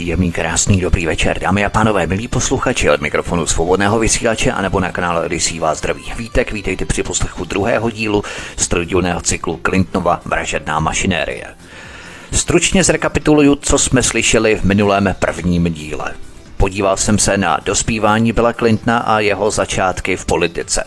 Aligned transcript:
Příjemný, 0.00 0.32
krásný, 0.32 0.80
dobrý 0.80 1.06
večer, 1.06 1.38
dámy 1.38 1.64
a 1.64 1.68
pánové, 1.68 2.06
milí 2.06 2.28
posluchači 2.28 2.90
od 2.90 3.00
mikrofonu 3.00 3.46
svobodného 3.46 3.98
vysílače 3.98 4.52
anebo 4.52 4.80
na 4.80 4.92
kanále 4.92 5.24
Odisí 5.24 5.58
vás 5.58 5.78
zdraví. 5.78 6.12
Vítek, 6.16 6.52
vítejte 6.52 6.84
při 6.84 7.02
poslechu 7.02 7.44
druhého 7.44 7.90
dílu 7.90 8.24
z 8.56 8.68
trojdílného 8.68 9.20
cyklu 9.20 9.60
Clintnova 9.66 10.20
vražedná 10.24 10.80
mašinérie. 10.80 11.44
Stručně 12.32 12.84
zrekapituluju, 12.84 13.54
co 13.56 13.78
jsme 13.78 14.02
slyšeli 14.02 14.56
v 14.56 14.64
minulém 14.64 15.14
prvním 15.18 15.64
díle. 15.64 16.14
Podíval 16.56 16.96
jsem 16.96 17.18
se 17.18 17.36
na 17.36 17.58
dospívání 17.64 18.32
Billa 18.32 18.52
Clintona 18.52 18.98
a 18.98 19.20
jeho 19.20 19.50
začátky 19.50 20.16
v 20.16 20.24
politice. 20.24 20.84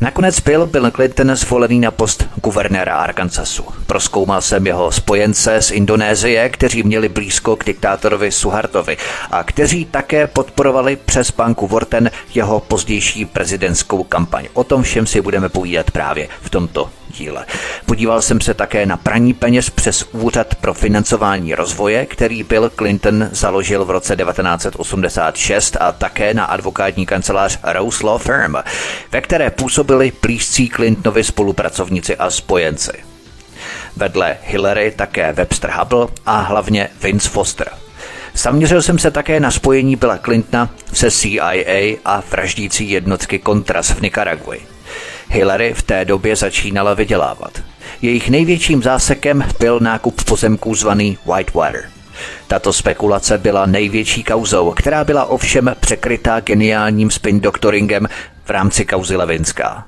Nakonec 0.00 0.40
byl 0.40 0.66
Bill 0.66 0.90
Clinton 0.90 1.36
zvolený 1.36 1.80
na 1.80 1.90
post 1.90 2.24
guvernéra 2.42 2.96
Arkansasu. 2.96 3.64
Proskoumal 3.86 4.40
jsem 4.40 4.66
jeho 4.66 4.92
spojence 4.92 5.62
z 5.62 5.70
Indonésie, 5.70 6.48
kteří 6.48 6.82
měli 6.82 7.08
blízko 7.08 7.56
k 7.56 7.64
diktátorovi 7.64 8.32
Suhartovi 8.32 8.96
a 9.30 9.44
kteří 9.44 9.84
také 9.84 10.26
podporovali 10.26 10.96
přes 10.96 11.30
banku 11.30 11.66
Vorten 11.66 12.10
jeho 12.34 12.60
pozdější 12.60 13.24
prezidentskou 13.24 14.04
kampaň. 14.04 14.48
O 14.52 14.64
tom 14.64 14.82
všem 14.82 15.06
si 15.06 15.20
budeme 15.20 15.48
povídat 15.48 15.90
právě 15.90 16.28
v 16.42 16.50
tomto 16.50 16.90
díle. 17.20 17.46
Podíval 17.86 18.22
jsem 18.22 18.40
se 18.40 18.54
také 18.54 18.86
na 18.86 18.96
praní 18.96 19.34
peněz 19.34 19.70
přes 19.70 20.04
Úřad 20.12 20.54
pro 20.54 20.74
financování 20.74 21.54
rozvoje, 21.54 22.06
který 22.06 22.42
Bill 22.42 22.70
Clinton 22.70 23.28
založil 23.32 23.84
v 23.84 23.90
roce 23.90 24.16
1986 24.16 25.76
a 25.80 25.92
také 25.92 26.34
na 26.34 26.44
advokátní 26.44 27.06
kancelář 27.06 27.58
Rose 27.64 28.06
Law 28.06 28.22
Firm, 28.22 28.54
ve 29.12 29.20
které 29.20 29.50
působili 29.50 30.12
blízcí 30.22 30.68
Clintonovi 30.68 31.24
spolupracovníci 31.24 32.16
a 32.16 32.30
spojenci. 32.30 32.92
Vedle 33.96 34.36
Hillary 34.44 34.92
také 34.96 35.32
Webster 35.32 35.70
Hubble 35.70 36.06
a 36.26 36.40
hlavně 36.40 36.88
Vince 37.02 37.28
Foster. 37.28 37.68
Zaměřil 38.34 38.82
jsem 38.82 38.98
se 38.98 39.10
také 39.10 39.40
na 39.40 39.50
spojení 39.50 39.96
Billa 39.96 40.18
Clintona 40.18 40.70
se 40.92 41.10
CIA 41.10 41.96
a 42.04 42.22
vraždící 42.30 42.90
jednotky 42.90 43.40
Contras 43.46 43.90
v 43.90 44.00
Nikaraguji. 44.00 44.69
Hillary 45.32 45.74
v 45.74 45.82
té 45.82 46.04
době 46.04 46.36
začínala 46.36 46.94
vydělávat. 46.94 47.62
Jejich 48.02 48.30
největším 48.30 48.82
zásekem 48.82 49.44
byl 49.58 49.80
nákup 49.80 50.24
pozemků 50.24 50.74
zvaný 50.74 51.18
Whitewater. 51.34 51.90
Tato 52.48 52.72
spekulace 52.72 53.38
byla 53.38 53.66
největší 53.66 54.24
kauzou, 54.24 54.70
která 54.70 55.04
byla 55.04 55.24
ovšem 55.24 55.76
překrytá 55.80 56.40
geniálním 56.40 57.10
spin 57.10 57.40
doktoringem 57.40 58.08
v 58.44 58.50
rámci 58.50 58.84
kauzy 58.84 59.16
Levinská. 59.16 59.86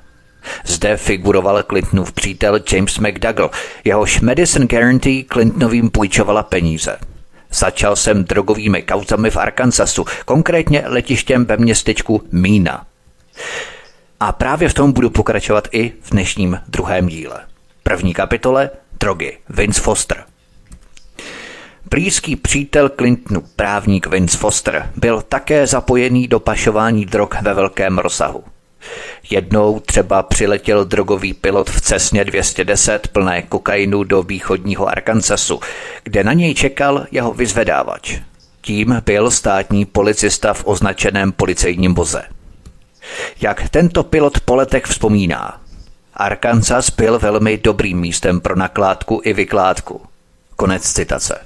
Zde 0.65 0.97
figuroval 0.97 1.63
Clintonův 1.63 2.11
přítel 2.11 2.59
James 2.71 2.99
McDougall, 2.99 3.51
jehož 3.83 4.21
Medicine 4.21 4.67
Guarantee 4.67 5.23
Clintonovým 5.33 5.89
půjčovala 5.89 6.43
peníze. 6.43 6.97
Začal 7.51 7.95
jsem 7.95 8.23
drogovými 8.23 8.81
kauzami 8.81 9.29
v 9.29 9.37
Arkansasu, 9.37 10.05
konkrétně 10.25 10.83
letištěm 10.85 11.45
ve 11.45 11.57
městečku 11.57 12.23
Mína. 12.31 12.85
A 14.23 14.31
právě 14.31 14.69
v 14.69 14.73
tom 14.73 14.91
budu 14.91 15.09
pokračovat 15.09 15.67
i 15.71 15.93
v 16.01 16.09
dnešním 16.11 16.59
druhém 16.67 17.07
díle. 17.07 17.41
První 17.83 18.13
kapitole 18.13 18.69
Drogy 18.99 19.37
Vince 19.49 19.81
Foster. 19.81 20.23
Blízký 21.89 22.35
přítel 22.35 22.89
Clintonu, 22.89 23.43
právník 23.55 24.07
Vince 24.07 24.37
Foster, 24.37 24.91
byl 24.95 25.21
také 25.21 25.67
zapojený 25.67 26.27
do 26.27 26.39
pašování 26.39 27.05
drog 27.05 27.29
ve 27.41 27.53
velkém 27.53 27.97
rozsahu. 27.97 28.43
Jednou 29.29 29.79
třeba 29.79 30.23
přiletěl 30.23 30.85
drogový 30.85 31.33
pilot 31.33 31.69
v 31.69 31.81
Cesně 31.81 32.25
210 32.25 33.07
plné 33.07 33.41
kokainu 33.41 34.03
do 34.03 34.23
východního 34.23 34.87
Arkansasu, 34.87 35.59
kde 36.03 36.23
na 36.23 36.33
něj 36.33 36.53
čekal 36.53 37.05
jeho 37.11 37.33
vyzvedávač. 37.33 38.19
Tím 38.61 39.01
byl 39.05 39.31
státní 39.31 39.85
policista 39.85 40.53
v 40.53 40.63
označeném 40.65 41.31
policejním 41.31 41.93
voze. 41.93 42.23
Jak 43.41 43.69
tento 43.69 44.03
pilot 44.03 44.39
po 44.39 44.55
letech 44.55 44.83
vzpomíná, 44.85 45.61
Arkansas 46.13 46.89
byl 46.89 47.19
velmi 47.19 47.57
dobrým 47.57 47.99
místem 47.99 48.41
pro 48.41 48.55
nakládku 48.55 49.21
i 49.23 49.33
vykládku. 49.33 50.01
Konec 50.55 50.93
citace. 50.93 51.39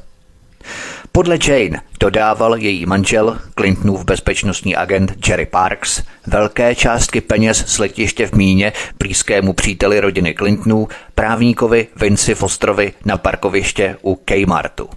Podle 1.12 1.38
Jane 1.48 1.82
dodával 2.00 2.56
její 2.58 2.86
manžel, 2.86 3.38
Clintonův 3.58 4.06
bezpečnostní 4.06 4.76
agent 4.76 5.28
Jerry 5.28 5.46
Parks, 5.46 6.04
velké 6.28 6.76
částky 6.76 7.22
peněz 7.22 7.66
z 7.68 7.80
letiště 7.80 8.28
v 8.28 8.34
Míně 8.34 8.74
blízkému 9.00 9.54
příteli 9.54 10.00
rodiny 10.00 10.34
Clintonů, 10.34 10.88
právníkovi 11.16 11.88
Vinci 11.96 12.36
Fosterovi 12.36 12.94
na 13.06 13.18
parkoviště 13.18 13.98
u 14.02 14.16
Kmartu. 14.16 14.90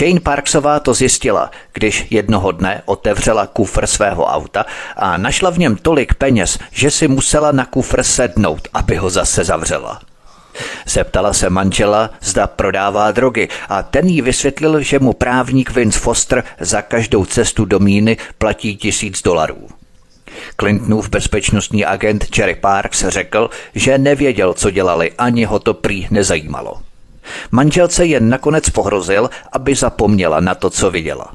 Jane 0.00 0.20
Parksová 0.20 0.80
to 0.80 0.94
zjistila, 0.94 1.50
když 1.72 2.06
jednoho 2.10 2.52
dne 2.52 2.82
otevřela 2.84 3.46
kufr 3.46 3.86
svého 3.86 4.24
auta 4.24 4.64
a 4.96 5.16
našla 5.16 5.50
v 5.50 5.58
něm 5.58 5.76
tolik 5.76 6.14
peněz, 6.14 6.58
že 6.70 6.90
si 6.90 7.08
musela 7.08 7.52
na 7.52 7.64
kufr 7.64 8.02
sednout, 8.02 8.68
aby 8.74 8.96
ho 8.96 9.10
zase 9.10 9.44
zavřela. 9.44 10.00
Zeptala 10.86 11.32
se 11.32 11.50
manžela, 11.50 12.10
zda 12.20 12.46
prodává 12.46 13.10
drogy 13.10 13.48
a 13.68 13.82
ten 13.82 14.06
jí 14.06 14.22
vysvětlil, 14.22 14.80
že 14.80 14.98
mu 14.98 15.12
právník 15.12 15.70
Vince 15.70 15.98
Foster 15.98 16.44
za 16.60 16.82
každou 16.82 17.24
cestu 17.24 17.64
do 17.64 17.78
míny 17.78 18.16
platí 18.38 18.76
tisíc 18.76 19.22
dolarů. 19.22 19.68
Clintonův 20.60 21.08
bezpečnostní 21.08 21.84
agent 21.84 22.38
Jerry 22.38 22.54
Parks 22.54 23.04
řekl, 23.08 23.50
že 23.74 23.98
nevěděl, 23.98 24.54
co 24.54 24.70
dělali, 24.70 25.12
ani 25.18 25.44
ho 25.44 25.58
to 25.58 25.74
prý 25.74 26.08
nezajímalo. 26.10 26.80
Manželce 27.50 28.06
jen 28.06 28.28
nakonec 28.28 28.70
pohrozil, 28.70 29.30
aby 29.52 29.74
zapomněla 29.74 30.40
na 30.40 30.54
to, 30.54 30.70
co 30.70 30.90
viděla. 30.90 31.34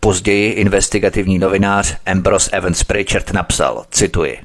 Později 0.00 0.50
investigativní 0.50 1.38
novinář 1.38 1.96
Ambrose 2.06 2.50
Evans 2.50 2.84
Pritchard 2.84 3.32
napsal, 3.32 3.84
cituji, 3.90 4.38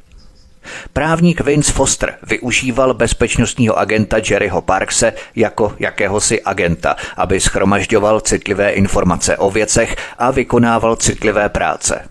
Právník 0.94 1.42
Vince 1.42 1.72
Foster 1.72 2.18
využíval 2.28 2.94
bezpečnostního 2.94 3.80
agenta 3.80 4.18
Jerryho 4.30 4.62
Parkse 4.62 5.14
jako 5.36 5.74
jakéhosi 5.80 6.42
agenta, 6.42 6.96
aby 7.18 7.40
schromažďoval 7.40 8.20
citlivé 8.20 8.72
informace 8.72 9.38
o 9.38 9.52
věcech 9.52 9.96
a 10.18 10.32
vykonával 10.32 10.96
citlivé 10.96 11.50
práce. 11.50 12.10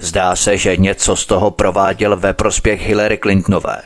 Zdá 0.00 0.36
se, 0.36 0.56
že 0.56 0.76
něco 0.76 1.16
z 1.16 1.26
toho 1.26 1.50
prováděl 1.50 2.16
ve 2.16 2.32
prospěch 2.32 2.86
Hillary 2.86 3.18
Clintonové. 3.18 3.82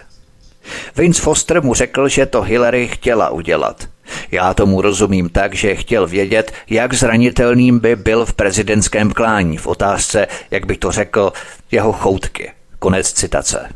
Vince 0.96 1.22
Foster 1.22 1.62
mu 1.62 1.74
řekl, 1.74 2.08
že 2.08 2.26
to 2.26 2.42
Hillary 2.42 2.88
chtěla 2.88 3.30
udělat. 3.30 3.88
Já 4.30 4.54
tomu 4.54 4.80
rozumím 4.80 5.28
tak, 5.28 5.54
že 5.54 5.74
chtěl 5.74 6.06
vědět, 6.06 6.52
jak 6.70 6.94
zranitelným 6.94 7.78
by 7.78 7.96
byl 7.96 8.26
v 8.26 8.32
prezidentském 8.32 9.12
klání 9.12 9.56
v 9.56 9.66
otázce, 9.66 10.26
jak 10.50 10.66
by 10.66 10.76
to 10.76 10.92
řekl, 10.92 11.32
jeho 11.70 11.92
choutky. 11.92 12.52
Konec 12.78 13.12
citace. 13.12 13.68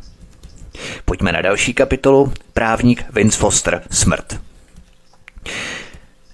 Pojďme 1.04 1.32
na 1.32 1.40
další 1.40 1.74
kapitolu. 1.74 2.32
Právník 2.52 3.04
Vince 3.12 3.38
Foster. 3.38 3.82
Smrt. 3.90 4.40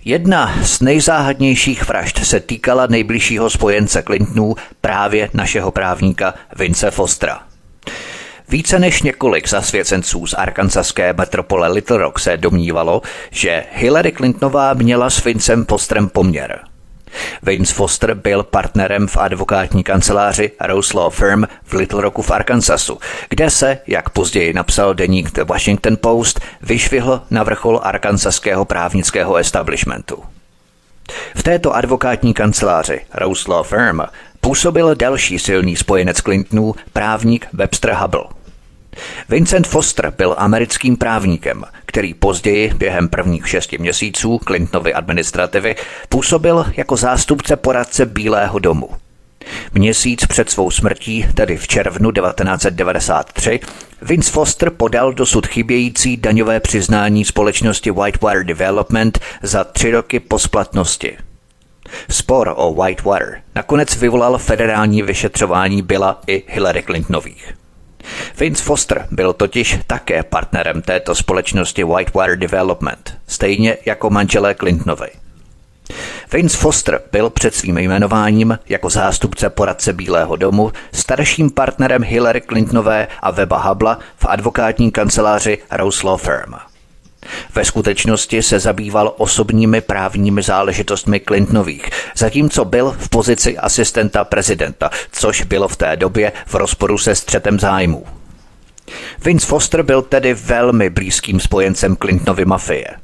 Jedna 0.04 0.64
z 0.64 0.80
nejzáhadnějších 0.80 1.88
vražd 1.88 2.24
se 2.24 2.40
týkala 2.40 2.86
nejbližšího 2.86 3.50
spojence 3.50 4.02
Clintonů, 4.02 4.54
právě 4.80 5.30
našeho 5.34 5.70
právníka 5.70 6.34
Vince 6.56 6.90
Fostera. 6.90 7.51
Více 8.52 8.78
než 8.78 9.02
několik 9.02 9.48
zasvěcenců 9.48 10.26
z 10.26 10.34
arkansaské 10.34 11.12
metropole 11.12 11.68
Little 11.68 11.98
Rock 11.98 12.18
se 12.18 12.36
domnívalo, 12.36 13.02
že 13.30 13.64
Hillary 13.72 14.12
Clintonová 14.12 14.74
měla 14.74 15.10
s 15.10 15.24
Vincem 15.24 15.64
Fosterem 15.64 16.08
poměr. 16.08 16.60
Vince 17.42 17.74
Foster 17.74 18.14
byl 18.14 18.42
partnerem 18.42 19.08
v 19.08 19.16
advokátní 19.16 19.82
kanceláři 19.82 20.50
Rose 20.60 20.96
Law 20.96 21.12
Firm 21.12 21.44
v 21.64 21.72
Little 21.72 22.02
Rocku 22.02 22.22
v 22.22 22.30
Arkansasu, 22.30 22.98
kde 23.28 23.50
se, 23.50 23.78
jak 23.86 24.10
později 24.10 24.52
napsal 24.52 24.94
deník 24.94 25.30
The 25.30 25.44
Washington 25.44 25.96
Post, 26.00 26.40
vyšvihl 26.62 27.22
na 27.30 27.42
vrchol 27.42 27.80
arkansaského 27.82 28.64
právnického 28.64 29.36
establishmentu. 29.36 30.22
V 31.34 31.42
této 31.42 31.74
advokátní 31.74 32.34
kanceláři 32.34 33.00
Rose 33.14 33.50
Law 33.50 33.66
Firm 33.66 34.00
působil 34.40 34.94
další 34.94 35.38
silný 35.38 35.76
spojenec 35.76 36.20
Clintonů, 36.20 36.74
právník 36.92 37.46
Webster 37.52 37.92
Hubble– 37.92 38.24
Vincent 39.28 39.66
Foster 39.66 40.14
byl 40.18 40.34
americkým 40.38 40.96
právníkem, 40.96 41.64
který 41.86 42.14
později 42.14 42.74
během 42.74 43.08
prvních 43.08 43.48
šesti 43.48 43.78
měsíců 43.78 44.40
Clintonovy 44.46 44.94
administrativy 44.94 45.76
působil 46.08 46.66
jako 46.76 46.96
zástupce 46.96 47.56
poradce 47.56 48.06
Bílého 48.06 48.58
domu. 48.58 48.90
Měsíc 49.72 50.26
před 50.26 50.50
svou 50.50 50.70
smrtí, 50.70 51.26
tedy 51.34 51.56
v 51.56 51.68
červnu 51.68 52.12
1993, 52.12 53.60
Vince 54.02 54.30
Foster 54.32 54.70
podal 54.70 55.12
dosud 55.12 55.46
chybějící 55.46 56.16
daňové 56.16 56.60
přiznání 56.60 57.24
společnosti 57.24 57.90
Whitewater 57.90 58.44
Development 58.44 59.18
za 59.42 59.64
tři 59.64 59.90
roky 59.90 60.20
po 60.20 60.38
splatnosti. 60.38 61.16
Spor 62.10 62.52
o 62.56 62.74
Whitewater 62.74 63.42
nakonec 63.54 63.96
vyvolal 63.96 64.38
federální 64.38 65.02
vyšetřování 65.02 65.82
Billa 65.82 66.20
i 66.26 66.42
Hillary 66.46 66.82
Clintonových. 66.82 67.61
Vince 68.38 68.62
Foster 68.62 69.06
byl 69.10 69.32
totiž 69.32 69.78
také 69.86 70.22
partnerem 70.22 70.82
této 70.82 71.14
společnosti 71.14 71.84
Whitewater 71.84 72.38
Development, 72.38 73.18
stejně 73.26 73.76
jako 73.86 74.10
manželé 74.10 74.54
Clintonovi. 74.54 75.08
Vince 76.32 76.56
Foster 76.56 77.00
byl 77.12 77.30
před 77.30 77.54
svým 77.54 77.78
jmenováním 77.78 78.58
jako 78.68 78.90
zástupce 78.90 79.50
poradce 79.50 79.92
Bílého 79.92 80.36
domu 80.36 80.72
starším 80.92 81.50
partnerem 81.50 82.02
Hillary 82.02 82.40
Clintonové 82.40 83.08
a 83.22 83.30
Weba 83.30 83.58
Habla 83.58 83.98
v 84.16 84.26
advokátní 84.28 84.90
kanceláři 84.90 85.58
Rose 85.70 86.06
Law 86.06 86.20
Firm. 86.20 86.71
Ve 87.54 87.64
skutečnosti 87.64 88.42
se 88.42 88.58
zabýval 88.58 89.14
osobními 89.18 89.80
právními 89.80 90.42
záležitostmi 90.42 91.20
Clintonových, 91.20 91.90
zatímco 92.16 92.64
byl 92.64 92.96
v 92.98 93.08
pozici 93.08 93.58
asistenta 93.58 94.24
prezidenta, 94.24 94.90
což 95.12 95.42
bylo 95.42 95.68
v 95.68 95.76
té 95.76 95.96
době 95.96 96.32
v 96.46 96.54
rozporu 96.54 96.98
se 96.98 97.14
střetem 97.14 97.60
zájmů. 97.60 98.06
Vince 99.24 99.46
Foster 99.46 99.82
byl 99.82 100.02
tedy 100.02 100.34
velmi 100.34 100.90
blízkým 100.90 101.40
spojencem 101.40 101.96
Clintonovy 101.96 102.44
mafie– 102.44 102.86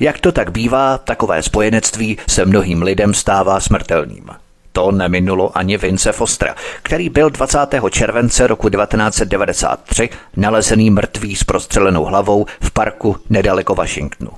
jak 0.00 0.18
to 0.18 0.32
tak 0.32 0.50
bývá, 0.50 0.98
takové 0.98 1.42
spojenectví 1.42 2.18
se 2.28 2.44
mnohým 2.44 2.82
lidem 2.82 3.14
stává 3.14 3.60
smrtelným. 3.60 4.43
To 4.76 4.92
neminulo 4.92 5.58
ani 5.58 5.76
Vince 5.76 6.12
Fostera, 6.12 6.54
který 6.82 7.08
byl 7.08 7.30
20. 7.30 7.58
července 7.90 8.46
roku 8.46 8.68
1993 8.68 10.08
nalezený 10.36 10.90
mrtvý 10.90 11.36
s 11.36 11.44
prostřelenou 11.44 12.04
hlavou 12.04 12.46
v 12.60 12.70
parku 12.70 13.16
nedaleko 13.30 13.74
Washingtonu. 13.74 14.30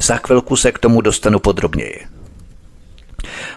Za 0.00 0.16
chvilku 0.16 0.56
se 0.56 0.72
k 0.72 0.78
tomu 0.78 1.00
dostanu 1.00 1.38
podrobněji. 1.38 2.15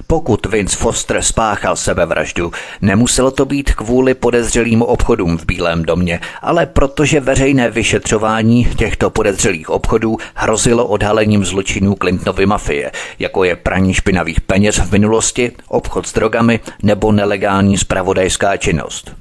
Pokud 0.08 0.46
Vince 0.46 0.78
Foster 0.78 1.22
spáchal 1.22 1.76
sebevraždu, 1.76 2.52
nemuselo 2.82 3.32
to 3.32 3.46
být 3.46 3.74
kvůli 3.74 4.14
podezřelým 4.14 4.82
obchodům 4.82 5.38
v 5.38 5.46
Bílém 5.46 5.84
domě, 5.84 6.20
ale 6.42 6.66
protože 6.66 7.20
veřejné 7.20 7.70
vyšetřování 7.70 8.66
těchto 8.78 9.10
podezřelých 9.10 9.70
obchodů 9.70 10.18
hrozilo 10.36 10.88
odhalením 10.88 11.46
zločinů 11.46 11.96
Clintonovy 12.02 12.46
mafie, 12.46 12.92
jako 13.20 13.44
je 13.44 13.56
praní 13.56 13.94
špinavých 13.94 14.42
peněz 14.42 14.78
v 14.78 14.92
minulosti, 14.92 15.52
obchod 15.68 16.08
s 16.08 16.14
drogami 16.14 16.60
nebo 16.84 17.12
nelegální 17.12 17.78
spravodajská 17.78 18.58
činnost. 18.58 19.12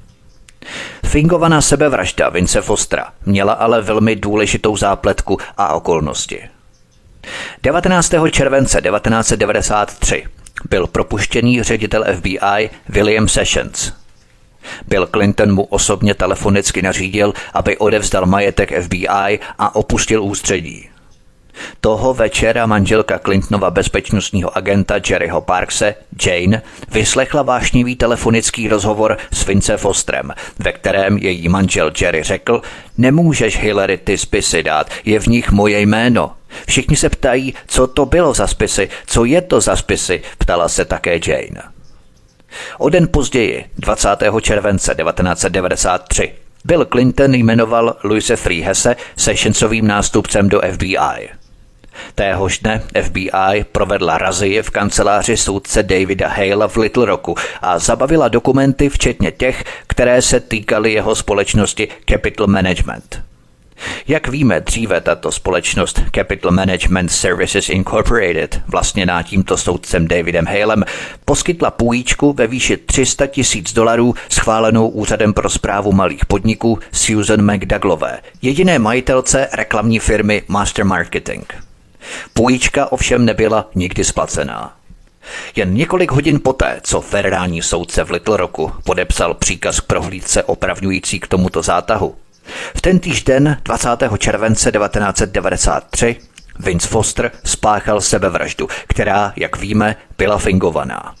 Fingovaná 1.05 1.61
sebevražda 1.61 2.29
Vince 2.29 2.61
Fostera 2.61 3.05
měla 3.25 3.53
ale 3.53 3.81
velmi 3.81 4.15
důležitou 4.15 4.77
zápletku 4.77 5.37
a 5.57 5.73
okolnosti. 5.73 6.41
19. 7.63 8.13
července 8.31 8.81
1993 8.81 10.23
byl 10.69 10.87
propuštěný 10.87 11.63
ředitel 11.63 12.05
FBI 12.17 12.69
William 12.89 13.27
Sessions. 13.27 13.93
Bill 14.87 15.07
Clinton 15.07 15.53
mu 15.53 15.63
osobně 15.63 16.13
telefonicky 16.13 16.81
nařídil, 16.81 17.33
aby 17.53 17.77
odevzdal 17.77 18.25
majetek 18.25 18.81
FBI 18.83 19.39
a 19.59 19.75
opustil 19.75 20.23
ústředí. 20.23 20.89
Toho 21.81 22.13
večera 22.13 22.65
manželka 22.65 23.19
Clintonova 23.19 23.71
bezpečnostního 23.71 24.57
agenta 24.57 24.95
Jerryho 25.09 25.41
Parkse, 25.41 25.95
Jane, 26.25 26.61
vyslechla 26.91 27.41
vášnivý 27.41 27.95
telefonický 27.95 28.67
rozhovor 28.67 29.17
s 29.31 29.45
Vince 29.45 29.77
Fostrem, 29.77 30.33
ve 30.59 30.71
kterém 30.71 31.17
její 31.17 31.49
manžel 31.49 31.91
Jerry 32.01 32.23
řekl, 32.23 32.61
nemůžeš 32.97 33.59
Hillary 33.59 33.97
ty 33.97 34.17
spisy 34.17 34.63
dát, 34.63 34.89
je 35.05 35.19
v 35.19 35.27
nich 35.27 35.51
moje 35.51 35.81
jméno. 35.81 36.31
Všichni 36.67 36.95
se 36.95 37.09
ptají, 37.09 37.53
co 37.67 37.87
to 37.87 38.05
bylo 38.05 38.33
za 38.33 38.47
spisy, 38.47 38.89
co 39.05 39.25
je 39.25 39.41
to 39.41 39.61
za 39.61 39.75
spisy, 39.75 40.21
ptala 40.37 40.69
se 40.69 40.85
také 40.85 41.19
Jane. 41.27 41.63
O 42.77 42.89
den 42.89 43.07
později, 43.11 43.65
20. 43.77 44.09
července 44.41 44.95
1993, 44.95 46.33
Bill 46.65 46.85
Clinton 46.85 47.35
jmenoval 47.35 47.97
Louise 48.03 48.35
Freehese 48.35 48.95
sessionsovým 49.17 49.87
nástupcem 49.87 50.49
do 50.49 50.61
FBI. 50.73 51.29
Téhož 52.15 52.59
dne 52.59 52.83
FBI 53.01 53.63
provedla 53.71 54.17
razie 54.17 54.63
v 54.63 54.69
kanceláři 54.69 55.37
soudce 55.37 55.83
Davida 55.83 56.27
Halea 56.27 56.67
v 56.67 56.77
Little 56.77 57.05
Rocku 57.05 57.35
a 57.61 57.79
zabavila 57.79 58.27
dokumenty 58.27 58.89
včetně 58.89 59.31
těch, 59.31 59.63
které 59.87 60.21
se 60.21 60.39
týkaly 60.39 60.93
jeho 60.93 61.15
společnosti 61.15 61.87
Capital 62.09 62.47
Management. 62.47 63.28
Jak 64.07 64.27
víme, 64.27 64.59
dříve 64.59 65.01
tato 65.01 65.31
společnost 65.31 66.01
Capital 66.15 66.51
Management 66.51 67.09
Services 67.09 67.69
Incorporated, 67.69 68.61
vlastněná 68.67 69.23
tímto 69.23 69.57
soudcem 69.57 70.07
Davidem 70.07 70.45
Halem, 70.45 70.83
poskytla 71.25 71.71
půjčku 71.71 72.33
ve 72.33 72.47
výši 72.47 72.77
300 72.77 73.27
tisíc 73.27 73.73
dolarů 73.73 74.15
schválenou 74.29 74.87
Úřadem 74.87 75.33
pro 75.33 75.49
zprávu 75.49 75.91
malých 75.91 76.25
podniků 76.25 76.79
Susan 76.91 77.53
McDouglové, 77.53 78.19
jediné 78.41 78.79
majitelce 78.79 79.47
reklamní 79.53 79.99
firmy 79.99 80.43
Master 80.47 80.85
Marketing. 80.85 81.43
Půjčka 82.33 82.91
ovšem 82.91 83.25
nebyla 83.25 83.69
nikdy 83.75 84.03
splacená. 84.03 84.75
Jen 85.55 85.73
několik 85.73 86.11
hodin 86.11 86.39
poté, 86.43 86.79
co 86.83 87.01
federální 87.01 87.61
soudce 87.61 88.03
v 88.03 88.11
Little 88.11 88.37
Rocku 88.37 88.71
podepsal 88.83 89.33
příkaz 89.33 89.79
k 89.79 89.85
prohlídce 89.85 90.43
opravňující 90.43 91.19
k 91.19 91.27
tomuto 91.27 91.61
zátahu, 91.61 92.15
v 92.75 92.81
ten 92.81 92.99
týžden 92.99 93.57
20. 93.63 93.89
července 94.17 94.71
1993 94.71 96.15
Vince 96.59 96.87
Foster 96.87 97.31
spáchal 97.43 98.01
sebevraždu, 98.01 98.67
která, 98.87 99.33
jak 99.35 99.57
víme, 99.57 99.95
byla 100.17 100.37
fingovaná. 100.37 101.15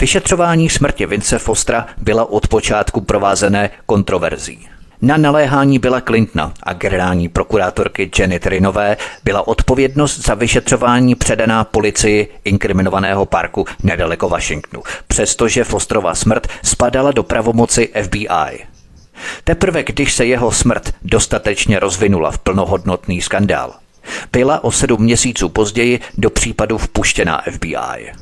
Vyšetřování 0.00 0.68
smrti 0.68 1.06
Vince 1.06 1.38
Fostera 1.38 1.86
byla 1.98 2.30
od 2.30 2.48
počátku 2.48 3.00
provázené 3.00 3.70
kontroverzí. 3.86 4.68
Na 5.02 5.16
naléhání 5.16 5.78
byla 5.78 6.00
Clintona 6.00 6.52
a 6.62 6.72
generální 6.72 7.28
prokurátorky 7.28 8.10
Jenny 8.18 8.40
Trinové 8.40 8.96
byla 9.24 9.48
odpovědnost 9.48 10.26
za 10.26 10.34
vyšetřování 10.34 11.14
předaná 11.14 11.64
policii 11.64 12.28
inkriminovaného 12.44 13.26
parku 13.26 13.66
nedaleko 13.82 14.28
Washingtonu, 14.28 14.82
přestože 15.06 15.64
Fosterova 15.64 16.14
smrt 16.14 16.46
spadala 16.62 17.12
do 17.12 17.22
pravomoci 17.22 17.88
FBI. 18.02 18.69
Teprve 19.44 19.82
když 19.82 20.14
se 20.14 20.26
jeho 20.26 20.52
smrt 20.52 20.94
dostatečně 21.02 21.78
rozvinula 21.78 22.30
v 22.30 22.38
plnohodnotný 22.38 23.20
skandál, 23.20 23.74
byla 24.32 24.64
o 24.64 24.70
sedm 24.70 25.02
měsíců 25.02 25.48
později 25.48 26.00
do 26.18 26.30
případu 26.30 26.78
vpuštěná 26.78 27.42
FBI. 27.50 28.12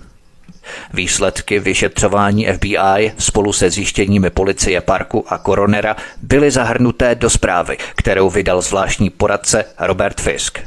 Výsledky 0.95 1.61
vyšetřování 1.61 2.47
FBI 2.47 3.13
spolu 3.19 3.53
se 3.53 3.71
zjištěními 3.71 4.31
policie 4.31 4.81
parku 4.81 5.25
a 5.29 5.39
koronera 5.39 5.97
byly 6.23 6.51
zahrnuté 6.51 7.15
do 7.15 7.31
zprávy, 7.31 7.77
kterou 7.97 8.31
vydal 8.31 8.63
zvláštní 8.63 9.11
poradce 9.11 9.65
Robert 9.79 10.21
Fisk. 10.21 10.59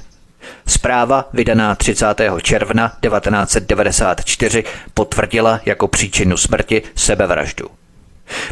Zpráva, 0.67 1.29
vydaná 1.33 1.75
30. 1.75 2.05
června 2.41 2.87
1994, 3.01 4.63
potvrdila 4.93 5.59
jako 5.65 5.87
příčinu 5.87 6.37
smrti 6.37 6.81
sebevraždu. 6.95 7.80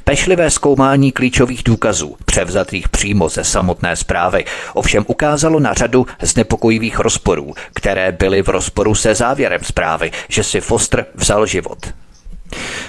Pešlivé 0.04 0.50
zkoumání 0.50 1.12
klíčových 1.12 1.64
důkazů, 1.64 2.16
převzatých 2.26 2.90
přímo 2.90 3.30
ze 3.30 3.44
samotné 3.44 3.96
zprávy, 3.96 4.46
ovšem 4.74 5.06
ukázalo 5.08 5.60
na 5.60 5.74
řadu 5.74 6.08
znepokojivých 6.22 7.00
rozporů, 7.00 7.54
které 7.74 8.12
byly 8.12 8.42
v 8.42 8.50
rozporu 8.50 8.96
se 8.96 9.16
závěrem 9.16 9.62
zprávy, 9.64 10.12
že 10.28 10.44
si 10.44 10.62
Foster 10.62 11.06
vzal 11.16 11.46
život. 11.46 11.78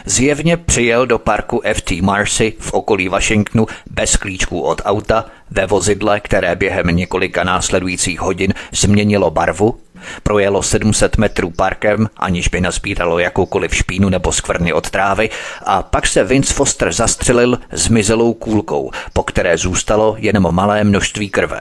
Zjevně 0.05 0.57
přijel 0.57 1.07
do 1.07 1.19
parku 1.19 1.63
FT 1.75 1.91
Marcy 1.91 2.53
v 2.59 2.73
okolí 2.73 3.09
Washingtonu 3.09 3.67
bez 3.91 4.17
klíčků 4.17 4.61
od 4.61 4.83
auta 4.85 5.25
ve 5.51 5.67
vozidle, 5.67 6.21
které 6.21 6.57
během 6.57 6.87
několika 6.87 7.45
následujících 7.45 8.21
hodin 8.21 8.55
změnilo 8.73 9.31
barvu, 9.31 9.81
projelo 10.23 10.63
700 10.63 11.17
metrů 11.17 11.51
parkem, 11.51 12.09
aniž 12.17 12.49
by 12.49 12.61
nazbíralo 12.61 13.19
jakoukoliv 13.19 13.75
špínu 13.75 14.09
nebo 14.09 14.33
skvrny 14.33 14.73
od 14.73 14.91
trávy 14.91 15.31
a 15.65 15.83
pak 15.83 16.07
se 16.07 16.25
Vince 16.25 16.55
Foster 16.55 16.93
zastřelil 16.93 17.59
zmizelou 17.73 18.35
kůlkou, 18.35 18.91
po 19.13 19.23
které 19.23 19.59
zůstalo 19.59 20.17
jenom 20.19 20.55
malé 20.55 20.85
množství 20.85 21.31
krve. 21.31 21.61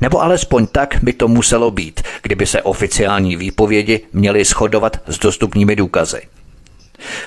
Nebo 0.00 0.22
alespoň 0.22 0.66
tak 0.66 0.98
by 1.02 1.12
to 1.12 1.28
muselo 1.28 1.70
být, 1.70 2.02
kdyby 2.22 2.46
se 2.46 2.62
oficiální 2.62 3.36
výpovědi 3.36 4.00
měly 4.12 4.44
shodovat 4.44 5.00
s 5.06 5.18
dostupnými 5.18 5.76
důkazy. 5.76 6.22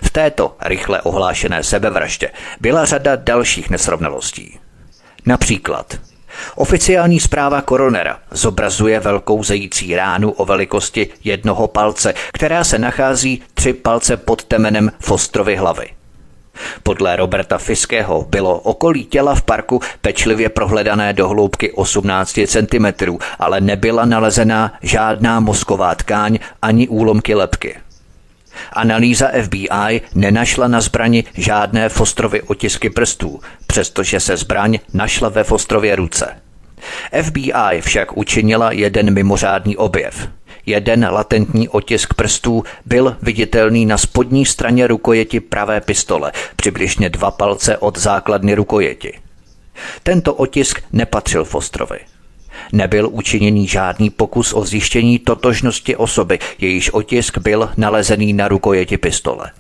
V 0.03 0.09
této 0.09 0.55
rychle 0.61 1.01
ohlášené 1.01 1.63
sebevraždě 1.63 2.29
byla 2.59 2.85
řada 2.85 3.15
dalších 3.15 3.69
nesrovnalostí. 3.69 4.59
Například 5.25 6.10
Oficiální 6.55 7.19
zpráva 7.19 7.62
koronera 7.62 8.19
zobrazuje 8.31 9.00
velkou 9.00 9.43
zející 9.43 9.95
ránu 9.95 10.31
o 10.31 10.45
velikosti 10.45 11.10
jednoho 11.24 11.67
palce, 11.67 12.13
která 12.33 12.63
se 12.63 12.79
nachází 12.79 13.41
tři 13.53 13.74
palce 13.74 14.17
pod 14.17 14.43
temenem 14.43 14.91
Fostrovy 15.00 15.55
hlavy. 15.55 15.89
Podle 16.83 17.15
Roberta 17.15 17.57
Fiského 17.57 18.25
bylo 18.29 18.60
okolí 18.60 19.05
těla 19.05 19.36
v 19.36 19.41
parku 19.41 19.81
pečlivě 20.01 20.50
prohledané 20.50 21.13
do 21.13 21.27
hloubky 21.27 21.71
18 21.71 22.39
cm, 22.48 23.17
ale 23.39 23.62
nebyla 23.62 24.05
nalezená 24.05 24.74
žádná 24.81 25.39
mozková 25.39 25.95
tkáň 25.95 26.39
ani 26.62 26.88
úlomky 26.88 27.36
lepky. 27.36 27.75
Analýza 28.73 29.27
FBI 29.43 30.01
nenašla 30.15 30.67
na 30.67 30.81
zbrani 30.81 31.23
žádné 31.33 31.89
Fostrovy 31.89 32.41
otisky 32.41 32.89
prstů, 32.89 33.39
přestože 33.67 34.19
se 34.19 34.37
zbraň 34.37 34.79
našla 34.93 35.29
ve 35.29 35.43
Fostrově 35.43 35.95
ruce. 35.95 36.35
FBI 37.21 37.81
však 37.81 38.17
učinila 38.17 38.71
jeden 38.71 39.13
mimořádný 39.13 39.77
objev. 39.77 40.27
Jeden 40.65 41.07
latentní 41.11 41.69
otisk 41.69 42.13
prstů 42.13 42.63
byl 42.85 43.17
viditelný 43.21 43.85
na 43.85 43.97
spodní 43.97 44.45
straně 44.45 44.87
rukojeti 44.87 45.39
pravé 45.39 45.81
pistole, 45.81 46.31
přibližně 46.55 47.09
dva 47.09 47.31
palce 47.31 47.77
od 47.77 47.97
základny 47.97 48.55
rukojeti. 48.55 49.19
Tento 50.03 50.33
otisk 50.33 50.83
nepatřil 50.91 51.45
Fostrovi. 51.45 51.99
Nebyl 52.73 53.09
učiněný 53.11 53.67
žádný 53.67 54.09
pokus 54.09 54.53
o 54.53 54.65
zjištění 54.65 55.19
totožnosti 55.19 55.95
osoby, 55.95 56.39
jejíž 56.59 56.93
otisk 56.93 57.37
byl 57.37 57.69
nalezený 57.77 58.33
na 58.33 58.47
rukojeti 58.47 58.97
pistole. 58.97 59.51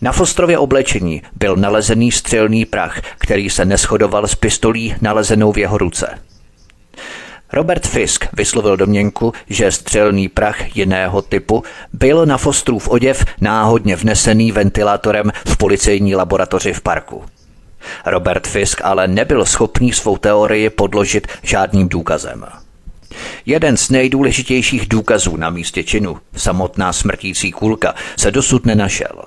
Na 0.00 0.12
Fostrově 0.12 0.58
oblečení 0.58 1.22
byl 1.36 1.56
nalezený 1.56 2.12
střelný 2.12 2.64
prach, 2.64 3.00
který 3.18 3.50
se 3.50 3.64
neschodoval 3.64 4.26
s 4.26 4.34
pistolí 4.34 4.94
nalezenou 5.00 5.52
v 5.52 5.58
jeho 5.58 5.78
ruce. 5.78 6.18
Robert 7.52 7.86
Fisk 7.86 8.26
vyslovil 8.32 8.76
domněnku, 8.76 9.32
že 9.48 9.72
střelný 9.72 10.28
prach 10.28 10.76
jiného 10.76 11.22
typu 11.22 11.62
byl 11.92 12.26
na 12.26 12.38
Fostrův 12.38 12.88
oděv 12.88 13.24
náhodně 13.40 13.96
vnesený 13.96 14.52
ventilátorem 14.52 15.32
v 15.48 15.56
policejní 15.56 16.14
laboratoři 16.14 16.72
v 16.72 16.80
parku. 16.80 17.24
Robert 18.06 18.46
Fisk 18.46 18.80
ale 18.84 19.08
nebyl 19.08 19.44
schopný 19.44 19.92
svou 19.92 20.16
teorii 20.16 20.70
podložit 20.70 21.26
žádným 21.42 21.88
důkazem. 21.88 22.46
Jeden 23.46 23.76
z 23.76 23.90
nejdůležitějších 23.90 24.88
důkazů 24.88 25.36
na 25.36 25.50
místě 25.50 25.82
činu, 25.82 26.16
samotná 26.36 26.92
smrtící 26.92 27.52
kulka, 27.52 27.94
se 28.16 28.30
dosud 28.30 28.66
nenašel. 28.66 29.24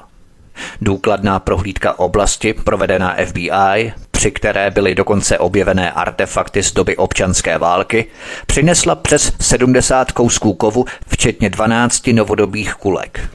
Důkladná 0.82 1.40
prohlídka 1.40 2.00
oblasti, 2.00 2.54
provedená 2.54 3.16
FBI, 3.26 3.94
při 4.12 4.32
které 4.32 4.72
byly 4.72 4.96
dokonce 4.96 5.38
objevené 5.38 5.92
artefakty 5.92 6.64
z 6.64 6.74
doby 6.74 6.98
občanské 6.98 7.58
války, 7.58 8.06
přinesla 8.48 8.96
přes 8.96 9.34
70 9.40 10.12
kousků 10.12 10.54
kovu, 10.54 10.86
včetně 11.08 11.50
12 11.50 12.08
novodobých 12.08 12.74
kulek. 12.74 13.30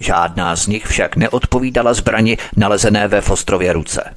Žádná 0.00 0.56
z 0.56 0.66
nich 0.66 0.86
však 0.86 1.16
neodpovídala 1.16 1.94
zbrani 1.94 2.38
nalezené 2.56 3.08
ve 3.08 3.20
Fostrově 3.20 3.72
ruce. 3.72 4.14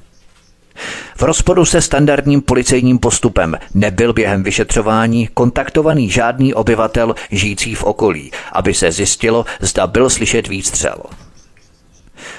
V 1.16 1.22
rozporu 1.22 1.64
se 1.64 1.80
standardním 1.80 2.42
policejním 2.42 2.98
postupem 2.98 3.56
nebyl 3.74 4.12
během 4.12 4.42
vyšetřování 4.42 5.28
kontaktovaný 5.34 6.10
žádný 6.10 6.54
obyvatel 6.54 7.14
žijící 7.30 7.74
v 7.74 7.84
okolí, 7.84 8.30
aby 8.52 8.74
se 8.74 8.92
zjistilo, 8.92 9.44
zda 9.60 9.86
byl 9.86 10.10
slyšet 10.10 10.48
výstřel. 10.48 10.96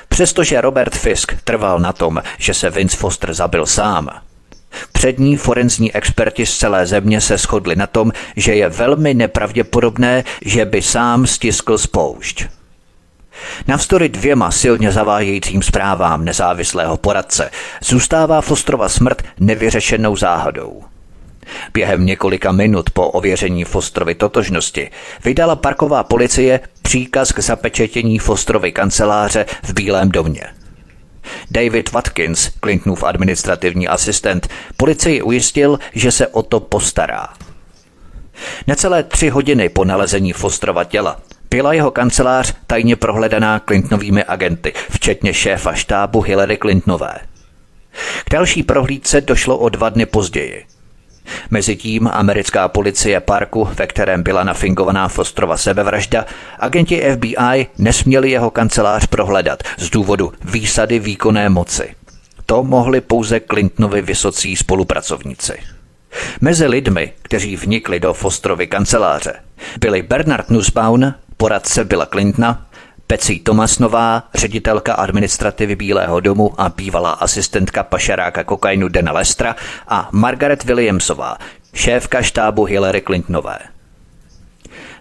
Přestože 0.09 0.61
Robert 0.61 0.95
Fisk 0.95 1.33
trval 1.43 1.79
na 1.79 1.93
tom, 1.93 2.21
že 2.37 2.53
se 2.53 2.69
Vince 2.69 2.97
Foster 2.97 3.33
zabil 3.33 3.65
sám, 3.65 4.09
Přední 4.91 5.37
forenzní 5.37 5.95
experti 5.95 6.45
z 6.45 6.57
celé 6.57 6.85
země 6.85 7.21
se 7.21 7.37
shodli 7.37 7.75
na 7.75 7.87
tom, 7.87 8.11
že 8.35 8.55
je 8.55 8.69
velmi 8.69 9.13
nepravděpodobné, 9.13 10.23
že 10.45 10.65
by 10.65 10.81
sám 10.81 11.27
stiskl 11.27 11.77
spoušť. 11.77 12.45
Navzdory 13.67 14.09
dvěma 14.09 14.51
silně 14.51 14.91
zavádějícím 14.91 15.63
zprávám 15.63 16.25
nezávislého 16.25 16.97
poradce 16.97 17.51
zůstává 17.83 18.41
Fostrova 18.41 18.89
smrt 18.89 19.23
nevyřešenou 19.39 20.15
záhadou. 20.15 20.83
Během 21.73 22.05
několika 22.05 22.51
minut 22.51 22.89
po 22.89 23.07
ověření 23.07 23.63
Fostrovy 23.63 24.15
totožnosti 24.15 24.91
vydala 25.23 25.55
parková 25.55 26.03
policie 26.03 26.59
příkaz 26.81 27.31
k 27.31 27.39
zapečetění 27.39 28.19
Fostrovy 28.19 28.71
kanceláře 28.71 29.45
v 29.63 29.73
Bílém 29.73 30.09
domě. 30.09 30.43
David 31.51 31.91
Watkins, 31.91 32.49
Clintonův 32.63 33.03
administrativní 33.03 33.87
asistent, 33.87 34.47
policii 34.77 35.21
ujistil, 35.21 35.79
že 35.93 36.11
se 36.11 36.27
o 36.27 36.43
to 36.43 36.59
postará. 36.59 37.27
Necelé 38.67 39.03
tři 39.03 39.29
hodiny 39.29 39.69
po 39.69 39.85
nalezení 39.85 40.33
Fostrova 40.33 40.83
těla 40.83 41.19
byla 41.49 41.73
jeho 41.73 41.91
kancelář 41.91 42.53
tajně 42.67 42.95
prohledaná 42.95 43.59
Clintonovými 43.59 44.23
agenty, 44.23 44.73
včetně 44.89 45.33
šéfa 45.33 45.73
štábu 45.73 46.21
Hillary 46.21 46.57
Clintonové. 46.57 47.15
K 48.25 48.29
další 48.31 48.63
prohlídce 48.63 49.21
došlo 49.21 49.57
o 49.57 49.69
dva 49.69 49.89
dny 49.89 50.05
později. 50.05 50.65
Mezitím 51.49 52.09
americká 52.13 52.67
policie 52.67 53.19
parku, 53.19 53.69
ve 53.73 53.87
kterém 53.87 54.23
byla 54.23 54.43
nafingovaná 54.43 55.07
Fostrova 55.07 55.57
sebevražda, 55.57 56.25
agenti 56.59 57.01
FBI 57.13 57.67
nesměli 57.77 58.31
jeho 58.31 58.51
kancelář 58.51 59.07
prohledat 59.07 59.63
z 59.77 59.89
důvodu 59.89 60.33
výsady 60.43 60.99
výkonné 60.99 61.49
moci. 61.49 61.95
To 62.45 62.63
mohli 62.63 63.01
pouze 63.01 63.39
Clintonovi 63.39 64.01
vysocí 64.01 64.55
spolupracovníci. 64.55 65.53
Mezi 66.41 66.67
lidmi, 66.67 67.13
kteří 67.21 67.55
vnikli 67.55 67.99
do 67.99 68.13
Fostrovy 68.13 68.67
kanceláře, 68.67 69.33
byli 69.79 70.01
Bernard 70.01 70.49
Nussbaum, 70.49 71.13
poradce 71.37 71.83
Billa 71.83 72.05
Clintona, 72.05 72.65
Pecí 73.07 73.39
Tomasnová, 73.39 74.23
ředitelka 74.35 74.93
administrativy 74.93 75.75
Bílého 75.75 76.19
domu 76.19 76.53
a 76.57 76.69
bývalá 76.69 77.11
asistentka 77.11 77.83
pašeráka 77.83 78.43
kokainu 78.43 78.87
Dana 78.87 79.11
Lestra 79.11 79.55
a 79.87 80.09
Margaret 80.11 80.63
Williamsová, 80.63 81.37
šéfka 81.73 82.21
štábu 82.21 82.63
Hillary 82.63 83.01
Clintonové. 83.01 83.59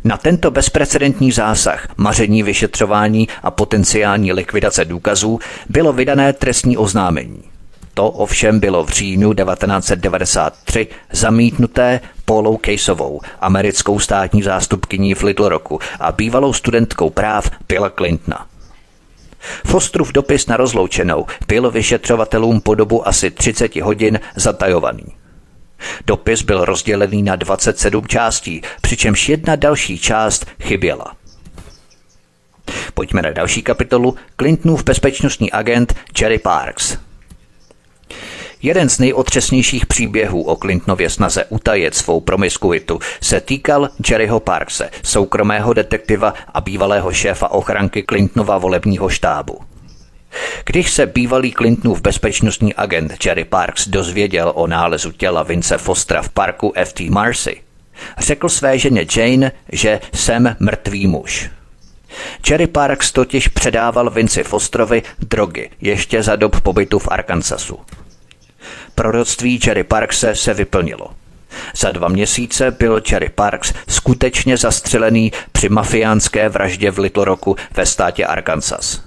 Na 0.05 0.17
tento 0.17 0.51
bezprecedentní 0.51 1.33
zásah, 1.33 1.89
maření 1.97 2.43
vyšetřování 2.43 3.29
a 3.43 3.51
potenciální 3.51 4.33
likvidace 4.33 4.85
důkazů 4.85 5.39
bylo 5.69 5.93
vydané 5.93 6.33
trestní 6.33 6.77
oznámení. 6.77 7.54
To 7.95 8.11
ovšem 8.11 8.61
bylo 8.61 8.85
v 8.85 8.89
říjnu 8.89 9.35
1993 9.35 10.87
zamítnuté 11.13 12.01
Paulou 12.25 12.59
Caseovou, 12.65 13.21
americkou 13.41 13.99
státní 13.99 14.43
zástupkyní 14.43 15.15
v 15.15 15.23
Little 15.23 15.49
Rocku 15.49 15.79
a 16.01 16.13
bývalou 16.13 16.53
studentkou 16.53 17.11
práv 17.11 17.51
Billa 17.69 17.91
Clintona. 17.91 18.47
Fostrův 19.67 20.13
dopis 20.13 20.47
na 20.47 20.57
rozloučenou 20.57 21.27
byl 21.49 21.71
vyšetřovatelům 21.71 22.61
po 22.61 22.75
dobu 22.75 23.09
asi 23.09 23.31
30 23.31 23.77
hodin 23.77 24.21
zatajovaný. 24.37 25.05
Dopis 26.07 26.43
byl 26.43 26.65
rozdělený 26.65 27.23
na 27.23 27.37
27 27.37 28.07
částí, 28.07 28.63
přičemž 28.81 29.29
jedna 29.29 29.57
další 29.57 29.99
část 29.99 30.47
chyběla. 30.61 31.13
Pojďme 32.95 33.23
na 33.23 33.31
další 33.31 33.63
kapitolu 33.63 34.17
Clintonův 34.37 34.85
bezpečnostní 34.85 35.53
agent 35.53 35.95
Jerry 36.21 36.39
Parks– 36.39 36.97
Jeden 38.65 38.89
z 38.89 38.99
nejotřesnějších 38.99 39.87
příběhů 39.87 40.43
o 40.43 40.57
Clintonově 40.57 41.11
snaze 41.11 41.45
utajet 41.45 41.95
svou 41.95 42.21
promiskuitu 42.21 42.99
se 43.21 43.41
týkal 43.41 43.89
Jerryho 44.11 44.41
Parkse, 44.41 44.91
soukromého 45.03 45.73
detektiva 45.73 46.35
a 46.55 46.61
bývalého 46.61 47.13
šéfa 47.13 47.51
ochranky 47.51 48.05
Clintonova 48.09 48.59
volebního 48.59 49.09
štábu. 49.09 49.59
Když 50.67 50.93
se 50.93 51.07
bývalý 51.07 51.53
Clintonův 51.53 52.01
bezpečnostní 52.01 52.75
agent 52.75 53.27
Jerry 53.27 53.45
Parks 53.45 53.89
dozvěděl 53.89 54.53
o 54.55 54.67
nálezu 54.67 55.13
těla 55.13 55.43
Vince 55.43 55.79
Fostra 55.79 56.23
v 56.23 56.29
parku 56.29 56.73
FT 56.85 57.01
Marcy, 57.01 57.61
řekl 58.19 58.49
své 58.49 58.79
ženě 58.79 59.07
Jane, 59.17 59.53
že 59.73 60.01
jsem 60.15 60.57
mrtvý 60.61 61.07
muž. 61.07 61.51
Jerry 62.51 62.67
Parks 62.67 63.13
totiž 63.13 63.49
předával 63.49 64.11
Vinci 64.11 64.43
Fostrovi 64.43 65.03
drogy 65.19 65.71
ještě 65.81 66.23
za 66.23 66.37
dob 66.37 66.61
pobytu 66.61 66.99
v 66.99 67.09
Arkansasu. 67.11 67.81
Proroctví 68.95 69.61
Jerry 69.67 69.85
Parkse 69.85 70.35
se 70.35 70.55
vyplnilo. 70.55 71.11
Za 71.77 71.93
dva 71.93 72.09
měsíce 72.09 72.71
byl 72.71 73.03
Jerry 73.11 73.29
Parks 73.29 73.73
skutečně 73.89 74.57
zastřelený 74.57 75.33
při 75.53 75.69
mafiánské 75.69 76.49
vraždě 76.49 76.91
v 76.91 76.99
Little 76.99 77.25
Rocku 77.25 77.57
ve 77.77 77.87
státě 77.87 78.27
Arkansas. 78.27 79.03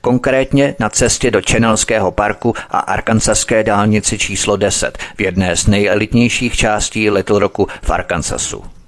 Konkrétně 0.00 0.74
na 0.78 0.88
cestě 0.88 1.30
do 1.30 1.40
Channelského 1.50 2.10
parku 2.10 2.54
a 2.70 2.78
Arkansaské 2.78 3.64
dálnici 3.64 4.18
číslo 4.18 4.56
10 4.56 4.98
v 5.16 5.20
jedné 5.20 5.56
z 5.56 5.66
nejelitnějších 5.66 6.56
částí 6.56 7.10
Little 7.10 7.38
Rocku 7.38 7.68
v 7.82 7.90
Arkansasu. 7.90 8.79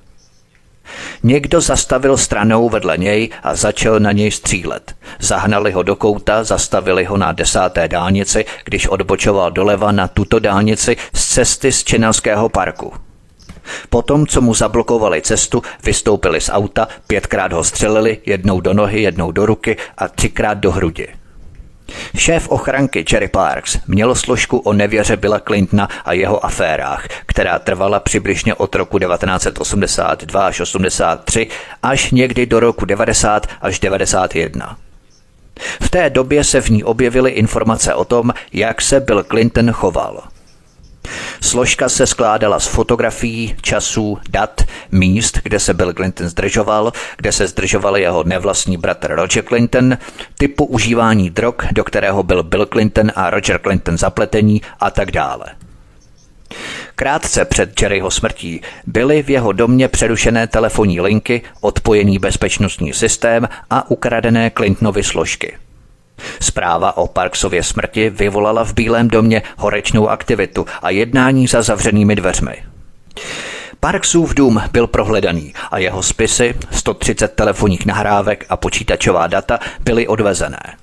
Někdo 1.23 1.61
zastavil 1.61 2.17
stranou 2.17 2.69
vedle 2.69 2.99
něj 2.99 3.31
a 3.43 3.55
začal 3.55 4.01
na 4.01 4.13
něj 4.13 4.31
střílet. 4.31 4.95
Zahnali 5.21 5.73
ho 5.73 5.83
do 5.83 5.97
kouta, 5.97 6.45
zastavili 6.45 7.05
ho 7.05 7.17
na 7.17 7.33
desáté 7.33 7.89
dálnici, 7.89 8.45
když 8.65 8.87
odbočoval 8.87 9.51
doleva 9.51 9.93
na 9.93 10.09
tuto 10.09 10.39
dálnici 10.39 10.97
z 11.15 11.29
cesty 11.29 11.73
z 11.73 11.85
Čenelského 11.85 12.49
parku. 12.49 12.93
Potom, 13.89 14.27
co 14.27 14.41
mu 14.41 14.55
zablokovali 14.55 15.23
cestu, 15.23 15.63
vystoupili 15.85 16.41
z 16.41 16.51
auta, 16.53 16.89
pětkrát 17.07 17.53
ho 17.53 17.65
střelili, 17.65 18.19
jednou 18.27 18.61
do 18.61 18.75
nohy, 18.75 19.03
jednou 19.03 19.33
do 19.33 19.47
ruky 19.47 19.77
a 19.99 20.09
třikrát 20.09 20.55
do 20.55 20.73
hrudi. 20.73 21.09
Šéf 22.17 22.49
ochranky 22.49 23.05
Cherry 23.11 23.29
Parks 23.29 23.79
měl 23.87 24.15
složku 24.15 24.59
o 24.59 24.73
nevěře 24.73 25.17
Billa 25.17 25.41
Clintona 25.41 25.89
a 26.05 26.13
jeho 26.13 26.45
aférách, 26.47 27.09
která 27.27 27.59
trvala 27.59 28.01
přibližně 28.01 28.55
od 28.55 28.75
roku 28.75 28.99
1982 28.99 30.47
až 30.47 30.61
83 30.61 31.49
až 31.83 32.11
někdy 32.11 32.47
do 32.47 32.61
roku 32.61 32.85
90 32.85 33.47
až 33.61 33.81
91. 33.81 34.77
V 35.81 35.91
té 35.91 36.11
době 36.11 36.45
se 36.45 36.61
v 36.61 36.69
ní 36.69 36.85
objevily 36.85 37.31
informace 37.31 37.95
o 37.95 38.05
tom, 38.05 38.33
jak 38.53 38.83
se 38.83 39.01
Bill 39.01 39.25
Clinton 39.25 39.73
choval. 39.73 40.23
Složka 41.41 41.89
se 41.89 42.07
skládala 42.07 42.61
z 42.61 42.67
fotografií, 42.67 43.57
časů, 43.63 44.19
dat, 44.31 44.63
míst, 44.93 45.39
kde 45.43 45.61
se 45.61 45.75
Bill 45.75 45.93
Clinton 45.93 46.29
zdržoval, 46.29 46.93
kde 47.17 47.33
se 47.33 47.47
zdržoval 47.47 47.97
jeho 47.97 48.25
nevlastní 48.25 48.77
bratr 48.77 49.15
Roger 49.15 49.45
Clinton, 49.45 49.99
typu 50.39 50.65
užívání 50.65 51.31
drog, 51.31 51.55
do 51.73 51.85
kterého 51.85 52.23
byl 52.23 52.43
Bill 52.43 52.67
Clinton 52.67 53.13
a 53.15 53.31
Roger 53.31 53.61
Clinton 53.63 53.99
zapletení 53.99 54.63
a 54.81 54.91
tak 54.91 55.11
dále. 55.11 55.45
Krátce 56.95 57.45
před 57.45 57.83
Jerryho 57.83 58.11
smrtí 58.11 58.61
byly 58.87 59.23
v 59.23 59.31
jeho 59.31 59.53
domě 59.53 59.89
přerušené 59.89 60.47
telefonní 60.47 61.01
linky, 61.01 61.43
odpojený 61.61 62.19
bezpečnostní 62.19 62.93
systém 62.93 63.49
a 63.71 63.91
ukradené 63.91 64.51
Clintonovy 64.51 65.03
složky. 65.03 65.57
Zpráva 66.41 66.97
o 66.97 67.07
Parksově 67.07 67.63
smrti 67.63 68.11
vyvolala 68.11 68.65
v 68.65 68.75
Bílém 68.75 69.09
domě 69.09 69.43
horečnou 69.57 70.09
aktivitu 70.09 70.67
a 70.83 70.91
jednání 70.91 71.47
za 71.47 71.63
zavřenými 71.63 72.17
dveřmi. 72.17 72.57
Parksův 73.81 74.35
dům 74.35 74.63
byl 74.73 74.87
prohledaný 74.87 75.53
a 75.71 75.79
jeho 75.79 76.03
spisy, 76.03 76.55
130 76.71 77.29
telefonních 77.29 77.87
nahrávek 77.87 78.47
a 78.49 78.57
počítačová 78.57 79.27
data 79.27 79.59
byly 79.85 80.09
odvezené. 80.09 80.77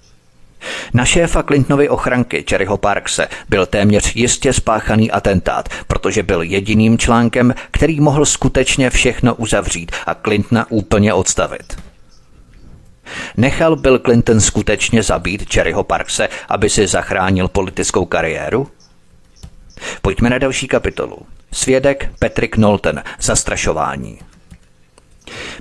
Na 0.94 1.06
šéfa 1.06 1.44
Clintonovy 1.44 1.90
ochranky 1.90 2.46
Jerryho 2.52 2.78
Parkse 2.78 3.28
byl 3.50 3.66
téměř 3.66 4.16
jistě 4.16 4.54
spáchaný 4.54 5.12
atentát, 5.12 5.70
protože 5.88 6.24
byl 6.24 6.42
jediným 6.42 6.98
článkem, 6.98 7.54
který 7.72 8.00
mohl 8.00 8.26
skutečně 8.26 8.90
všechno 8.90 9.36
uzavřít 9.36 9.92
a 10.06 10.16
Clintona 10.16 10.66
úplně 10.70 11.14
odstavit. 11.14 11.89
Nechal 13.38 13.76
Bill 13.76 14.00
Clinton 14.00 14.42
skutečně 14.42 15.04
zabít 15.04 15.56
Jerryho 15.56 15.84
Parkse, 15.84 16.30
aby 16.50 16.70
si 16.70 16.88
zachránil 16.88 17.48
politickou 17.48 18.06
kariéru? 18.06 18.68
Pojďme 20.02 20.30
na 20.30 20.38
další 20.38 20.68
kapitolu. 20.68 21.18
Svědek 21.52 22.12
Patrick 22.20 22.56
Knowlton, 22.56 23.02
zastrašování. 23.22 24.20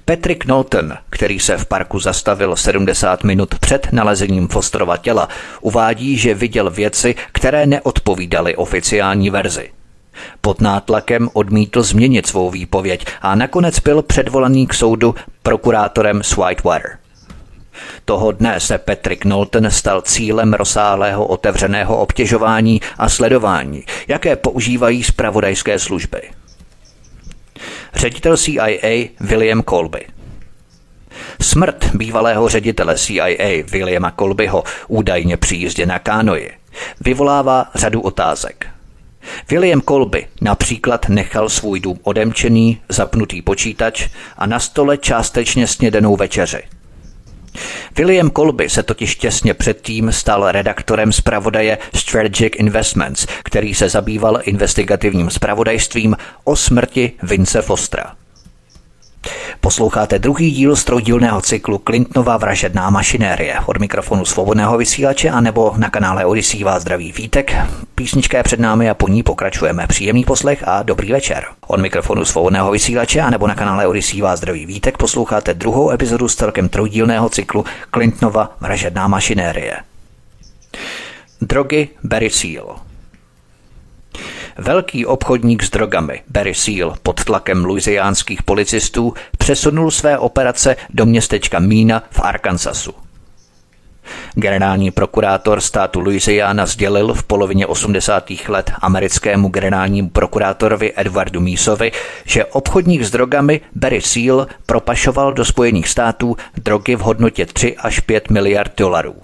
Patrick 0.04 0.44
Knowlton, 0.44 0.94
který 1.10 1.40
se 1.40 1.56
v 1.56 1.66
parku 1.66 1.98
zastavil 1.98 2.56
70 2.56 3.24
minut 3.24 3.54
před 3.54 3.88
nalezením 3.92 4.48
Fosterova 4.48 4.96
těla, 4.96 5.28
uvádí, 5.60 6.16
že 6.16 6.34
viděl 6.34 6.70
věci, 6.70 7.14
které 7.32 7.66
neodpovídaly 7.66 8.56
oficiální 8.56 9.30
verzi. 9.30 9.70
Pod 10.40 10.60
nátlakem 10.60 11.28
odmítl 11.32 11.82
změnit 11.82 12.26
svou 12.26 12.50
výpověď 12.50 13.06
a 13.22 13.34
nakonec 13.34 13.78
byl 13.78 14.02
předvolaný 14.02 14.66
k 14.66 14.74
soudu 14.74 15.14
prokurátorem 15.42 16.22
Sweetwater. 16.22 16.98
Toho 18.04 18.32
dne 18.32 18.60
se 18.60 18.78
Patrick 18.78 19.22
Knowlton 19.22 19.70
stal 19.70 20.02
cílem 20.02 20.54
rozsáhlého 20.54 21.26
otevřeného 21.26 21.96
obtěžování 21.96 22.80
a 22.98 23.08
sledování, 23.08 23.84
jaké 24.08 24.36
používají 24.36 25.04
zpravodajské 25.04 25.78
služby. 25.78 26.22
Ředitel 27.94 28.36
CIA 28.36 29.08
William 29.20 29.62
Colby 29.62 30.06
Smrt 31.40 31.94
bývalého 31.94 32.48
ředitele 32.48 32.98
CIA 32.98 33.64
Williama 33.70 34.12
Colbyho 34.18 34.64
údajně 34.88 35.36
při 35.36 35.56
jízdě 35.56 35.86
na 35.86 35.98
kánoji 35.98 36.50
vyvolává 37.00 37.66
řadu 37.74 38.00
otázek. 38.00 38.66
William 39.50 39.80
Colby 39.80 40.26
například 40.40 41.08
nechal 41.08 41.48
svůj 41.48 41.80
dům 41.80 41.98
odemčený, 42.02 42.80
zapnutý 42.88 43.42
počítač 43.42 44.08
a 44.36 44.46
na 44.46 44.60
stole 44.60 44.98
částečně 44.98 45.66
snědenou 45.66 46.16
večeři– 46.16 46.62
William 47.98 48.30
Colby 48.30 48.68
se 48.68 48.82
totiž 48.82 49.16
těsně 49.16 49.54
předtím 49.54 50.12
stal 50.12 50.52
redaktorem 50.52 51.12
zpravodaje 51.12 51.78
Strategic 51.94 52.52
Investments, 52.56 53.26
který 53.44 53.74
se 53.74 53.88
zabýval 53.88 54.40
investigativním 54.42 55.30
zpravodajstvím 55.30 56.16
o 56.44 56.56
smrti 56.56 57.12
Vince 57.22 57.62
Fostera. 57.62 58.17
Posloucháte 59.68 60.18
druhý 60.18 60.50
díl 60.50 60.76
trojdílného 60.76 61.40
cyklu 61.40 61.78
Clintonova 61.78 62.36
vražedná 62.36 62.90
mašinérie. 62.90 63.56
Od 63.66 63.78
mikrofonu 63.78 64.24
svobodného 64.24 64.78
vysílače 64.78 65.30
a 65.30 65.40
nebo 65.40 65.74
na 65.76 65.90
kanále 65.90 66.24
Odisí 66.24 66.64
vás 66.64 66.82
zdraví 66.82 67.12
Vítek. 67.12 67.56
Písnička 67.94 68.38
je 68.38 68.42
před 68.42 68.60
námi 68.60 68.90
a 68.90 68.94
po 68.94 69.08
ní 69.08 69.22
pokračujeme. 69.22 69.86
Příjemný 69.86 70.24
poslech 70.24 70.68
a 70.68 70.82
dobrý 70.82 71.12
večer. 71.12 71.44
Od 71.66 71.80
mikrofonu 71.80 72.24
svobodného 72.24 72.70
vysílače 72.70 73.20
a 73.20 73.30
nebo 73.30 73.46
na 73.46 73.54
kanále 73.54 73.86
Odisí 73.86 74.22
vás 74.22 74.38
zdraví 74.38 74.66
Vítek 74.66 74.98
posloucháte 74.98 75.54
druhou 75.54 75.90
epizodu 75.90 76.28
z 76.28 76.34
celkem 76.34 76.68
trojdílného 76.68 77.28
cyklu 77.28 77.64
Clintonova 77.94 78.56
vražedná 78.60 79.08
mašinérie. 79.08 79.76
Drogy 81.40 81.88
Barry 82.04 82.30
Seal 82.30 82.87
Velký 84.60 85.06
obchodník 85.06 85.62
s 85.62 85.70
drogami 85.70 86.22
Barry 86.28 86.54
Seal 86.54 86.94
pod 87.02 87.24
tlakem 87.24 87.64
louisiánských 87.64 88.42
policistů 88.42 89.14
přesunul 89.38 89.90
své 89.90 90.18
operace 90.18 90.76
do 90.90 91.06
městečka 91.06 91.58
Mína 91.58 92.02
v 92.10 92.20
Arkansasu. 92.20 92.94
Generální 94.34 94.90
prokurátor 94.90 95.60
státu 95.60 96.00
Louisiana 96.00 96.66
sdělil 96.66 97.14
v 97.14 97.22
polovině 97.22 97.66
80. 97.66 98.30
let 98.48 98.72
americkému 98.80 99.48
generálnímu 99.48 100.08
prokurátorovi 100.08 100.92
Edwardu 100.96 101.40
Mísovi, 101.40 101.92
že 102.24 102.44
obchodník 102.44 103.02
s 103.02 103.10
drogami 103.10 103.60
Barry 103.74 104.02
Seal 104.02 104.46
propašoval 104.66 105.32
do 105.32 105.44
Spojených 105.44 105.88
států 105.88 106.36
drogy 106.56 106.96
v 106.96 107.00
hodnotě 107.00 107.46
3 107.46 107.76
až 107.76 108.00
5 108.00 108.30
miliard 108.30 108.72
dolarů. 108.76 109.14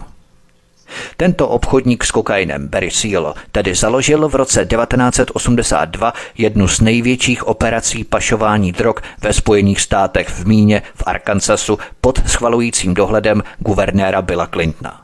Tento 1.17 1.49
obchodník 1.49 2.05
s 2.05 2.11
kokainem 2.11 2.69
Barry 2.69 2.91
Seal 2.91 3.35
tedy 3.53 3.75
založil 3.75 4.29
v 4.29 4.35
roce 4.35 4.67
1982 4.67 6.13
jednu 6.39 6.69
z 6.69 6.81
největších 6.81 7.47
operací 7.47 8.05
pašování 8.05 8.73
drog 8.73 8.95
ve 9.23 9.33
Spojených 9.33 9.81
státech 9.81 10.29
v 10.29 10.47
Míně 10.47 10.83
v 10.95 11.03
Arkansasu 11.07 11.79
pod 12.01 12.29
schvalujícím 12.29 12.95
dohledem 12.95 13.43
guvernéra 13.59 14.23
Billa 14.23 14.47
Clintona. 14.47 15.01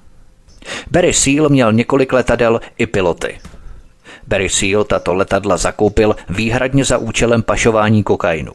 Barry 0.91 1.13
Seal 1.13 1.49
měl 1.49 1.73
několik 1.73 2.13
letadel 2.13 2.61
i 2.79 2.87
piloty. 2.87 3.39
Barry 4.27 4.49
Seal 4.49 4.85
tato 4.85 5.15
letadla 5.15 5.57
zakoupil 5.57 6.17
výhradně 6.29 6.85
za 6.85 6.99
účelem 6.99 7.43
pašování 7.43 8.03
kokainu. 8.03 8.53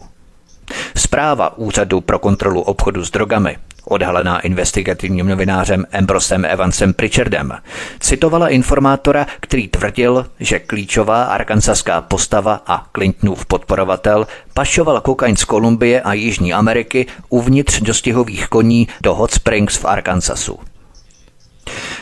Zpráva 0.97 1.57
Úřadu 1.57 2.01
pro 2.01 2.19
kontrolu 2.19 2.61
obchodu 2.61 3.05
s 3.05 3.11
drogami 3.11 3.57
odhalená 3.85 4.39
investigativním 4.39 5.27
novinářem 5.27 5.85
Ambrosem 5.91 6.45
Evansem 6.45 6.93
Pritchardem, 6.93 7.53
citovala 7.99 8.49
informátora, 8.49 9.27
který 9.39 9.67
tvrdil, 9.67 10.25
že 10.39 10.59
klíčová 10.59 11.23
arkansaská 11.23 12.01
postava 12.01 12.61
a 12.67 12.85
Clintonův 12.95 13.45
podporovatel 13.45 14.27
pašoval 14.53 15.01
kokain 15.01 15.35
z 15.35 15.43
Kolumbie 15.43 16.01
a 16.01 16.13
Jižní 16.13 16.53
Ameriky 16.53 17.05
uvnitř 17.29 17.81
dostihových 17.81 18.47
koní 18.47 18.87
do 19.01 19.15
Hot 19.15 19.31
Springs 19.31 19.77
v 19.77 19.85
Arkansasu. 19.85 20.59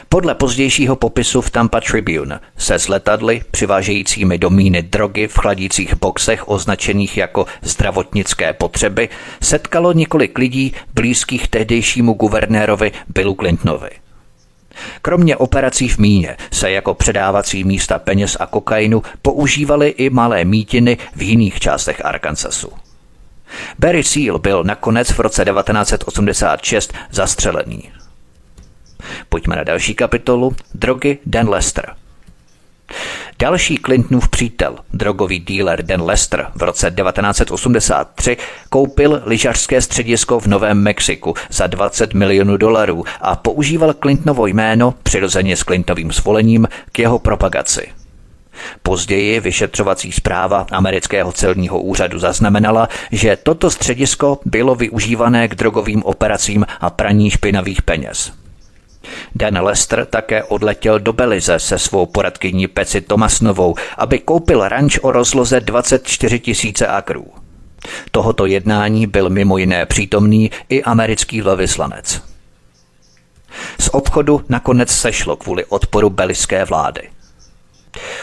Podle 0.09 0.35
pozdějšího 0.35 0.95
popisu 0.95 1.41
v 1.41 1.49
Tampa 1.49 1.81
Tribune 1.81 2.39
se 2.57 2.79
s 2.79 2.87
letadly 2.87 3.41
přivážejícími 3.51 4.37
do 4.37 4.49
míny 4.49 4.81
drogy 4.81 5.27
v 5.27 5.37
chladících 5.37 5.95
boxech 5.95 6.49
označených 6.49 7.17
jako 7.17 7.45
zdravotnické 7.61 8.53
potřeby 8.53 9.09
setkalo 9.41 9.93
několik 9.93 10.37
lidí 10.37 10.73
blízkých 10.93 11.47
tehdejšímu 11.47 12.13
guvernérovi 12.13 12.91
Billu 13.07 13.35
Clintonovi. 13.35 13.89
Kromě 15.01 15.37
operací 15.37 15.89
v 15.89 15.97
míně 15.97 16.37
se 16.51 16.71
jako 16.71 16.93
předávací 16.93 17.63
místa 17.63 17.99
peněz 17.99 18.37
a 18.39 18.45
kokainu 18.45 19.03
používaly 19.21 19.89
i 19.89 20.09
malé 20.09 20.45
mítiny 20.45 20.97
v 21.15 21.21
jiných 21.21 21.59
částech 21.59 22.05
Arkansasu. 22.05 22.71
Barry 23.79 24.03
Seal 24.03 24.39
byl 24.39 24.63
nakonec 24.63 25.09
v 25.11 25.19
roce 25.19 25.45
1986 25.45 26.93
zastřelený. 27.11 28.02
Pojďme 29.33 29.55
na 29.55 29.63
další 29.63 29.95
kapitolu. 29.95 30.55
Drogy 30.73 31.17
Dan 31.25 31.49
Lester. 31.49 31.95
Další 33.39 33.79
Clintonův 33.85 34.29
přítel, 34.29 34.75
drogový 34.93 35.39
dealer 35.39 35.83
Dan 35.85 36.01
Lester, 36.01 36.47
v 36.55 36.63
roce 36.63 36.91
1983 36.91 38.37
koupil 38.69 39.21
lyžařské 39.25 39.81
středisko 39.81 40.39
v 40.39 40.47
Novém 40.47 40.83
Mexiku 40.83 41.33
za 41.49 41.67
20 41.67 42.13
milionů 42.13 42.57
dolarů 42.57 43.03
a 43.21 43.35
používal 43.35 43.93
Clintonovo 43.93 44.47
jméno, 44.47 44.93
přirozeně 45.03 45.57
s 45.57 45.63
Clintonovým 45.63 46.11
svolením, 46.11 46.67
k 46.91 46.99
jeho 46.99 47.19
propagaci. 47.19 47.87
Později 48.83 49.39
vyšetřovací 49.39 50.11
zpráva 50.11 50.67
amerického 50.71 51.31
celního 51.31 51.81
úřadu 51.81 52.19
zaznamenala, 52.19 52.89
že 53.11 53.37
toto 53.43 53.71
středisko 53.71 54.39
bylo 54.45 54.75
využívané 54.75 55.47
k 55.47 55.55
drogovým 55.55 56.03
operacím 56.03 56.65
a 56.81 56.89
praní 56.89 57.29
špinavých 57.29 57.81
peněz. 57.81 58.42
Dan 59.35 59.63
Lester 59.63 60.05
také 60.05 60.43
odletěl 60.43 60.99
do 60.99 61.13
Belize 61.13 61.59
se 61.59 61.79
svou 61.79 62.05
poradkyní 62.05 62.67
Peci 62.67 63.01
Tomasnovou, 63.01 63.75
aby 63.97 64.19
koupil 64.19 64.67
ranč 64.67 64.99
o 65.01 65.11
rozloze 65.11 65.59
24 65.59 66.39
tisíce 66.39 66.87
akrů. 66.87 67.25
Tohoto 68.11 68.45
jednání 68.45 69.07
byl 69.07 69.29
mimo 69.29 69.57
jiné 69.57 69.85
přítomný 69.85 70.51
i 70.69 70.83
americký 70.83 71.41
velvyslanec. 71.41 72.21
Z 73.79 73.89
obchodu 73.91 74.41
nakonec 74.49 74.91
sešlo 74.91 75.35
kvůli 75.35 75.65
odporu 75.65 76.09
beliské 76.09 76.65
vlády. 76.65 77.09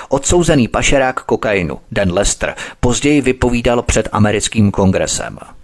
Odsouzený 0.08 0.68
pašerák 0.68 1.24
kokainu 1.24 1.78
Dan 1.90 2.12
Lester 2.12 2.54
později 2.80 3.20
vypovídal 3.20 3.82
před 3.82 4.08
americkým 4.12 4.70
kongresem– 4.70 5.38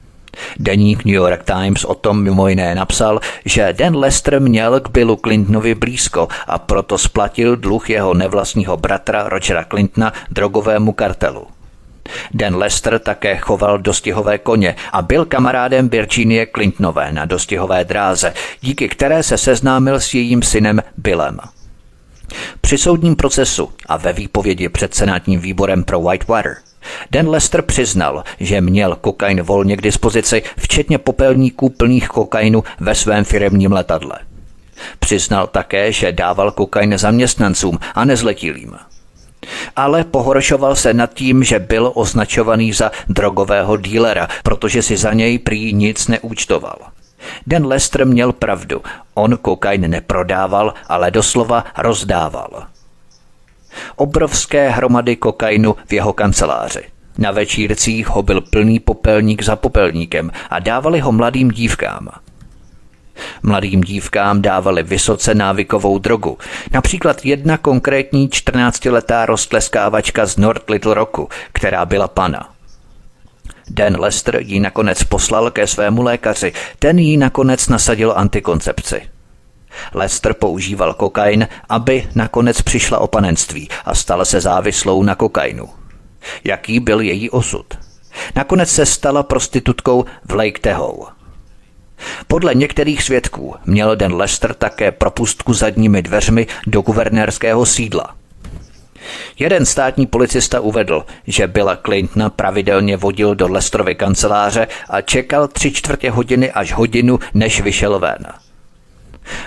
Deník 0.59 1.05
New 1.05 1.15
York 1.15 1.43
Times 1.45 1.85
o 1.85 1.95
tom 1.95 2.23
mimo 2.23 2.49
jiné 2.49 2.75
napsal, 2.75 3.21
že 3.45 3.73
Dan 3.73 3.97
Lester 3.97 4.41
měl 4.41 4.81
k 4.81 4.91
Billu 4.91 5.17
Clintonovi 5.17 5.75
blízko 5.75 6.29
a 6.47 6.59
proto 6.59 6.99
splatil 6.99 7.57
dluh 7.57 7.91
jeho 7.91 8.15
nevlastního 8.15 8.77
bratra 8.77 9.29
Rogera 9.29 9.65
Clintona 9.65 10.13
drogovému 10.31 10.93
kartelu. 10.93 11.47
Dan 12.35 12.57
Lester 12.57 12.99
také 12.99 13.37
choval 13.37 13.79
dostihové 13.79 14.39
koně 14.39 14.77
a 14.93 15.03
byl 15.03 15.25
kamarádem 15.25 15.89
Virginie 15.89 16.47
Clintonové 16.55 17.13
na 17.13 17.25
dostihové 17.25 17.85
dráze, 17.85 18.35
díky 18.61 18.89
které 18.89 19.23
se 19.23 19.39
seznámil 19.39 20.01
s 20.01 20.15
jejím 20.15 20.43
synem 20.43 20.83
Billem. 20.97 21.39
Při 22.61 22.79
soudním 22.79 23.17
procesu 23.17 23.71
a 23.87 23.97
ve 23.97 24.13
výpovědi 24.13 24.69
před 24.69 24.95
senátním 24.95 25.41
výborem 25.41 25.85
pro 25.85 26.01
Whitewater 26.01 26.57
Dan 27.11 27.29
Lester 27.29 27.63
přiznal, 27.63 28.25
že 28.41 28.61
měl 28.61 28.97
kokain 28.97 29.43
volně 29.43 29.77
k 29.77 29.83
dispozici, 29.83 30.43
včetně 30.59 30.99
popelníků 30.99 31.69
plných 31.69 32.09
kokainu 32.09 32.65
ve 32.81 32.95
svém 32.95 33.25
firemním 33.25 33.73
letadle. 33.73 34.19
Přiznal 34.99 35.47
také, 35.47 35.93
že 35.93 36.13
dával 36.13 36.51
kokain 36.51 36.99
zaměstnancům 36.99 37.79
a 37.95 38.05
nezletilým. 38.05 38.77
Ale 39.77 40.05
pohoršoval 40.05 40.75
se 40.75 40.95
nad 40.95 41.15
tím, 41.15 41.45
že 41.45 41.59
byl 41.59 41.93
označovaný 41.95 42.73
za 42.73 42.91
drogového 43.09 43.77
dílera, 43.77 44.29
protože 44.43 44.83
si 44.83 44.97
za 44.97 45.13
něj 45.13 45.39
prý 45.39 45.73
nic 45.73 46.09
neúčtoval. 46.09 46.79
Dan 47.47 47.67
Lester 47.67 48.07
měl 48.07 48.33
pravdu. 48.33 48.83
On 49.15 49.39
kokain 49.43 49.91
neprodával, 49.91 50.75
ale 50.89 51.11
doslova 51.11 51.65
rozdával 51.79 52.67
obrovské 53.97 54.71
hromady 54.71 55.17
kokainu 55.17 55.77
v 55.87 55.93
jeho 55.93 56.13
kanceláři. 56.13 56.83
Na 57.19 57.31
večírcích 57.31 58.09
ho 58.09 58.23
byl 58.23 58.41
plný 58.41 58.81
popelník 58.81 59.43
za 59.43 59.57
popelníkem 59.57 60.31
a 60.51 60.59
dávali 60.59 61.01
ho 61.01 61.13
mladým 61.13 61.51
dívkám. 61.51 62.09
Mladým 63.43 63.81
dívkám 63.81 64.43
dávali 64.43 64.83
vysoce 64.83 65.35
návykovou 65.35 65.99
drogu, 65.99 66.39
například 66.73 67.25
jedna 67.25 67.59
konkrétní 67.59 68.29
14-letá 68.29 69.27
roztleskávačka 69.27 70.27
z 70.27 70.37
North 70.37 70.71
Little 70.71 70.95
Rocku, 70.95 71.29
která 71.53 71.87
byla 71.87 72.09
pana. 72.09 72.49
Dan 73.71 74.01
Lester 74.01 74.39
ji 74.41 74.61
nakonec 74.61 75.05
poslal 75.05 75.51
ke 75.51 75.67
svému 75.67 76.03
lékaři, 76.03 76.53
ten 76.79 76.99
jí 76.99 77.17
nakonec 77.17 77.69
nasadil 77.69 78.13
antikoncepci. 78.17 79.03
Lester 79.95 80.35
používal 80.35 80.95
kokain, 80.95 81.49
aby 81.69 82.09
nakonec 82.15 82.63
přišla 82.63 82.99
o 82.99 83.07
panenství 83.07 83.69
a 83.85 83.95
stala 83.95 84.25
se 84.25 84.41
závislou 84.41 85.03
na 85.03 85.15
kokainu. 85.15 85.69
Jaký 86.45 86.81
byl 86.81 87.01
její 87.01 87.31
osud? 87.31 87.67
Nakonec 88.35 88.71
se 88.71 88.87
stala 88.87 89.23
prostitutkou 89.23 90.05
v 90.25 90.35
Lake 90.35 90.61
Tahoe. 90.61 91.07
Podle 92.27 92.55
některých 92.55 93.03
svědků 93.03 93.55
měl 93.67 93.97
den 93.97 94.15
Lester 94.15 94.55
také 94.55 94.93
propustku 94.93 95.55
zadními 95.55 96.03
dveřmi 96.03 96.47
do 96.67 96.81
guvernérského 96.81 97.67
sídla. 97.67 98.15
Jeden 99.39 99.67
státní 99.67 100.07
policista 100.07 100.61
uvedl, 100.61 101.05
že 101.27 101.47
Billa 101.47 101.77
Clintona 101.77 102.31
pravidelně 102.31 102.97
vodil 102.97 103.35
do 103.35 103.49
Lesterovy 103.49 103.95
kanceláře 103.95 104.69
a 104.89 105.01
čekal 105.01 105.49
tři 105.49 105.73
čtvrtě 105.73 106.11
hodiny 106.11 106.53
až 106.53 106.73
hodinu, 106.73 107.19
než 107.35 107.61
vyšel 107.61 107.99
ven. 107.99 108.27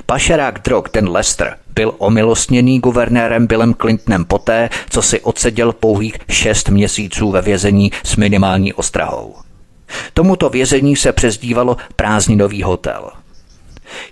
Pašerák 0.06 0.60
drog, 0.62 0.84
ten 0.92 1.10
Lester, 1.10 1.58
byl 1.76 1.94
omilostněný 1.98 2.80
guvernérem 2.80 3.48
Billem 3.48 3.74
Clintonem 3.74 4.26
poté, 4.26 4.70
co 4.90 5.02
si 5.02 5.22
odseděl 5.22 5.74
pouhých 5.74 6.18
šest 6.30 6.70
měsíců 6.70 7.32
ve 7.32 7.42
vězení 7.42 7.92
s 8.04 8.16
minimální 8.16 8.74
ostrahou. 8.74 9.36
Tomuto 10.14 10.50
vězení 10.50 10.96
se 10.96 11.14
přezdívalo 11.14 11.78
prázdninový 11.96 12.64
hotel. 12.64 13.10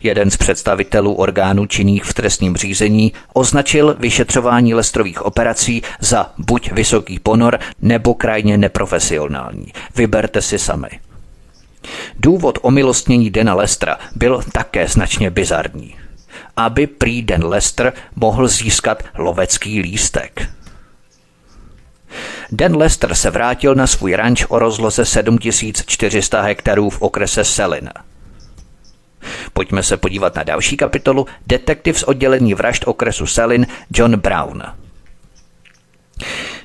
Jeden 0.03 0.31
z 0.31 0.37
představitelů 0.37 1.13
orgánů 1.13 1.65
činných 1.65 2.03
v 2.03 2.13
trestním 2.13 2.57
řízení 2.57 3.13
označil 3.33 3.95
vyšetřování 3.99 4.73
Lestrových 4.73 5.21
operací 5.25 5.81
za 5.99 6.31
buď 6.37 6.71
vysoký 6.71 7.19
ponor 7.19 7.59
nebo 7.81 8.13
krajně 8.13 8.57
neprofesionální. 8.57 9.73
Vyberte 9.95 10.41
si 10.41 10.59
sami. 10.59 10.89
Důvod 12.19 12.59
omilostnění 12.61 13.29
Dena 13.29 13.53
Lestra 13.53 13.97
byl 14.15 14.41
také 14.51 14.87
značně 14.87 15.29
bizarní. 15.29 15.95
Aby 16.57 16.87
prý 16.87 17.21
Den 17.21 17.45
Lester 17.45 17.93
mohl 18.15 18.47
získat 18.47 19.03
lovecký 19.17 19.81
lístek. 19.81 20.49
Den 22.51 22.75
Lester 22.75 23.15
se 23.15 23.29
vrátil 23.29 23.75
na 23.75 23.87
svůj 23.87 24.15
ranč 24.15 24.45
o 24.47 24.59
rozloze 24.59 25.05
7400 25.05 26.41
hektarů 26.41 26.89
v 26.89 27.01
okrese 27.01 27.43
Selin. 27.43 27.89
Pojďme 29.53 29.83
se 29.83 29.97
podívat 29.97 30.35
na 30.35 30.43
další 30.43 30.77
kapitolu 30.77 31.25
Detektiv 31.47 31.99
z 31.99 32.03
oddělení 32.03 32.53
vražd 32.53 32.83
okresu 32.87 33.27
Selin 33.27 33.67
John 33.93 34.15
Brown. 34.15 34.63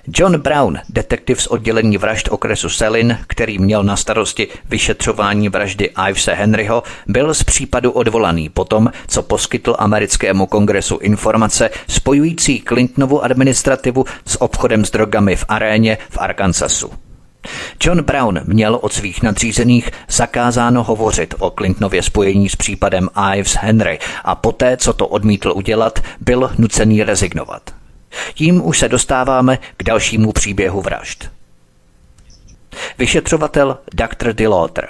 John 0.08 0.40
Brown, 0.40 0.78
detektiv 0.88 1.42
z 1.42 1.46
oddělení 1.46 1.98
vražd 1.98 2.28
okresu 2.30 2.68
Selin, 2.68 3.18
který 3.26 3.58
měl 3.58 3.82
na 3.82 3.96
starosti 3.96 4.48
vyšetřování 4.68 5.48
vraždy 5.48 5.90
Ivese 6.08 6.34
Henryho, 6.34 6.82
byl 7.06 7.34
z 7.34 7.42
případu 7.42 7.90
odvolaný 7.90 8.48
potom, 8.48 8.90
co 9.08 9.22
poskytl 9.22 9.76
americkému 9.78 10.46
kongresu 10.46 10.98
informace 10.98 11.70
spojující 11.88 12.62
Clintonovu 12.68 13.24
administrativu 13.24 14.04
s 14.26 14.42
obchodem 14.42 14.84
s 14.84 14.90
drogami 14.90 15.36
v 15.36 15.44
aréně 15.48 15.98
v 16.10 16.18
Arkansasu. 16.18 16.92
John 17.84 18.02
Brown 18.02 18.40
měl 18.44 18.78
od 18.82 18.92
svých 18.92 19.22
nadřízených 19.22 19.90
zakázáno 20.08 20.82
hovořit 20.82 21.34
o 21.38 21.50
Clintonově 21.50 22.02
spojení 22.02 22.48
s 22.48 22.56
případem 22.56 23.08
Ives 23.36 23.54
Henry 23.54 23.98
a 24.24 24.34
poté, 24.34 24.76
co 24.76 24.92
to 24.92 25.06
odmítl 25.06 25.52
udělat, 25.56 25.98
byl 26.20 26.50
nucený 26.58 27.02
rezignovat. 27.02 27.81
Tím 28.34 28.66
už 28.66 28.78
se 28.78 28.88
dostáváme 28.88 29.58
k 29.76 29.82
dalšímu 29.82 30.32
příběhu 30.32 30.80
vražd. 30.80 31.30
Vyšetřovatel 32.98 33.78
Dr. 33.94 34.32
Dilotr 34.32 34.86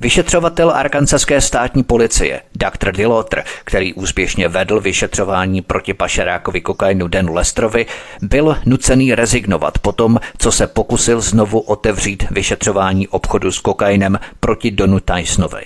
Vyšetřovatel 0.00 0.70
arkansaské 0.70 1.40
státní 1.40 1.82
policie 1.82 2.40
Dr. 2.54 2.92
Dilotr, 2.92 3.42
který 3.64 3.94
úspěšně 3.94 4.48
vedl 4.48 4.80
vyšetřování 4.80 5.62
proti 5.62 5.94
pašerákovi 5.94 6.60
kokainu 6.60 7.08
Denu 7.08 7.34
Lestrovi, 7.34 7.86
byl 8.22 8.56
nucený 8.66 9.14
rezignovat 9.14 9.78
po 9.78 9.92
tom, 9.92 10.20
co 10.38 10.52
se 10.52 10.66
pokusil 10.66 11.20
znovu 11.20 11.60
otevřít 11.60 12.26
vyšetřování 12.30 13.08
obchodu 13.08 13.52
s 13.52 13.60
kokainem 13.60 14.18
proti 14.40 14.70
Donu 14.70 15.00
Tysonovi. 15.00 15.64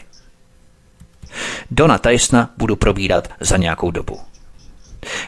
Dona 1.71 1.99
Tysona 1.99 2.51
budu 2.57 2.77
probírat 2.77 3.29
za 3.41 3.57
nějakou 3.57 3.91
dobu. 3.91 4.21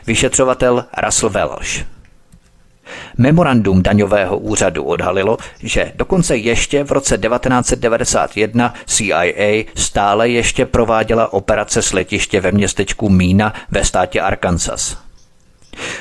Vyšetřovatel 0.07 0.85
Russell 1.05 1.31
Welsh. 1.31 1.85
Memorandum 3.19 3.83
daňového 3.83 4.39
úřadu 4.39 4.85
odhalilo, 4.85 5.37
že 5.63 5.93
dokonce 5.95 6.37
ještě 6.37 6.85
v 6.85 6.93
roce 6.93 7.19
1991 7.19 8.75
CIA 8.87 9.65
stále 9.75 10.29
ještě 10.29 10.67
prováděla 10.67 11.33
operace 11.33 11.83
s 11.83 11.93
letiště 11.93 12.41
ve 12.41 12.53
městečku 12.53 13.09
Mína 13.09 13.55
ve 13.71 13.85
státě 13.85 14.21
Arkansas. 14.21 15.10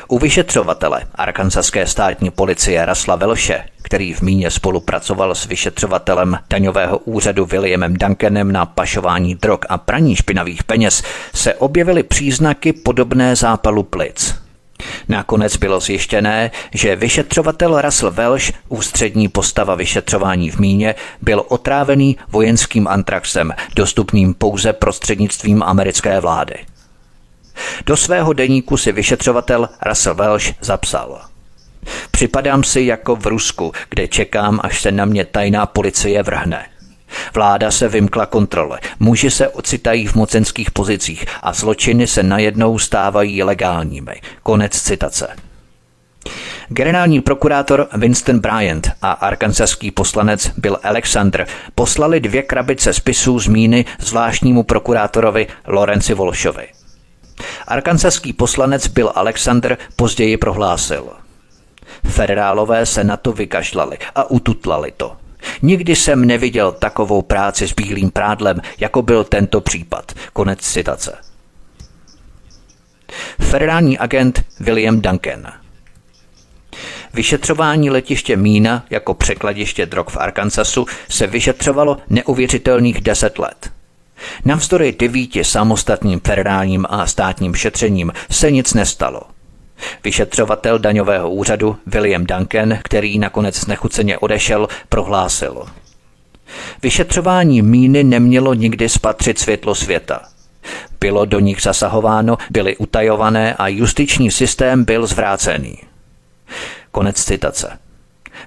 U 0.08 0.20
vyšetřovatele 0.20 1.02
arkansaské 1.16 1.88
státní 1.88 2.32
policie 2.32 2.86
Rasla 2.86 3.16
Velše, 3.16 3.64
který 3.82 4.14
v 4.14 4.22
Míně 4.22 4.52
spolupracoval 4.52 5.36
s 5.36 5.46
vyšetřovatelem 5.46 6.40
daňového 6.50 6.98
úřadu 6.98 7.46
Williamem 7.46 7.94
Duncanem 7.94 8.52
na 8.52 8.66
pašování 8.66 9.36
drog 9.36 9.60
a 9.70 9.78
praní 9.78 10.16
špinavých 10.16 10.64
peněz, 10.64 11.04
se 11.34 11.54
objevily 11.54 12.04
příznaky 12.04 12.74
podobné 12.74 13.36
zápalu 13.36 13.84
plic. 13.84 14.36
Nakonec 15.10 15.58
bylo 15.58 15.80
zjištěné, 15.80 16.52
že 16.74 16.96
vyšetřovatel 16.96 17.82
Russell 17.82 18.12
Welsh, 18.12 18.52
ústřední 18.70 19.28
postava 19.28 19.76
vyšetřování 19.76 20.52
v 20.52 20.60
míně, 20.60 20.96
byl 21.22 21.44
otrávený 21.48 22.18
vojenským 22.28 22.88
antraxem, 22.88 23.54
dostupným 23.76 24.34
pouze 24.34 24.74
prostřednictvím 24.74 25.64
americké 25.64 26.20
vlády. 26.20 26.56
Do 27.86 27.98
svého 27.98 28.34
deníku 28.34 28.78
si 28.78 28.92
vyšetřovatel 28.92 29.70
Russell 29.86 30.16
Welsh 30.16 30.54
zapsal. 30.62 31.22
Připadám 32.12 32.64
si 32.64 32.82
jako 32.82 33.16
v 33.16 33.26
Rusku, 33.26 33.72
kde 33.90 34.08
čekám, 34.08 34.60
až 34.64 34.82
se 34.82 34.92
na 34.92 35.06
mě 35.06 35.26
tajná 35.26 35.66
policie 35.66 36.24
vrhne. 36.24 36.66
Vláda 37.34 37.72
se 37.72 37.88
vymkla 37.88 38.26
kontrole, 38.26 38.80
muži 39.00 39.32
se 39.32 39.48
ocitají 39.48 40.08
v 40.08 40.16
mocenských 40.16 40.72
pozicích 40.72 41.26
a 41.42 41.54
zločiny 41.54 42.08
se 42.08 42.24
najednou 42.24 42.80
stávají 42.80 43.44
legálními. 43.44 44.22
Konec 44.44 44.82
citace. 44.82 45.28
Generální 46.70 47.22
prokurátor 47.22 47.88
Winston 47.98 48.40
Bryant 48.40 48.92
a 49.02 49.12
arkansaský 49.12 49.92
poslanec 49.92 50.52
Bill 50.58 50.80
Alexander 50.84 51.48
poslali 51.76 52.20
dvě 52.20 52.44
krabice 52.44 52.94
spisů 52.94 53.40
z 53.40 53.48
míny 53.48 53.86
zvláštnímu 54.00 54.64
prokurátorovi 54.64 55.48
Lorenci 55.68 56.14
Volšovi. 56.14 56.68
Arkansaský 57.68 58.34
poslanec 58.34 58.88
Bill 58.88 59.12
Alexander 59.16 59.78
později 59.96 60.38
prohlásil. 60.38 61.10
Federálové 62.06 62.86
se 62.86 63.04
na 63.04 63.18
to 63.18 63.32
vykašlali 63.34 63.98
a 64.16 64.30
ututlali 64.30 64.94
to. 64.98 65.18
Nikdy 65.62 65.96
jsem 65.96 66.26
neviděl 66.26 66.72
takovou 66.72 67.22
práci 67.22 67.68
s 67.68 67.74
bílým 67.74 68.12
prádlem, 68.12 68.62
jako 68.80 69.02
byl 69.02 69.24
tento 69.24 69.62
případ. 69.62 70.12
Konec 70.34 70.60
citace. 70.60 71.18
Federální 73.42 73.98
agent 73.98 74.44
William 74.60 75.02
Duncan 75.02 75.52
Vyšetřování 77.14 77.90
letiště 77.90 78.38
Mína 78.38 78.86
jako 78.90 79.14
překladiště 79.14 79.86
drog 79.86 80.06
v 80.10 80.18
Arkansasu 80.18 80.86
se 81.10 81.28
vyšetřovalo 81.28 81.98
neuvěřitelných 82.10 83.02
deset 83.02 83.40
let. 83.40 83.72
Navzdory 84.46 84.96
devíti 85.00 85.44
samostatným 85.44 86.20
federálním 86.20 86.86
a 86.90 87.08
státním 87.08 87.56
šetřením 87.56 88.12
se 88.30 88.52
nic 88.52 88.74
nestalo– 88.74 89.22
Vyšetřovatel 90.04 90.80
daňového 90.80 91.30
úřadu 91.30 91.78
William 91.86 92.26
Duncan, 92.26 92.78
který 92.84 93.20
nakonec 93.20 93.66
nechuceně 93.66 94.18
odešel, 94.18 94.68
prohlásil. 94.90 95.66
Vyšetřování 96.82 97.62
míny 97.62 98.04
nemělo 98.04 98.54
nikdy 98.54 98.90
spatřit 98.90 99.40
světlo 99.40 99.76
světa. 99.76 100.22
Bylo 101.00 101.26
do 101.26 101.40
nich 101.40 101.62
zasahováno, 101.62 102.38
byly 102.50 102.78
utajované 102.78 103.54
a 103.54 103.68
justiční 103.68 104.32
systém 104.32 104.84
byl 104.84 105.08
zvrácený. 105.08 105.78
Konec 106.92 107.24
citace. 107.24 107.80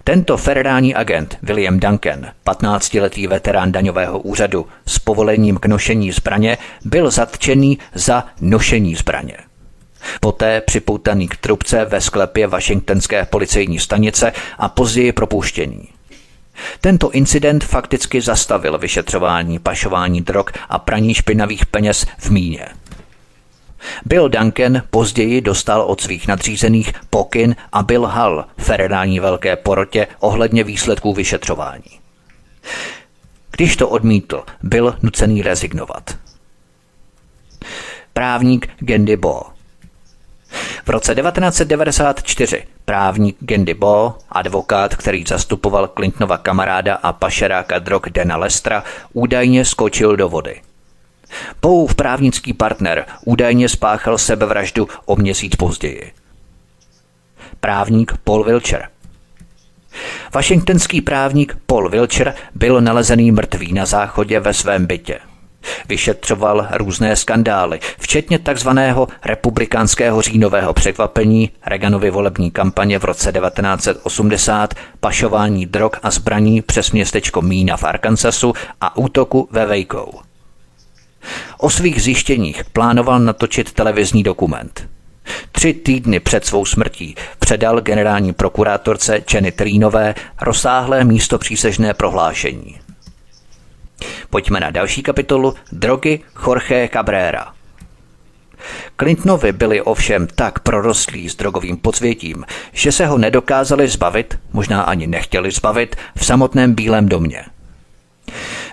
Tento 0.04 0.36
federální 0.36 0.94
agent 0.94 1.38
William 1.42 1.80
Duncan, 1.80 2.26
15-letý 2.46 3.26
veterán 3.26 3.72
daňového 3.72 4.18
úřadu 4.18 4.66
s 4.86 4.98
povolením 4.98 5.56
k 5.56 5.66
nošení 5.66 6.12
zbraně, 6.12 6.58
byl 6.84 7.10
zatčený 7.10 7.78
za 7.94 8.26
nošení 8.40 8.94
zbraně. 8.94 9.36
Poté 10.20 10.60
připoutaný 10.60 11.28
k 11.28 11.36
trubce 11.36 11.84
ve 11.84 12.00
sklepě 12.00 12.46
Washingtonské 12.46 13.26
policejní 13.26 13.78
stanice 13.78 14.32
a 14.58 14.68
později 14.68 15.12
propuštění. 15.12 15.88
Tento 16.80 17.10
incident 17.10 17.64
fakticky 17.64 18.20
zastavil 18.20 18.78
vyšetřování 18.78 19.58
pašování 19.58 20.20
drog 20.20 20.46
a 20.68 20.78
praní 20.78 21.14
špinavých 21.14 21.66
peněz 21.66 22.06
v 22.18 22.30
míně. 22.30 22.66
Bill 24.04 24.28
Duncan 24.28 24.82
později 24.90 25.40
dostal 25.40 25.82
od 25.82 26.00
svých 26.00 26.28
nadřízených 26.28 26.92
pokyn 27.10 27.56
a 27.72 27.82
byl 27.82 28.06
hal 28.06 28.44
federální 28.58 29.20
velké 29.20 29.56
porotě 29.56 30.06
ohledně 30.20 30.64
výsledků 30.64 31.14
vyšetřování. 31.14 32.00
Když 33.50 33.76
to 33.76 33.88
odmítl, 33.88 34.44
byl 34.62 34.96
nucený 35.02 35.42
rezignovat. 35.42 36.18
Právník 38.12 38.68
Gendy 38.80 39.16
Bo 39.16 39.42
v 40.84 40.88
roce 40.88 41.14
1994 41.14 42.64
právník 42.84 43.36
Gendy 43.40 43.74
Bo, 43.74 44.14
advokát, 44.30 44.96
který 44.96 45.24
zastupoval 45.28 45.88
Clintonova 45.88 46.38
kamaráda 46.38 46.94
a 46.94 47.12
pašeráka 47.12 47.78
drog 47.78 48.02
Dana 48.10 48.36
Lestra, 48.36 48.84
údajně 49.12 49.64
skočil 49.64 50.16
do 50.16 50.28
vody. 50.28 50.60
Boův 51.62 51.94
právnický 51.94 52.52
partner 52.52 53.06
údajně 53.24 53.68
spáchal 53.68 54.18
sebevraždu 54.18 54.88
o 55.06 55.16
měsíc 55.16 55.56
později. 55.56 56.12
Právník 57.60 58.12
Paul 58.24 58.44
Wilcher 58.44 58.88
Washingtonský 60.34 61.00
právník 61.00 61.56
Paul 61.66 61.88
Wilcher 61.88 62.34
byl 62.54 62.80
nalezený 62.80 63.32
mrtvý 63.32 63.72
na 63.72 63.86
záchodě 63.86 64.40
ve 64.40 64.54
svém 64.54 64.86
bytě– 64.86 65.18
Vyšetřoval 65.88 66.68
různé 66.72 67.16
skandály, 67.16 67.80
včetně 67.98 68.38
takzvaného 68.38 69.08
republikánského 69.24 70.22
říjnového 70.22 70.72
překvapení, 70.72 71.50
Reaganovy 71.66 72.10
volební 72.10 72.50
kampaně 72.50 72.98
v 72.98 73.04
roce 73.04 73.32
1980, 73.32 74.74
pašování 75.00 75.66
drog 75.66 75.90
a 76.02 76.10
zbraní 76.10 76.62
přes 76.62 76.92
městečko 76.92 77.42
Mína 77.42 77.76
v 77.76 77.84
Arkansasu 77.84 78.52
a 78.80 78.96
útoku 78.96 79.48
ve 79.50 79.66
Vejkou. 79.66 80.20
O 81.58 81.70
svých 81.70 82.02
zjištěních 82.02 82.64
plánoval 82.64 83.20
natočit 83.20 83.72
televizní 83.72 84.22
dokument. 84.22 84.88
Tři 85.52 85.74
týdny 85.74 86.20
před 86.20 86.46
svou 86.46 86.64
smrtí 86.64 87.14
předal 87.38 87.80
generální 87.80 88.32
prokurátorce 88.32 89.20
Jenny 89.34 89.52
Trínové 89.52 90.14
rozsáhlé 90.40 91.04
místo 91.04 91.38
přísežné 91.38 91.94
prohlášení. 91.94 92.80
Pojďme 94.30 94.60
na 94.60 94.70
další 94.70 95.02
kapitolu 95.02 95.54
Drogy 95.72 96.20
Jorge 96.46 96.88
Cabrera. 96.92 97.52
Clintonovi 98.96 99.52
byli 99.52 99.82
ovšem 99.82 100.26
tak 100.34 100.58
prorostlí 100.58 101.28
s 101.28 101.36
drogovým 101.36 101.76
podsvětím, 101.76 102.44
že 102.72 102.92
se 102.92 103.06
ho 103.06 103.18
nedokázali 103.18 103.88
zbavit, 103.88 104.38
možná 104.52 104.82
ani 104.82 105.06
nechtěli 105.06 105.50
zbavit, 105.50 105.96
v 106.16 106.26
samotném 106.26 106.74
Bílém 106.74 107.08
domě. 107.08 107.44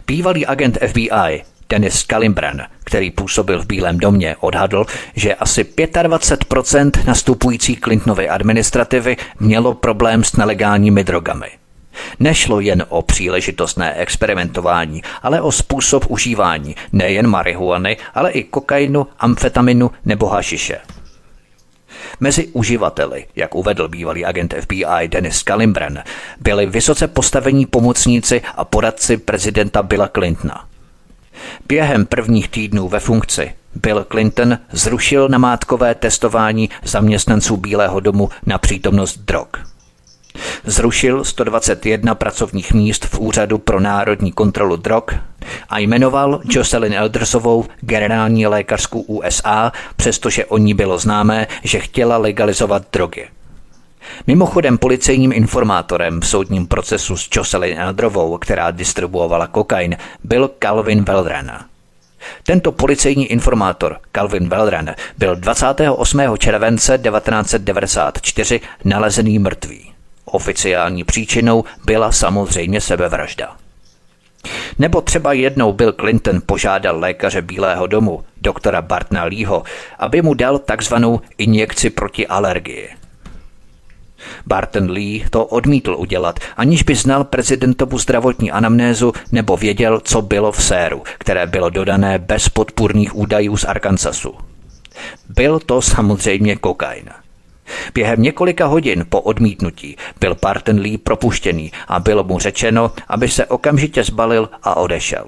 Bývalý 0.08 0.46
agent 0.46 0.78
FBI 0.88 1.44
Dennis 1.70 2.04
Kalimbran, 2.04 2.62
který 2.84 3.12
působil 3.12 3.62
v 3.62 3.66
Bílém 3.66 3.98
domě, 3.98 4.36
odhadl, 4.40 4.86
že 5.16 5.36
asi 5.36 5.64
25% 5.64 6.92
nastupující 7.06 7.76
Clintonovy 7.76 8.30
administrativy 8.30 9.18
mělo 9.40 9.74
problém 9.74 10.24
s 10.24 10.36
nelegálními 10.36 11.04
drogami. 11.04 11.48
Nešlo 12.20 12.60
jen 12.60 12.86
o 12.90 13.02
příležitostné 13.02 13.94
experimentování, 13.94 15.02
ale 15.22 15.42
o 15.42 15.52
způsob 15.52 16.06
užívání 16.08 16.76
nejen 16.94 17.28
marihuany, 17.28 17.98
ale 18.14 18.32
i 18.32 18.44
kokainu, 18.44 19.08
amfetaminu 19.20 19.92
nebo 20.06 20.28
hašiše. 20.28 20.78
Mezi 22.20 22.48
uživateli, 22.48 23.26
jak 23.36 23.56
uvedl 23.56 23.88
bývalý 23.88 24.26
agent 24.26 24.54
FBI 24.62 25.08
Dennis 25.08 25.44
Kalimbran, 25.44 26.00
byli 26.40 26.66
vysoce 26.66 27.08
postavení 27.08 27.66
pomocníci 27.66 28.42
a 28.56 28.66
poradci 28.66 29.18
prezidenta 29.18 29.84
Billa 29.84 30.08
Clintona. 30.08 30.69
Během 31.68 32.06
prvních 32.06 32.50
týdnů 32.50 32.88
ve 32.88 33.00
funkci 33.00 33.52
Bill 33.76 34.06
Clinton 34.12 34.58
zrušil 34.72 35.30
namátkové 35.30 35.96
testování 35.96 36.70
zaměstnanců 36.84 37.58
Bílého 37.58 38.00
domu 38.00 38.30
na 38.46 38.58
přítomnost 38.58 39.18
drog. 39.18 39.48
Zrušil 40.66 41.24
121 41.24 42.16
pracovních 42.16 42.74
míst 42.74 43.06
v 43.06 43.20
Úřadu 43.20 43.58
pro 43.58 43.80
národní 43.80 44.32
kontrolu 44.32 44.76
drog 44.76 45.04
a 45.70 45.80
jmenoval 45.80 46.42
Jocelyn 46.46 46.94
Eldersovou 46.94 47.66
generální 47.82 48.48
lékařskou 48.48 49.02
USA, 49.02 49.72
přestože 49.96 50.46
o 50.46 50.58
ní 50.58 50.74
bylo 50.74 50.98
známé, 50.98 51.48
že 51.64 51.80
chtěla 51.80 52.18
legalizovat 52.18 52.84
drogy. 52.92 53.28
Mimochodem 54.28 54.78
policejním 54.78 55.32
informátorem 55.32 56.22
v 56.22 56.28
soudním 56.28 56.68
procesu 56.68 57.18
s 57.18 57.30
Jocelyn 57.36 57.80
Eldrovou, 57.80 58.38
která 58.38 58.72
distribuovala 58.72 59.48
kokain, 59.48 59.98
byl 60.24 60.52
Calvin 60.60 61.04
Veldran. 61.04 61.52
Tento 62.44 62.72
policejní 62.72 63.26
informátor 63.26 63.98
Calvin 64.12 64.50
Veldran 64.50 64.90
byl 65.18 65.36
28. 65.36 66.22
července 66.38 66.98
1994 66.98 68.62
nalezený 68.84 69.40
mrtvý. 69.40 69.92
Oficiální 70.26 71.04
příčinou 71.04 71.64
byla 71.86 72.12
samozřejmě 72.12 72.82
sebevražda. 72.82 73.56
Nebo 74.80 75.02
třeba 75.02 75.34
jednou 75.34 75.74
Bill 75.74 75.94
Clinton 75.94 76.42
požádal 76.46 77.00
lékaře 77.00 77.42
Bílého 77.42 77.88
domu, 77.88 78.24
doktora 78.42 78.82
Bartna 78.82 79.24
Leeho, 79.24 79.64
aby 80.00 80.22
mu 80.22 80.34
dal 80.34 80.60
takzvanou 80.60 81.22
injekci 81.38 81.90
proti 81.90 82.28
alergii. 82.28 82.99
Barton 84.46 84.92
Lee 84.92 85.26
to 85.30 85.46
odmítl 85.46 85.96
udělat, 86.00 86.40
aniž 86.58 86.84
by 86.84 86.96
znal 86.96 87.24
prezidentovu 87.24 87.98
zdravotní 87.98 88.52
anamnézu 88.52 89.14
nebo 89.32 89.58
věděl, 89.58 90.00
co 90.04 90.22
bylo 90.22 90.52
v 90.52 90.64
séru, 90.64 91.04
které 91.18 91.48
bylo 91.48 91.70
dodané 91.70 92.20
bez 92.20 92.50
podpůrných 92.50 93.16
údajů 93.16 93.58
z 93.58 93.64
Arkansasu. 93.64 94.34
Byl 95.30 95.60
to 95.60 95.82
samozřejmě 95.82 96.56
kokain. 96.56 97.10
Během 97.94 98.22
několika 98.22 98.66
hodin 98.66 99.06
po 99.10 99.22
odmítnutí 99.22 99.96
byl 100.20 100.36
Parton 100.36 100.80
Lee 100.80 100.98
propuštěný 100.98 101.72
a 101.88 102.00
bylo 102.00 102.24
mu 102.24 102.40
řečeno, 102.40 102.92
aby 103.08 103.28
se 103.28 103.46
okamžitě 103.46 104.04
zbalil 104.04 104.50
a 104.64 104.78
odešel. 104.78 105.26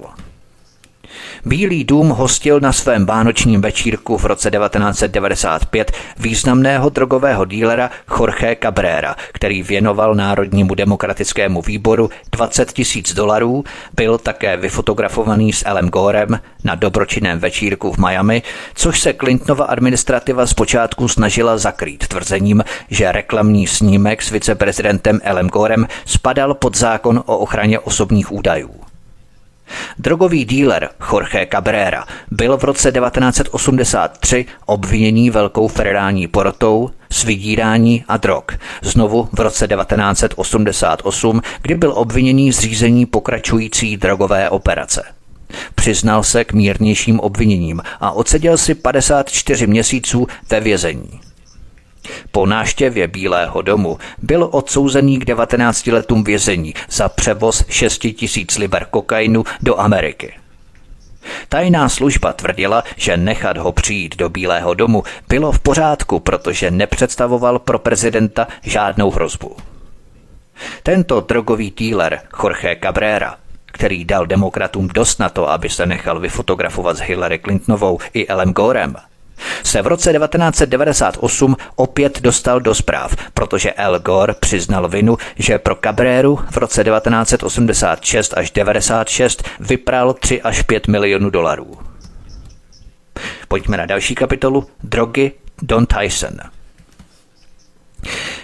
Bílý 1.46 1.84
dům 1.84 2.10
hostil 2.10 2.60
na 2.60 2.74
svém 2.74 3.06
vánočním 3.06 3.62
večírku 3.62 4.18
v 4.18 4.26
roce 4.26 4.52
1995 4.52 5.92
významného 6.20 6.90
drogového 6.90 7.46
dílera 7.46 7.90
Jorge 8.20 8.56
Cabrera, 8.64 9.16
který 9.32 9.64
věnoval 9.64 10.16
Národnímu 10.16 10.76
demokratickému 10.76 11.62
výboru 11.62 12.10
20 12.32 12.72
tisíc 12.72 13.14
dolarů, 13.14 13.64
byl 13.94 14.18
také 14.18 14.58
vyfotografovaný 14.58 15.54
s 15.54 15.66
Elem 15.66 15.90
Gorem 15.90 16.40
na 16.64 16.76
dobročinném 16.76 17.40
večírku 17.40 17.92
v 17.92 17.98
Miami, 17.98 18.42
což 18.76 19.00
se 19.00 19.14
Clintonova 19.14 19.66
administrativa 19.66 20.48
zpočátku 20.48 21.08
snažila 21.08 21.58
zakrýt 21.58 22.08
tvrzením, 22.08 22.64
že 22.90 23.12
reklamní 23.12 23.68
snímek 23.68 24.22
s 24.22 24.30
viceprezidentem 24.30 25.20
Elem 25.24 25.48
Gorem 25.48 25.88
spadal 26.06 26.54
pod 26.54 26.78
zákon 26.78 27.24
o 27.26 27.38
ochraně 27.38 27.80
osobních 27.80 28.32
údajů. 28.32 28.91
Drogový 30.00 30.46
díler 30.46 30.90
Jorge 31.12 31.48
Cabrera 31.52 32.06
byl 32.32 32.58
v 32.58 32.64
roce 32.64 32.92
1983 32.92 34.46
obviněný 34.66 35.30
velkou 35.30 35.68
federální 35.68 36.28
porotou 36.28 36.90
z 37.12 37.24
vydírání 37.24 38.04
a 38.08 38.18
drog. 38.18 38.44
Znovu 38.82 39.30
v 39.34 39.40
roce 39.40 39.68
1988, 39.68 41.42
kdy 41.62 41.76
byl 41.76 41.94
obviněný 41.96 42.54
z 42.54 42.60
řízení 42.60 43.06
pokračující 43.06 43.98
drogové 43.98 44.50
operace. 44.50 45.04
Přiznal 45.76 46.24
se 46.24 46.44
k 46.44 46.54
mírnějším 46.54 47.20
obviněním 47.20 47.82
a 48.00 48.12
odseděl 48.12 48.58
si 48.58 48.76
54 48.76 49.68
měsíců 49.68 50.28
ve 50.50 50.60
vězení. 50.60 51.31
Po 52.32 52.46
náštěvě 52.46 53.08
Bílého 53.08 53.62
domu 53.62 53.98
byl 54.18 54.50
odsouzený 54.52 55.20
k 55.20 55.26
19 55.26 55.88
letům 55.88 56.24
vězení 56.24 56.74
za 56.90 57.10
převoz 57.10 57.66
6 57.70 57.98
tisíc 57.98 58.58
liber 58.58 58.86
kokainu 58.90 59.44
do 59.62 59.80
Ameriky. 59.80 60.34
Tajná 61.50 61.90
služba 61.90 62.34
tvrdila, 62.34 62.84
že 62.96 63.18
nechat 63.18 63.58
ho 63.58 63.72
přijít 63.72 64.16
do 64.16 64.30
Bílého 64.30 64.74
domu 64.74 65.04
bylo 65.28 65.52
v 65.52 65.60
pořádku, 65.60 66.20
protože 66.20 66.72
nepředstavoval 66.72 67.60
pro 67.60 67.80
prezidenta 67.80 68.48
žádnou 68.64 69.12
hrozbu. 69.12 69.56
Tento 70.84 71.22
drogový 71.22 71.72
dealer 71.72 72.20
Jorge 72.44 72.78
Cabrera, 72.84 73.36
který 73.66 74.06
dal 74.06 74.26
demokratům 74.26 74.88
dost 74.88 75.20
na 75.20 75.30
to, 75.30 75.50
aby 75.50 75.70
se 75.70 75.86
nechal 75.86 76.20
vyfotografovat 76.20 76.98
s 76.98 77.02
Hillary 77.02 77.40
Clintonovou 77.40 78.00
i 78.14 78.28
Elem 78.28 78.54
Gorem, 78.54 78.96
se 79.64 79.82
v 79.82 79.88
roce 79.88 80.14
1998 80.14 81.56
opět 81.76 82.22
dostal 82.22 82.60
do 82.60 82.76
zpráv, 82.76 83.16
protože 83.34 83.74
Al 83.74 84.00
Gore 84.00 84.34
přiznal 84.34 84.90
vinu, 84.90 85.18
že 85.36 85.60
pro 85.60 85.76
Cabréru 85.76 86.40
v 86.52 86.58
roce 86.58 86.84
1986 86.84 88.34
až 88.38 88.52
96 88.52 89.44
vypral 89.60 90.14
3 90.14 90.42
až 90.42 90.62
5 90.62 90.88
milionů 90.88 91.30
dolarů. 91.30 91.78
Pojďme 93.48 93.78
na 93.78 93.86
další 93.86 94.16
kapitolu. 94.16 94.68
Drogy 94.84 95.32
Don 95.62 95.86
Tyson. 95.86 96.38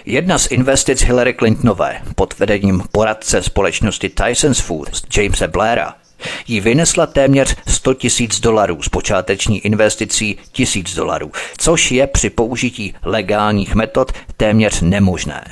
Jedna 0.04 0.38
z 0.38 0.46
investic 0.46 1.02
Hillary 1.02 1.34
Clintonové 1.34 2.02
pod 2.14 2.38
vedením 2.38 2.82
poradce 2.92 3.42
společnosti 3.42 4.08
Tyson's 4.08 4.60
Foods 4.60 5.02
Jamesa 5.16 5.46
Blaira 5.46 5.94
jí 6.46 6.60
vynesla 6.60 7.06
téměř 7.06 7.56
100 7.66 7.94
tisíc 7.94 8.40
dolarů 8.40 8.82
s 8.82 8.88
počáteční 8.88 9.58
investicí 9.58 10.38
tisíc 10.52 10.94
dolarů, 10.94 11.32
což 11.58 11.92
je 11.92 12.06
při 12.06 12.30
použití 12.30 12.94
legálních 13.02 13.74
metod 13.74 14.12
téměř 14.36 14.80
nemožné. 14.80 15.44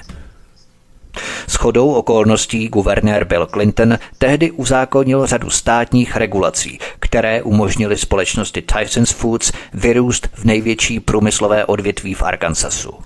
S 1.47 1.55
chodou 1.55 1.93
okolností 1.93 2.69
guvernér 2.69 3.25
Bill 3.25 3.47
Clinton 3.47 3.99
tehdy 4.19 4.51
uzákonil 4.51 5.27
řadu 5.27 5.51
státních 5.51 6.17
regulací, 6.17 6.79
které 7.01 7.43
umožnily 7.43 7.97
společnosti 7.97 8.63
Tyson's 8.63 9.11
Foods 9.11 9.53
vyrůst 9.73 10.29
v 10.35 10.45
největší 10.45 11.01
průmyslové 11.01 11.65
odvětví 11.65 12.15
v 12.15 12.23
Arkansasu. 12.23 13.06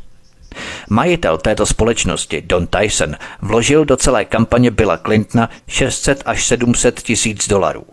Majitel 0.89 1.39
této 1.39 1.67
společnosti, 1.67 2.43
Don 2.47 2.67
Tyson, 2.67 3.17
vložil 3.43 3.85
do 3.85 3.97
celé 3.97 4.25
kampaně 4.25 4.71
Billa 4.71 4.97
Clintona 4.97 5.51
600 5.69 6.23
až 6.27 6.47
700 6.47 7.01
tisíc 7.03 7.49
dolarů. 7.49 7.85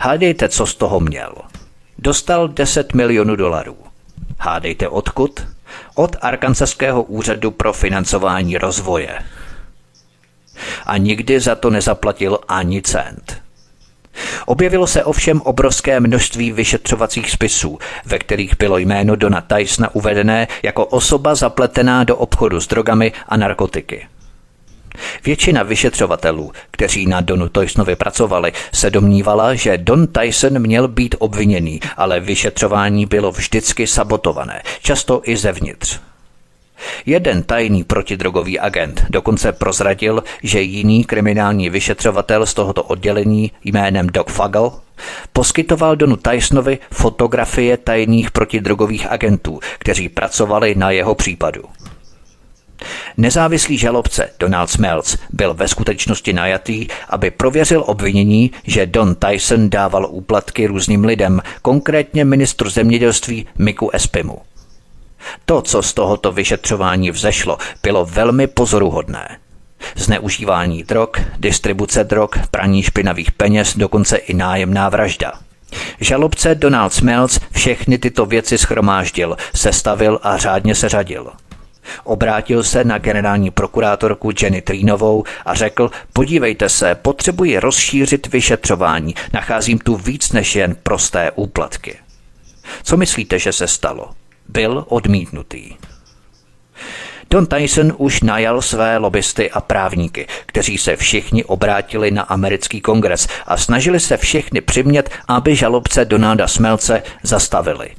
Hádejte, 0.00 0.48
co 0.48 0.66
z 0.66 0.74
toho 0.74 1.00
měl. 1.00 1.34
Dostal 1.98 2.48
10 2.48 2.94
milionů 2.94 3.36
dolarů. 3.36 3.76
Hádejte 4.38 4.88
odkud? 4.88 5.46
Od 5.94 6.16
Arkansaského 6.20 7.02
úřadu 7.02 7.50
pro 7.50 7.72
financování 7.72 8.58
rozvoje. 8.58 9.18
A 10.86 10.96
nikdy 10.96 11.40
za 11.40 11.54
to 11.54 11.70
nezaplatil 11.70 12.38
ani 12.48 12.82
cent. 12.82 13.42
Objevilo 14.46 14.86
se 14.86 15.04
ovšem 15.04 15.40
obrovské 15.40 16.00
množství 16.00 16.52
vyšetřovacích 16.52 17.30
spisů, 17.30 17.78
ve 18.04 18.18
kterých 18.18 18.56
bylo 18.58 18.78
jméno 18.78 19.16
Dona 19.16 19.40
Tysona 19.40 19.94
uvedené 19.94 20.48
jako 20.62 20.86
osoba 20.86 21.34
zapletená 21.34 22.04
do 22.04 22.16
obchodu 22.16 22.60
s 22.60 22.66
drogami 22.66 23.12
a 23.28 23.36
narkotiky. 23.36 24.06
Většina 25.24 25.62
vyšetřovatelů, 25.62 26.52
kteří 26.70 27.06
na 27.06 27.20
Donu 27.20 27.48
Tysonovi 27.48 27.96
pracovali, 27.96 28.52
se 28.72 28.90
domnívala, 28.90 29.54
že 29.54 29.78
Don 29.78 30.06
Tyson 30.06 30.58
měl 30.58 30.88
být 30.88 31.14
obviněný, 31.18 31.80
ale 31.96 32.20
vyšetřování 32.20 33.06
bylo 33.06 33.32
vždycky 33.32 33.86
sabotované, 33.86 34.62
často 34.82 35.22
i 35.24 35.36
zevnitř. 35.36 36.00
Jeden 37.06 37.42
tajný 37.42 37.84
protidrogový 37.84 38.58
agent 38.58 39.04
dokonce 39.10 39.52
prozradil, 39.52 40.24
že 40.42 40.60
jiný 40.60 41.04
kriminální 41.04 41.70
vyšetřovatel 41.70 42.46
z 42.46 42.54
tohoto 42.54 42.82
oddělení 42.82 43.52
jménem 43.64 44.06
Doc 44.06 44.32
Fagel 44.32 44.72
poskytoval 45.32 45.96
Donu 45.96 46.16
Tysonovi 46.16 46.78
fotografie 46.90 47.76
tajných 47.76 48.30
protidrogových 48.30 49.06
agentů, 49.10 49.60
kteří 49.78 50.08
pracovali 50.08 50.74
na 50.74 50.90
jeho 50.90 51.14
případu. 51.14 51.62
Nezávislý 53.16 53.78
žalobce 53.78 54.30
Donald 54.38 54.70
Smells 54.70 55.18
byl 55.30 55.54
ve 55.54 55.68
skutečnosti 55.68 56.32
najatý, 56.32 56.86
aby 57.08 57.30
prověřil 57.30 57.84
obvinění, 57.86 58.50
že 58.66 58.86
Don 58.86 59.14
Tyson 59.14 59.70
dával 59.70 60.06
úplatky 60.10 60.66
různým 60.66 61.04
lidem, 61.04 61.42
konkrétně 61.62 62.24
ministru 62.24 62.70
zemědělství 62.70 63.46
Miku 63.58 63.90
Espimu. 63.90 64.38
To, 65.44 65.62
co 65.62 65.82
z 65.82 65.94
tohoto 65.94 66.32
vyšetřování 66.32 67.10
vzešlo, 67.10 67.58
bylo 67.82 68.04
velmi 68.04 68.46
pozoruhodné. 68.46 69.38
Zneužívání 69.96 70.82
drog, 70.82 71.10
distribuce 71.38 72.04
drog, 72.04 72.30
praní 72.50 72.82
špinavých 72.82 73.32
peněz, 73.32 73.76
dokonce 73.76 74.16
i 74.16 74.34
nájemná 74.34 74.88
vražda. 74.88 75.32
Žalobce 76.00 76.54
Donald 76.54 76.92
Smells 76.92 77.40
všechny 77.52 77.98
tyto 77.98 78.26
věci 78.26 78.58
schromáždil, 78.58 79.36
sestavil 79.54 80.20
a 80.22 80.36
řádně 80.36 80.74
seřadil. 80.74 81.32
Obrátil 82.04 82.62
se 82.62 82.84
na 82.84 82.98
generální 82.98 83.50
prokurátorku 83.50 84.30
Jenny 84.42 84.62
Trínovou 84.62 85.24
a 85.44 85.54
řekl, 85.54 85.90
podívejte 86.12 86.68
se, 86.68 86.94
potřebuji 86.94 87.58
rozšířit 87.58 88.26
vyšetřování, 88.26 89.14
nacházím 89.32 89.78
tu 89.78 89.96
víc 89.96 90.32
než 90.32 90.56
jen 90.56 90.76
prosté 90.82 91.30
úplatky. 91.34 91.98
Co 92.82 92.96
myslíte, 92.96 93.38
že 93.38 93.52
se 93.52 93.68
stalo? 93.68 94.10
Byl 94.52 94.84
odmítnutý. 94.88 95.74
Don 97.30 97.46
Tyson 97.46 97.92
už 97.96 98.22
najal 98.22 98.62
své 98.62 98.98
lobbysty 98.98 99.50
a 99.50 99.60
právníky, 99.60 100.26
kteří 100.46 100.78
se 100.78 100.96
všichni 100.96 101.44
obrátili 101.44 102.10
na 102.10 102.22
americký 102.22 102.80
kongres 102.80 103.28
a 103.46 103.56
snažili 103.56 104.00
se 104.00 104.16
všechny 104.16 104.60
přimět, 104.60 105.10
aby 105.28 105.56
žalobce 105.56 106.04
Donalda 106.04 106.48
Smelce 106.48 107.02
zastavili. 107.22 107.90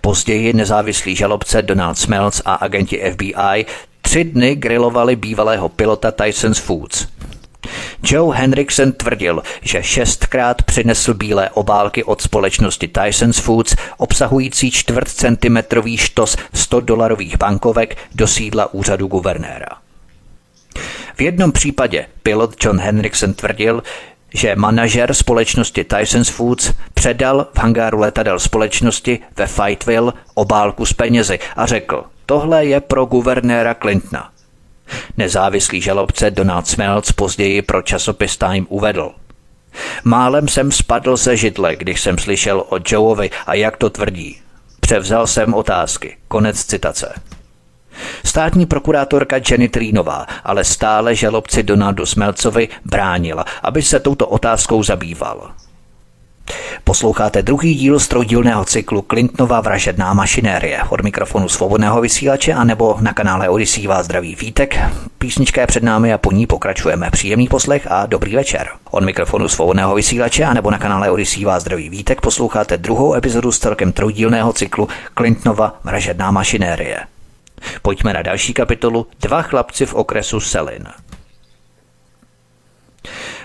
Později 0.00 0.52
nezávislý 0.52 1.16
žalobce 1.16 1.62
Donald 1.62 1.98
Smelc 1.98 2.42
a 2.44 2.54
agenti 2.54 3.12
FBI 3.12 3.66
tři 4.02 4.24
dny 4.24 4.54
grilovali 4.54 5.16
bývalého 5.16 5.68
pilota 5.68 6.10
Tyson's 6.10 6.58
Foods. 6.58 7.06
Joe 8.02 8.36
Henriksen 8.36 8.92
tvrdil, 8.92 9.42
že 9.62 9.82
šestkrát 9.82 10.62
přinesl 10.62 11.14
bílé 11.14 11.50
obálky 11.50 12.04
od 12.04 12.22
společnosti 12.22 12.88
Tyson's 12.88 13.38
Foods 13.38 13.76
obsahující 13.96 14.70
čtvrt 14.70 15.08
centimetrový 15.08 15.96
štos 15.96 16.36
100 16.54 16.80
dolarových 16.80 17.38
bankovek 17.38 17.96
do 18.14 18.26
sídla 18.26 18.74
úřadu 18.74 19.06
guvernéra. 19.06 19.66
V 21.16 21.20
jednom 21.20 21.52
případě 21.52 22.06
pilot 22.22 22.64
John 22.64 22.80
Henriksen 22.80 23.34
tvrdil, 23.34 23.82
že 24.34 24.56
manažer 24.56 25.14
společnosti 25.14 25.84
Tyson's 25.84 26.28
Foods 26.28 26.72
předal 26.94 27.46
v 27.54 27.58
hangáru 27.58 27.98
letadel 27.98 28.38
společnosti 28.38 29.18
ve 29.36 29.46
Fightville 29.46 30.12
obálku 30.34 30.86
s 30.86 30.92
penězi 30.92 31.38
a 31.56 31.66
řekl, 31.66 32.04
tohle 32.26 32.64
je 32.64 32.80
pro 32.80 33.06
guvernéra 33.06 33.74
Clintona. 33.74 34.32
Nezávislý 35.16 35.80
žalobce 35.80 36.30
Donald 36.30 36.66
Smeltz 36.66 37.12
později 37.12 37.62
pro 37.62 37.82
časopis 37.82 38.36
Time 38.36 38.66
uvedl. 38.68 39.10
Málem 40.04 40.48
jsem 40.48 40.72
spadl 40.72 41.16
ze 41.16 41.36
židle, 41.36 41.76
když 41.76 42.00
jsem 42.00 42.18
slyšel 42.18 42.64
o 42.68 42.78
Joeovi 42.88 43.30
a 43.46 43.54
jak 43.54 43.76
to 43.76 43.90
tvrdí. 43.90 44.38
Převzal 44.80 45.26
jsem 45.26 45.54
otázky. 45.54 46.16
Konec 46.28 46.64
citace. 46.64 47.14
Státní 48.24 48.66
prokurátorka 48.66 49.36
Jenny 49.50 49.68
Trínová 49.68 50.26
ale 50.44 50.64
stále 50.64 51.14
žalobci 51.14 51.62
Donaldu 51.62 52.06
Smelcovi 52.06 52.68
bránila, 52.84 53.44
aby 53.62 53.82
se 53.82 54.00
touto 54.00 54.28
otázkou 54.28 54.82
zabýval. 54.82 55.50
Posloucháte 56.84 57.42
druhý 57.42 57.74
díl 57.74 58.00
stroudílného 58.00 58.64
cyklu 58.64 59.04
Clintonova 59.10 59.60
vražedná 59.60 60.14
mašinérie. 60.14 60.82
Od 60.88 61.00
mikrofonu 61.00 61.48
svobodného 61.48 62.00
vysílače 62.00 62.52
a 62.52 62.64
nebo 62.64 62.96
na 63.00 63.12
kanále 63.12 63.48
Odisí 63.48 63.86
vás 63.86 64.04
zdraví 64.04 64.34
Vítek. 64.34 64.78
Písnička 65.18 65.60
je 65.60 65.66
před 65.66 65.82
námi 65.82 66.12
a 66.12 66.18
po 66.18 66.32
ní 66.32 66.46
pokračujeme. 66.46 67.10
Příjemný 67.10 67.48
poslech 67.48 67.86
a 67.90 68.06
dobrý 68.06 68.34
večer. 68.34 68.68
Od 68.90 69.04
mikrofonu 69.04 69.48
svobodného 69.48 69.94
vysílače 69.94 70.44
a 70.44 70.54
nebo 70.54 70.70
na 70.70 70.78
kanále 70.78 71.10
Odisí 71.10 71.44
vás 71.44 71.62
zdraví 71.62 71.88
Vítek 71.88 72.20
posloucháte 72.20 72.76
druhou 72.76 73.14
epizodu 73.14 73.52
z 73.52 73.58
celkem 73.58 73.92
troudílného 73.92 74.52
cyklu 74.52 74.88
Clintonova 75.18 75.80
vražedná 75.84 76.30
mašinérie. 76.30 77.00
Pojďme 77.82 78.12
na 78.12 78.22
další 78.22 78.54
kapitolu 78.54 79.06
Dva 79.20 79.42
chlapci 79.42 79.86
v 79.86 79.94
okresu 79.94 80.40
Selin. 80.40 80.86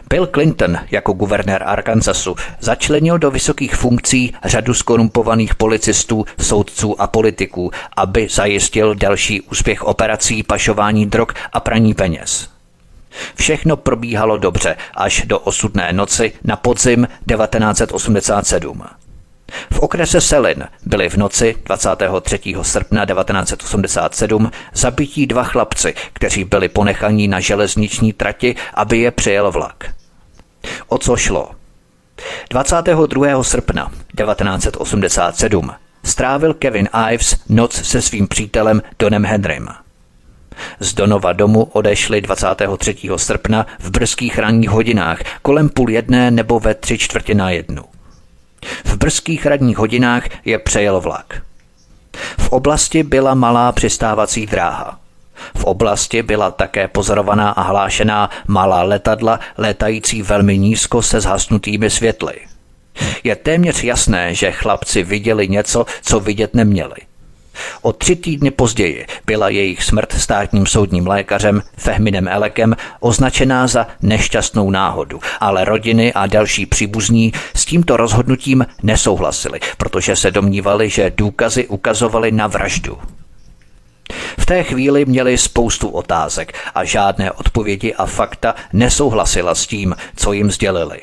Bill 0.09 0.27
Clinton 0.27 0.77
jako 0.91 1.13
guvernér 1.13 1.63
Arkansasu 1.65 2.35
začlenil 2.59 3.17
do 3.17 3.31
vysokých 3.31 3.75
funkcí 3.75 4.33
řadu 4.43 4.73
skorumpovaných 4.73 5.55
policistů, 5.55 6.25
soudců 6.39 7.01
a 7.01 7.07
politiků, 7.07 7.71
aby 7.97 8.27
zajistil 8.31 8.95
další 8.95 9.41
úspěch 9.41 9.83
operací 9.83 10.43
pašování 10.43 11.05
drog 11.05 11.27
a 11.53 11.59
praní 11.59 11.93
peněz. 11.93 12.49
Všechno 13.35 13.77
probíhalo 13.77 14.37
dobře 14.37 14.75
až 14.95 15.21
do 15.25 15.39
osudné 15.39 15.93
noci 15.93 16.33
na 16.43 16.55
podzim 16.55 17.07
1987. 17.27 18.83
V 19.73 19.79
okrese 19.79 20.21
Selin 20.21 20.63
byli 20.85 21.09
v 21.09 21.15
noci 21.17 21.55
23. 21.65 22.39
srpna 22.61 23.05
1987 23.05 24.51
zabití 24.73 25.27
dva 25.27 25.43
chlapci, 25.43 25.93
kteří 26.13 26.43
byli 26.43 26.69
ponechaní 26.69 27.27
na 27.27 27.39
železniční 27.39 28.13
trati, 28.13 28.55
aby 28.73 28.97
je 28.97 29.11
přijel 29.11 29.51
vlak. 29.51 29.96
O 30.87 30.97
co 30.97 31.15
šlo? 31.17 31.51
22. 32.49 33.43
srpna 33.43 33.91
1987 34.17 35.71
strávil 36.03 36.53
Kevin 36.53 36.89
Ives 37.11 37.35
noc 37.49 37.73
se 37.87 38.01
svým 38.01 38.27
přítelem 38.27 38.81
Donem 38.99 39.25
Henrym. 39.25 39.67
Z 40.79 40.93
Donova 40.93 41.33
domu 41.33 41.63
odešli 41.63 42.21
23. 42.21 42.95
srpna 43.15 43.65
v 43.79 43.89
brzkých 43.89 44.39
ranních 44.39 44.69
hodinách 44.69 45.19
kolem 45.41 45.69
půl 45.69 45.89
jedné 45.89 46.31
nebo 46.31 46.59
ve 46.59 46.73
tři 46.73 46.97
čtvrtě 46.97 47.35
na 47.35 47.49
jednu. 47.49 47.83
V 48.85 48.97
brzkých 48.97 49.45
radních 49.45 49.77
hodinách 49.77 50.23
je 50.45 50.59
přejel 50.59 51.01
vlak. 51.01 51.41
V 52.39 52.49
oblasti 52.49 53.03
byla 53.03 53.33
malá 53.33 53.71
přistávací 53.71 54.45
dráha. 54.45 54.99
V 55.57 55.63
oblasti 55.63 56.23
byla 56.23 56.51
také 56.51 56.87
pozorovaná 56.87 57.49
a 57.49 57.61
hlášená 57.61 58.29
malá 58.47 58.83
letadla 58.83 59.39
létající 59.57 60.21
velmi 60.21 60.57
nízko 60.57 61.01
se 61.01 61.21
zhasnutými 61.21 61.89
světly. 61.89 62.33
Je 63.23 63.35
téměř 63.35 63.83
jasné, 63.83 64.35
že 64.35 64.51
chlapci 64.51 65.03
viděli 65.03 65.47
něco, 65.47 65.85
co 66.01 66.19
vidět 66.19 66.53
neměli. 66.53 66.95
O 67.81 67.93
tři 67.93 68.15
týdny 68.15 68.51
později 68.51 69.05
byla 69.25 69.49
jejich 69.49 69.83
smrt 69.83 70.11
státním 70.11 70.65
soudním 70.65 71.07
lékařem 71.07 71.61
Fehminem 71.77 72.27
Elekem 72.27 72.75
označená 72.99 73.67
za 73.67 73.87
nešťastnou 74.01 74.69
náhodu, 74.69 75.19
ale 75.39 75.65
rodiny 75.65 76.13
a 76.13 76.27
další 76.27 76.65
příbuzní 76.65 77.33
s 77.55 77.65
tímto 77.65 77.97
rozhodnutím 77.97 78.65
nesouhlasili, 78.83 79.59
protože 79.77 80.15
se 80.15 80.31
domnívali, 80.31 80.89
že 80.89 81.11
důkazy 81.17 81.67
ukazovaly 81.67 82.31
na 82.31 82.47
vraždu. 82.47 82.97
V 84.39 84.45
té 84.45 84.63
chvíli 84.63 85.05
měli 85.05 85.37
spoustu 85.37 85.89
otázek 85.89 86.53
a 86.75 86.83
žádné 86.83 87.31
odpovědi 87.31 87.93
a 87.93 88.05
fakta 88.05 88.55
nesouhlasila 88.73 89.55
s 89.55 89.67
tím, 89.67 89.95
co 90.15 90.33
jim 90.33 90.51
sdělili. 90.51 90.99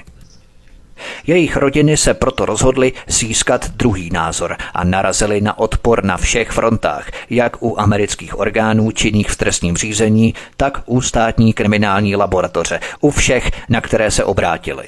Jejich 1.26 1.56
rodiny 1.56 1.96
se 1.96 2.14
proto 2.14 2.46
rozhodly 2.46 2.92
získat 3.06 3.70
druhý 3.70 4.10
názor 4.12 4.56
a 4.74 4.84
narazili 4.84 5.40
na 5.40 5.58
odpor 5.58 6.04
na 6.04 6.16
všech 6.16 6.50
frontách, 6.50 7.10
jak 7.30 7.62
u 7.62 7.80
amerických 7.80 8.38
orgánů 8.38 8.90
činných 8.90 9.30
v 9.30 9.36
trestním 9.36 9.76
řízení, 9.76 10.34
tak 10.56 10.82
u 10.86 11.00
státní 11.00 11.52
kriminální 11.52 12.16
laboratoře, 12.16 12.80
u 13.00 13.10
všech, 13.10 13.50
na 13.68 13.80
které 13.80 14.10
se 14.10 14.24
obrátili. 14.24 14.84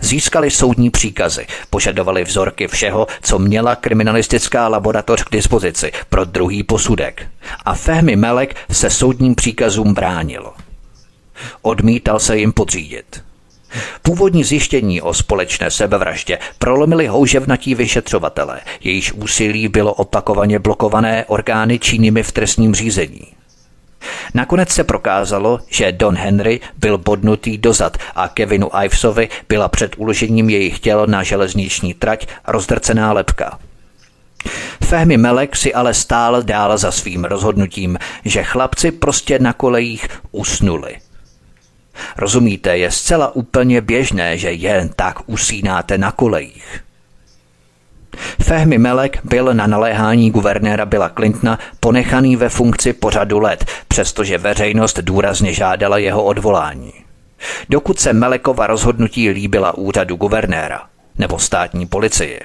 Získali 0.00 0.50
soudní 0.50 0.90
příkazy, 0.90 1.46
požadovali 1.70 2.24
vzorky 2.24 2.68
všeho, 2.68 3.06
co 3.22 3.38
měla 3.38 3.76
kriminalistická 3.76 4.68
laboratoř 4.68 5.24
k 5.24 5.32
dispozici 5.32 5.92
pro 6.08 6.24
druhý 6.24 6.62
posudek. 6.62 7.26
A 7.64 7.74
Fehmi 7.74 8.16
Melek 8.16 8.56
se 8.70 8.90
soudním 8.90 9.34
příkazům 9.34 9.94
bránil. 9.94 10.52
Odmítal 11.62 12.18
se 12.18 12.38
jim 12.38 12.52
podřídit. 12.52 13.22
Původní 14.02 14.44
zjištění 14.44 15.02
o 15.02 15.14
společné 15.14 15.70
sebevraždě 15.70 16.38
prolomili 16.58 17.06
houževnatí 17.06 17.74
vyšetřovatele, 17.74 18.60
jejíž 18.80 19.12
úsilí 19.12 19.68
bylo 19.68 19.94
opakovaně 19.94 20.58
blokované 20.58 21.24
orgány 21.24 21.78
činnými 21.78 22.22
v 22.22 22.32
trestním 22.32 22.74
řízení. 22.74 23.39
Nakonec 24.34 24.70
se 24.70 24.84
prokázalo, 24.84 25.60
že 25.68 25.92
Don 25.92 26.16
Henry 26.16 26.60
byl 26.76 26.98
bodnutý 26.98 27.58
dozad 27.58 27.96
a 28.14 28.28
Kevinu 28.28 28.70
Ivesovi 28.84 29.28
byla 29.48 29.68
před 29.68 29.94
uložením 29.96 30.50
jejich 30.50 30.78
těl 30.78 31.06
na 31.06 31.22
železniční 31.22 31.94
trať 31.94 32.26
rozdrcená 32.46 33.12
lepka. 33.12 33.58
Fehmi 34.84 35.16
Melek 35.16 35.56
si 35.56 35.74
ale 35.74 35.94
stál 35.94 36.42
dál 36.42 36.78
za 36.78 36.92
svým 36.92 37.24
rozhodnutím, 37.24 37.98
že 38.24 38.42
chlapci 38.42 38.90
prostě 38.90 39.38
na 39.38 39.52
kolejích 39.52 40.08
usnuli. 40.32 40.96
Rozumíte, 42.16 42.78
je 42.78 42.90
zcela 42.90 43.34
úplně 43.34 43.80
běžné, 43.80 44.38
že 44.38 44.52
jen 44.52 44.88
tak 44.88 45.18
usínáte 45.26 45.98
na 45.98 46.12
kolejích. 46.12 46.84
Fehmi 48.42 48.78
Melek 48.78 49.18
byl 49.24 49.54
na 49.54 49.66
naléhání 49.66 50.30
guvernéra 50.30 50.86
Billa 50.86 51.08
Clintona 51.08 51.58
ponechaný 51.80 52.36
ve 52.36 52.48
funkci 52.48 52.92
pořadu 52.92 53.38
let, 53.38 53.64
přestože 53.88 54.38
veřejnost 54.38 54.98
důrazně 54.98 55.52
žádala 55.52 55.98
jeho 55.98 56.24
odvolání. 56.24 56.92
Dokud 57.68 58.00
se 58.00 58.12
Melekova 58.12 58.66
rozhodnutí 58.66 59.30
líbila 59.30 59.74
úřadu 59.78 60.16
guvernéra 60.16 60.82
nebo 61.18 61.38
státní 61.38 61.86
policii, 61.86 62.40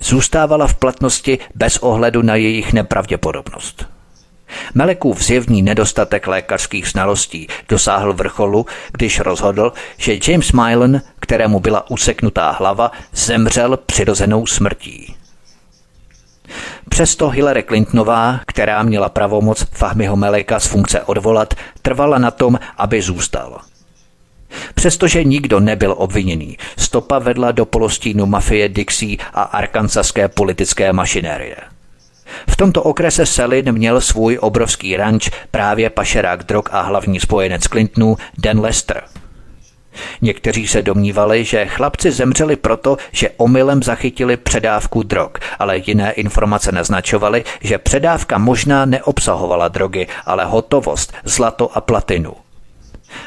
zůstávala 0.00 0.66
v 0.66 0.74
platnosti 0.74 1.38
bez 1.54 1.78
ohledu 1.78 2.22
na 2.22 2.34
jejich 2.36 2.72
nepravděpodobnost. 2.72 3.86
Melekův 4.74 5.22
zjevný 5.22 5.62
nedostatek 5.62 6.26
lékařských 6.26 6.88
znalostí 6.88 7.46
dosáhl 7.68 8.12
vrcholu, 8.12 8.66
když 8.92 9.20
rozhodl, 9.20 9.72
že 9.96 10.18
James 10.28 10.52
Milan, 10.52 11.00
kterému 11.24 11.60
byla 11.60 11.90
useknutá 11.90 12.50
hlava, 12.50 12.90
zemřel 13.12 13.76
přirozenou 13.76 14.46
smrtí. 14.46 15.16
Přesto 16.88 17.28
Hillary 17.28 17.62
Clintonová, 17.62 18.40
která 18.46 18.82
měla 18.82 19.08
pravomoc 19.08 19.66
Fahmiho 19.72 20.16
Meleka 20.16 20.60
z 20.60 20.66
funkce 20.66 21.02
odvolat, 21.02 21.54
trvala 21.82 22.18
na 22.18 22.30
tom, 22.30 22.58
aby 22.76 23.02
zůstal. 23.02 23.60
Přestože 24.74 25.24
nikdo 25.24 25.60
nebyl 25.60 25.94
obviněný, 25.98 26.58
stopa 26.76 27.18
vedla 27.18 27.52
do 27.52 27.64
polostínu 27.66 28.26
mafie 28.26 28.68
Dixie 28.68 29.16
a 29.34 29.42
arkansaské 29.42 30.28
politické 30.28 30.92
mašinérie. 30.92 31.56
V 32.48 32.56
tomto 32.56 32.82
okrese 32.82 33.26
Selin 33.26 33.72
měl 33.72 34.00
svůj 34.00 34.38
obrovský 34.40 34.96
ranč 34.96 35.30
právě 35.50 35.90
pašerák 35.90 36.44
drog 36.44 36.64
a 36.70 36.80
hlavní 36.80 37.20
spojenec 37.20 37.62
Clintonů 37.62 38.16
Dan 38.38 38.60
Lester. 38.60 39.02
Někteří 40.22 40.66
se 40.66 40.82
domnívali, 40.82 41.44
že 41.44 41.66
chlapci 41.66 42.10
zemřeli 42.10 42.56
proto, 42.56 42.96
že 43.12 43.30
omylem 43.36 43.82
zachytili 43.82 44.36
předávku 44.36 45.02
drog, 45.02 45.30
ale 45.58 45.78
jiné 45.86 46.12
informace 46.12 46.72
naznačovaly, 46.72 47.44
že 47.60 47.78
předávka 47.78 48.38
možná 48.38 48.84
neobsahovala 48.84 49.68
drogy, 49.68 50.06
ale 50.26 50.44
hotovost, 50.44 51.12
zlato 51.24 51.76
a 51.76 51.80
platinu. 51.80 52.34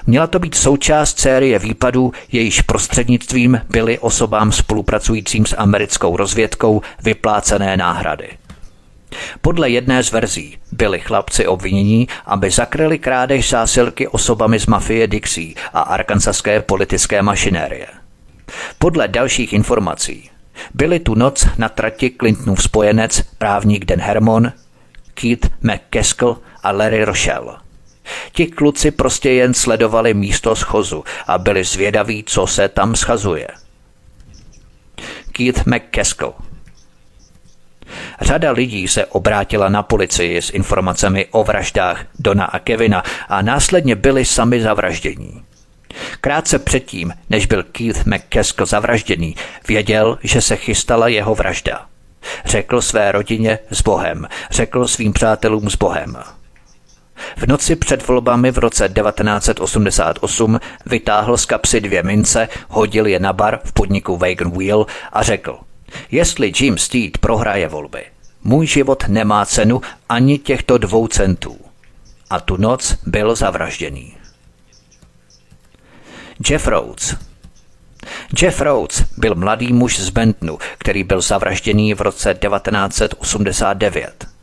Měla 0.08 0.28
to 0.28 0.40
být 0.40 0.56
součást 0.56 1.20
série 1.20 1.60
výpadů, 1.60 2.12
jejíž 2.32 2.62
prostřednictvím 2.62 3.62
byly 3.70 4.00
osobám 4.00 4.52
spolupracujícím 4.52 5.46
s 5.46 5.56
americkou 5.58 6.18
rozvědkou 6.18 6.82
vyplácené 7.04 7.78
náhrady. 7.78 8.30
Podle 9.42 9.70
jedné 9.70 10.04
z 10.04 10.12
verzí 10.12 10.58
byli 10.72 11.00
chlapci 11.00 11.48
obvinění, 11.48 12.08
aby 12.26 12.52
zakryli 12.52 13.00
krádež 13.00 13.50
zásilky 13.50 14.08
osobami 14.08 14.60
z 14.60 14.66
mafie 14.66 15.08
Dixie 15.08 15.54
a 15.74 15.82
arkansaské 15.82 16.62
politické 16.62 17.22
mašinérie. 17.22 17.88
Podle 18.80 19.08
dalších 19.08 19.54
informací 19.54 20.30
byli 20.74 21.00
tu 21.00 21.16
noc 21.16 21.48
na 21.58 21.70
trati 21.70 22.10
Clintonův 22.10 22.64
spojenec 22.64 23.22
právník 23.38 23.86
Den 23.86 24.02
Hermon, 24.02 24.52
Keith 25.14 25.50
McCaskill 25.62 26.38
a 26.64 26.72
Larry 26.72 27.04
Rochelle. 27.04 27.58
Ti 28.32 28.48
kluci 28.48 28.92
prostě 28.92 29.30
jen 29.30 29.54
sledovali 29.54 30.14
místo 30.14 30.56
schozu 30.56 31.04
a 31.28 31.38
byli 31.38 31.64
zvědaví, 31.64 32.24
co 32.24 32.48
se 32.48 32.70
tam 32.70 32.96
schazuje. 32.96 33.48
Keith 35.32 35.66
McCaskill 35.66 36.34
Řada 38.22 38.52
lidí 38.52 38.88
se 38.88 39.06
obrátila 39.06 39.70
na 39.70 39.84
policii 39.84 40.42
s 40.42 40.50
informacemi 40.50 41.26
o 41.32 41.44
vraždách 41.44 42.06
Dona 42.20 42.46
a 42.46 42.60
Kevina 42.60 43.04
a 43.30 43.42
následně 43.42 43.96
byli 43.96 44.26
sami 44.26 44.62
zavraždění. 44.62 45.44
Krátce 46.22 46.60
předtím, 46.60 47.14
než 47.30 47.46
byl 47.46 47.64
Keith 47.64 48.06
McCaskill 48.06 48.66
zavražděný, 48.66 49.36
věděl, 49.68 50.18
že 50.24 50.42
se 50.42 50.56
chystala 50.56 51.08
jeho 51.08 51.36
vražda. 51.36 51.86
Řekl 52.46 52.82
své 52.82 53.12
rodině 53.12 53.60
s 53.72 53.82
Bohem, 53.82 54.28
řekl 54.52 54.88
svým 54.88 55.14
přátelům 55.14 55.70
s 55.70 55.76
Bohem. 55.76 56.18
V 57.38 57.48
noci 57.48 57.76
před 57.76 58.08
volbami 58.08 58.52
v 58.52 58.58
roce 58.58 58.90
1988 58.90 60.60
vytáhl 60.86 61.38
z 61.38 61.46
kapsy 61.46 61.82
dvě 61.82 62.04
mince, 62.04 62.48
hodil 62.70 63.08
je 63.08 63.20
na 63.20 63.34
bar 63.34 63.60
v 63.64 63.72
podniku 63.72 64.18
Wagon 64.18 64.52
Wheel 64.52 64.86
a 65.14 65.24
řekl 65.24 65.60
Jestli 66.12 66.52
Jim 66.60 66.78
Steed 66.78 67.18
prohraje 67.18 67.68
volby, 67.68 68.06
můj 68.44 68.68
život 68.68 69.04
nemá 69.08 69.46
cenu 69.46 69.82
ani 70.10 70.38
těchto 70.38 70.78
dvou 70.78 71.08
centů. 71.08 71.58
A 72.30 72.40
tu 72.40 72.58
noc 72.58 72.98
byl 73.06 73.36
zavražděný. 73.36 74.18
Jeff 76.50 76.68
Rhodes 76.68 77.16
Jeff 78.42 78.62
Rhodes 78.62 79.04
byl 79.18 79.36
mladý 79.36 79.74
muž 79.74 80.00
z 80.00 80.10
Bentonu, 80.10 80.58
který 80.78 81.04
byl 81.04 81.22
zavražděný 81.22 81.94
v 81.94 82.02
roce 82.02 82.34
1989. 82.34 84.37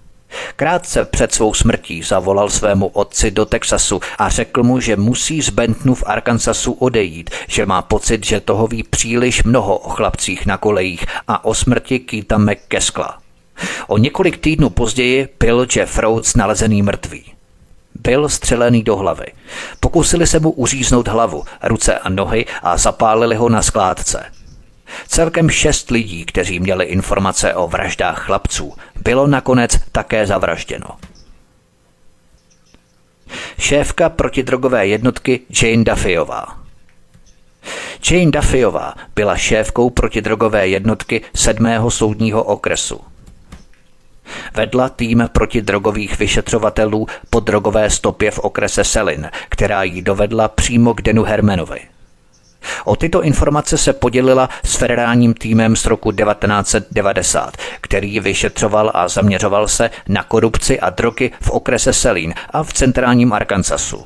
Krátce 0.57 1.05
před 1.05 1.35
svou 1.35 1.55
smrtí 1.55 2.03
zavolal 2.03 2.51
svému 2.51 2.87
otci 2.87 3.30
do 3.30 3.47
Texasu 3.47 4.01
a 4.18 4.28
řekl 4.28 4.62
mu, 4.62 4.80
že 4.80 4.97
musí 4.97 5.43
z 5.43 5.51
Bentonu 5.51 5.95
v 5.95 6.05
Arkansasu 6.07 6.72
odejít, 6.72 7.30
že 7.49 7.66
má 7.66 7.82
pocit, 7.82 8.26
že 8.26 8.41
toho 8.41 8.66
ví 8.66 8.82
příliš 8.82 9.45
mnoho 9.45 9.76
o 9.76 9.89
chlapcích 9.89 10.47
na 10.47 10.57
kolejích 10.57 11.07
a 11.28 11.45
o 11.45 11.55
smrti 11.55 11.99
Keita 11.99 12.39
McKeskla. 12.39 13.18
O 13.87 13.99
několik 13.99 14.39
týdnů 14.39 14.70
později 14.70 15.28
byl 15.41 15.66
Jeff 15.76 15.99
Rhodes 15.99 16.35
nalezený 16.35 16.82
mrtvý. 16.82 17.24
Byl 17.95 18.28
střelený 18.28 18.82
do 18.82 18.97
hlavy. 18.97 19.26
Pokusili 19.80 20.26
se 20.26 20.41
mu 20.41 20.51
uříznout 20.51 21.09
hlavu, 21.09 21.45
ruce 21.62 21.99
a 21.99 22.09
nohy 22.09 22.47
a 22.62 22.76
zapálili 22.76 23.37
ho 23.37 23.49
na 23.49 23.62
skládce. 23.62 24.24
Celkem 25.09 25.51
šest 25.51 25.91
lidí, 25.91 26.25
kteří 26.25 26.61
měli 26.61 26.85
informace 26.85 27.55
o 27.55 27.69
vraždách 27.69 28.27
chlapců, 28.27 28.75
bylo 29.03 29.27
nakonec 29.27 29.79
také 29.93 30.27
zavražděno. 30.27 30.87
Šéfka 33.59 34.09
protidrogové 34.09 34.87
jednotky 34.87 35.41
Jane 35.63 35.85
Duffyová. 35.85 36.47
Jane 38.11 38.31
Duffyová 38.31 38.95
byla 39.15 39.37
šéfkou 39.37 39.91
protidrogové 39.91 40.69
jednotky 40.69 41.23
sedmého 41.37 41.91
soudního 41.91 42.45
okresu. 42.45 43.01
Vedla 44.55 44.89
tým 44.89 45.29
protidrogových 45.33 46.19
vyšetřovatelů 46.19 47.07
po 47.31 47.41
drogové 47.41 47.91
stopě 47.91 48.31
v 48.31 48.39
okrese 48.39 48.85
Selin, 48.85 49.31
která 49.49 49.83
ji 49.83 50.03
dovedla 50.03 50.49
přímo 50.49 50.95
k 50.95 51.03
Denu 51.03 51.23
Hermanovi– 51.23 51.81
O 52.85 52.97
tyto 52.97 53.23
informace 53.23 53.79
se 53.79 53.93
podělila 53.93 54.49
s 54.65 54.77
federálním 54.77 55.35
týmem 55.35 55.77
z 55.77 55.87
roku 55.87 56.12
1990, 56.12 57.57
který 57.81 58.21
vyšetřoval 58.21 58.91
a 58.95 59.09
zaměřoval 59.09 59.69
se 59.69 59.91
na 60.09 60.23
korupci 60.23 60.81
a 60.81 60.91
drogy 60.91 61.31
v 61.41 61.51
okrese 61.51 61.93
Selín 61.93 62.35
a 62.51 62.62
v 62.62 62.73
centrálním 62.73 63.33
Arkansasu. 63.33 64.05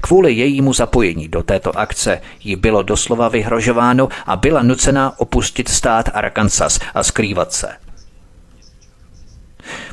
Kvůli 0.00 0.32
jejímu 0.32 0.72
zapojení 0.72 1.28
do 1.28 1.42
této 1.42 1.78
akce 1.78 2.20
jí 2.40 2.56
bylo 2.56 2.82
doslova 2.82 3.28
vyhrožováno 3.28 4.08
a 4.26 4.36
byla 4.36 4.62
nucená 4.62 5.20
opustit 5.20 5.68
stát 5.68 6.10
Arkansas 6.14 6.80
a 6.94 7.02
skrývat 7.02 7.52
se. 7.52 7.68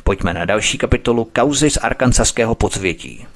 Pojďme 0.04 0.34
na 0.34 0.44
další 0.44 0.78
kapitolu 0.78 1.28
Kauzy 1.32 1.70
z 1.70 1.76
arkansaského 1.76 2.54
podsvětí. 2.54 3.26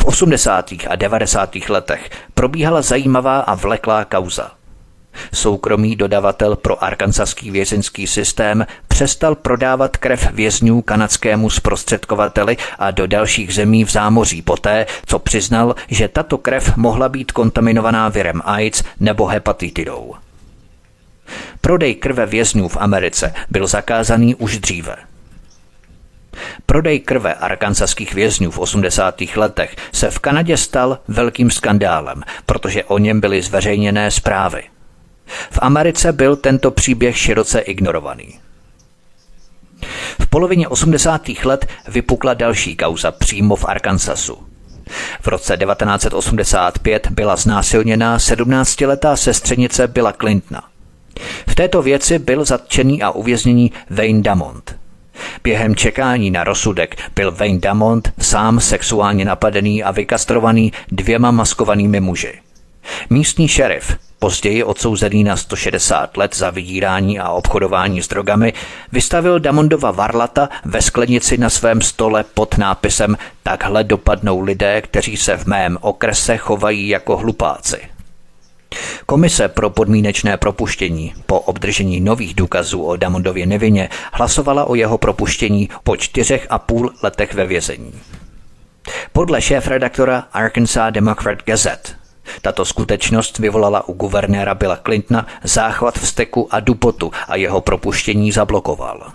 V 0.00 0.04
80. 0.04 0.72
a 0.88 0.96
90. 0.96 1.56
letech 1.68 2.10
probíhala 2.34 2.82
zajímavá 2.82 3.40
a 3.40 3.54
vleklá 3.54 4.04
kauza. 4.04 4.50
Soukromý 5.34 5.96
dodavatel 5.96 6.56
pro 6.56 6.84
arkansaský 6.84 7.50
vězeňský 7.50 8.06
systém 8.06 8.66
přestal 8.88 9.34
prodávat 9.34 9.96
krev 9.96 10.30
vězňů 10.32 10.82
kanadskému 10.82 11.50
zprostředkovateli 11.50 12.56
a 12.78 12.90
do 12.90 13.06
dalších 13.06 13.54
zemí 13.54 13.84
v 13.84 13.90
zámoří 13.90 14.42
poté, 14.42 14.86
co 15.06 15.18
přiznal, 15.18 15.74
že 15.88 16.08
tato 16.08 16.38
krev 16.38 16.76
mohla 16.76 17.08
být 17.08 17.32
kontaminovaná 17.32 18.08
virem 18.08 18.42
AIDS 18.44 18.82
nebo 19.00 19.26
hepatitidou. 19.26 20.14
Prodej 21.60 21.94
krve 21.94 22.26
vězňů 22.26 22.68
v 22.68 22.76
Americe 22.76 23.34
byl 23.50 23.66
zakázaný 23.66 24.34
už 24.34 24.58
dříve– 24.58 24.96
Prodej 26.66 27.00
krve 27.00 27.34
arkansaských 27.34 28.14
vězňů 28.14 28.50
v 28.50 28.58
80. 28.58 29.20
letech 29.36 29.76
se 29.92 30.10
v 30.10 30.18
Kanadě 30.18 30.56
stal 30.56 30.98
velkým 31.08 31.50
skandálem, 31.50 32.22
protože 32.46 32.84
o 32.84 32.98
něm 32.98 33.20
byly 33.20 33.42
zveřejněné 33.42 34.10
zprávy. 34.10 34.62
V 35.50 35.58
Americe 35.62 36.12
byl 36.12 36.36
tento 36.36 36.70
příběh 36.70 37.18
široce 37.18 37.60
ignorovaný. 37.60 38.40
V 40.20 40.26
polovině 40.26 40.68
80. 40.68 41.28
let 41.44 41.66
vypukla 41.88 42.34
další 42.34 42.76
kauza 42.76 43.10
přímo 43.10 43.56
v 43.56 43.64
Arkansasu. 43.64 44.38
V 45.20 45.26
roce 45.26 45.56
1985 45.56 47.10
byla 47.10 47.36
znásilněná 47.36 48.18
17-letá 48.18 49.16
sestřenice 49.16 49.86
Billa 49.86 50.12
Clintona. 50.12 50.62
V 51.48 51.54
této 51.54 51.82
věci 51.82 52.18
byl 52.18 52.44
zatčený 52.44 53.02
a 53.02 53.10
uvězněný 53.10 53.72
Wayne 53.90 54.22
Damont. 54.22 54.79
Během 55.44 55.76
čekání 55.76 56.30
na 56.30 56.44
rozsudek 56.44 56.96
byl 57.14 57.32
Wayne 57.32 57.58
Damont 57.58 58.12
sám 58.18 58.60
sexuálně 58.60 59.24
napadený 59.24 59.82
a 59.82 59.90
vykastrovaný 59.90 60.72
dvěma 60.92 61.30
maskovanými 61.30 62.00
muži. 62.00 62.32
Místní 63.10 63.48
šerif, 63.48 63.96
později 64.18 64.64
odsouzený 64.64 65.24
na 65.24 65.36
160 65.36 66.16
let 66.16 66.36
za 66.36 66.50
vydírání 66.50 67.18
a 67.18 67.28
obchodování 67.28 68.02
s 68.02 68.08
drogami, 68.08 68.52
vystavil 68.92 69.40
Damondova 69.40 69.90
varlata 69.90 70.48
ve 70.64 70.82
sklenici 70.82 71.38
na 71.38 71.50
svém 71.50 71.80
stole 71.80 72.24
pod 72.34 72.58
nápisem 72.58 73.16
Takhle 73.42 73.84
dopadnou 73.84 74.40
lidé, 74.40 74.82
kteří 74.82 75.16
se 75.16 75.36
v 75.36 75.46
mém 75.46 75.78
okrese 75.80 76.36
chovají 76.36 76.88
jako 76.88 77.16
hlupáci. 77.16 77.89
Komise 79.06 79.48
pro 79.48 79.70
podmínečné 79.70 80.36
propuštění 80.36 81.14
po 81.26 81.40
obdržení 81.40 82.00
nových 82.00 82.34
důkazů 82.34 82.82
o 82.82 82.96
Damondově 82.96 83.46
nevině 83.46 83.88
hlasovala 84.12 84.64
o 84.64 84.74
jeho 84.74 84.98
propuštění 84.98 85.68
po 85.84 85.96
čtyřech 85.96 86.46
a 86.50 86.58
půl 86.58 86.92
letech 87.02 87.34
ve 87.34 87.46
vězení. 87.46 87.92
Podle 89.12 89.42
šéf-redaktora 89.42 90.24
Arkansas 90.32 90.92
Democrat 90.92 91.38
Gazette 91.46 92.00
tato 92.42 92.64
skutečnost 92.64 93.38
vyvolala 93.38 93.88
u 93.88 93.92
guvernéra 93.92 94.54
Billa 94.54 94.76
Clintona 94.76 95.26
záchvat 95.42 95.98
vzteku 95.98 96.48
a 96.50 96.60
dupotu 96.60 97.12
a 97.28 97.36
jeho 97.36 97.60
propuštění 97.60 98.32
zablokoval. 98.32 99.12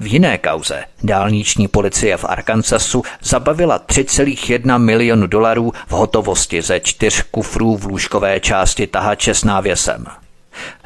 V 0.00 0.06
jiné 0.06 0.38
kauze 0.38 0.84
dálniční 1.02 1.68
policie 1.68 2.16
v 2.16 2.24
Arkansasu 2.24 3.02
zabavila 3.22 3.78
3,1 3.78 4.78
milionu 4.78 5.26
dolarů 5.26 5.72
v 5.86 5.90
hotovosti 5.90 6.62
ze 6.62 6.80
čtyř 6.80 7.22
kufrů 7.30 7.76
v 7.76 7.84
lůžkové 7.84 8.40
části 8.40 8.86
tahače 8.86 9.34
s 9.34 9.44
návěsem. 9.44 10.06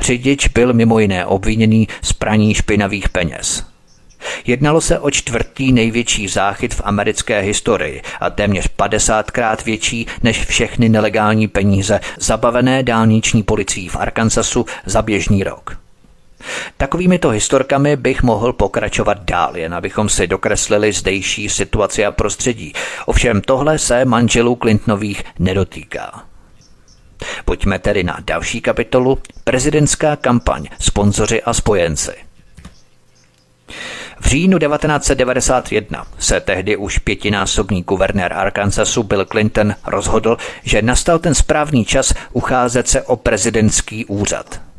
Řidič 0.00 0.48
byl 0.48 0.72
mimo 0.72 0.98
jiné 0.98 1.26
obviněný 1.26 1.88
z 2.02 2.12
praní 2.12 2.54
špinavých 2.54 3.08
peněz. 3.08 3.64
Jednalo 4.46 4.80
se 4.80 4.98
o 4.98 5.10
čtvrtý 5.10 5.72
největší 5.72 6.28
záchyt 6.28 6.74
v 6.74 6.80
americké 6.84 7.40
historii 7.40 8.02
a 8.20 8.30
téměř 8.30 8.68
50krát 8.78 9.64
větší 9.64 10.06
než 10.22 10.46
všechny 10.46 10.88
nelegální 10.88 11.48
peníze 11.48 12.00
zabavené 12.18 12.82
dálniční 12.82 13.42
policií 13.42 13.88
v 13.88 13.96
Arkansasu 13.96 14.66
za 14.86 15.02
běžný 15.02 15.44
rok. 15.44 15.89
Takovými 16.76 17.18
to 17.18 17.28
historkami 17.28 17.96
bych 17.96 18.22
mohl 18.22 18.52
pokračovat 18.52 19.18
dál, 19.24 19.56
jen 19.56 19.74
abychom 19.74 20.08
si 20.08 20.26
dokreslili 20.26 20.92
zdejší 20.92 21.48
situaci 21.48 22.06
a 22.06 22.12
prostředí. 22.12 22.72
Ovšem 23.06 23.40
tohle 23.40 23.78
se 23.78 24.04
manželů 24.04 24.58
Clintonových 24.62 25.24
nedotýká. 25.38 26.24
Pojďme 27.44 27.78
tedy 27.78 28.04
na 28.04 28.18
další 28.24 28.60
kapitolu 28.60 29.18
Prezidentská 29.44 30.16
kampaň, 30.16 30.66
sponzoři 30.80 31.42
a 31.42 31.54
spojenci. 31.54 32.12
V 34.20 34.26
říjnu 34.26 34.58
1991 34.58 36.06
se 36.18 36.40
tehdy 36.40 36.76
už 36.76 36.98
pětinásobný 36.98 37.82
guvernér 37.82 38.32
Arkansasu 38.32 39.02
Bill 39.02 39.24
Clinton 39.24 39.74
rozhodl, 39.86 40.36
že 40.62 40.82
nastal 40.82 41.18
ten 41.18 41.34
správný 41.34 41.84
čas 41.84 42.14
ucházet 42.32 42.88
se 42.88 43.02
o 43.02 43.16
prezidentský 43.16 44.04
úřad. 44.04 44.69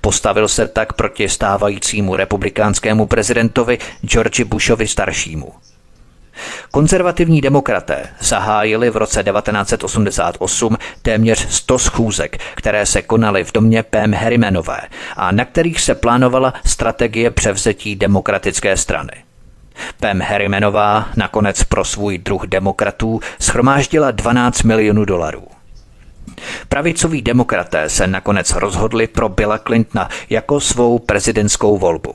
Postavil 0.00 0.48
se 0.48 0.68
tak 0.68 0.92
proti 0.92 1.28
stávajícímu 1.28 2.16
republikánskému 2.16 3.06
prezidentovi 3.06 3.78
George 4.06 4.40
Bushovi 4.40 4.88
staršímu. 4.88 5.52
Konzervativní 6.70 7.40
demokraté 7.40 8.06
zahájili 8.20 8.90
v 8.90 8.96
roce 8.96 9.22
1988 9.22 10.76
téměř 11.02 11.46
100 11.50 11.78
schůzek, 11.78 12.38
které 12.54 12.86
se 12.86 13.02
konaly 13.02 13.44
v 13.44 13.52
domě 13.52 13.82
Pam 13.82 14.12
Harrimanové 14.12 14.80
a 15.16 15.32
na 15.32 15.44
kterých 15.44 15.80
se 15.80 15.94
plánovala 15.94 16.54
strategie 16.64 17.30
převzetí 17.30 17.96
demokratické 17.96 18.76
strany. 18.76 19.12
Pam 20.00 20.20
Harrimanová 20.20 21.08
nakonec 21.16 21.64
pro 21.64 21.84
svůj 21.84 22.18
druh 22.18 22.46
demokratů 22.46 23.20
schromáždila 23.40 24.10
12 24.10 24.62
milionů 24.62 25.04
dolarů. 25.04 25.59
Pravicoví 26.68 27.22
demokraté 27.22 27.88
se 27.88 28.06
nakonec 28.06 28.50
rozhodli 28.50 29.06
pro 29.06 29.28
Billa 29.28 29.58
Clintona 29.58 30.08
jako 30.30 30.60
svou 30.60 30.98
prezidentskou 30.98 31.78
volbu. 31.78 32.14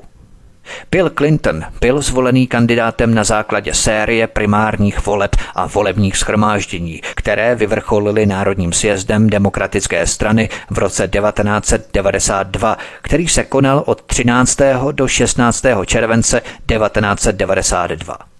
Bill 0.91 1.09
Clinton 1.09 1.63
byl 1.81 2.01
zvolený 2.01 2.47
kandidátem 2.47 3.15
na 3.15 3.23
základě 3.23 3.73
série 3.73 4.27
primárních 4.27 5.05
voleb 5.05 5.35
a 5.55 5.67
volebních 5.67 6.17
schromáždění, 6.17 7.01
které 7.15 7.55
vyvrcholily 7.55 8.25
Národním 8.25 8.73
sjezdem 8.73 9.29
demokratické 9.29 10.07
strany 10.07 10.49
v 10.69 10.77
roce 10.77 11.07
1992, 11.07 12.77
který 13.01 13.27
se 13.27 13.43
konal 13.43 13.83
od 13.85 14.01
13. 14.01 14.57
do 14.91 15.07
16. 15.07 15.65
července 15.85 16.41
1992. 16.41 18.34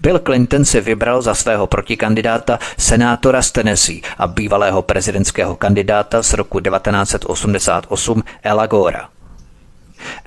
Bill 0.00 0.18
Clinton 0.18 0.64
si 0.64 0.80
vybral 0.80 1.22
za 1.22 1.34
svého 1.34 1.66
protikandidáta 1.66 2.58
senátora 2.78 3.42
z 3.42 3.50
Tennessee 3.52 4.00
a 4.18 4.26
bývalého 4.26 4.82
prezidentského 4.82 5.56
kandidáta 5.56 6.22
z 6.22 6.32
roku 6.32 6.60
1988 6.60 8.22
Ela 8.42 8.66
Gora. 8.66 9.08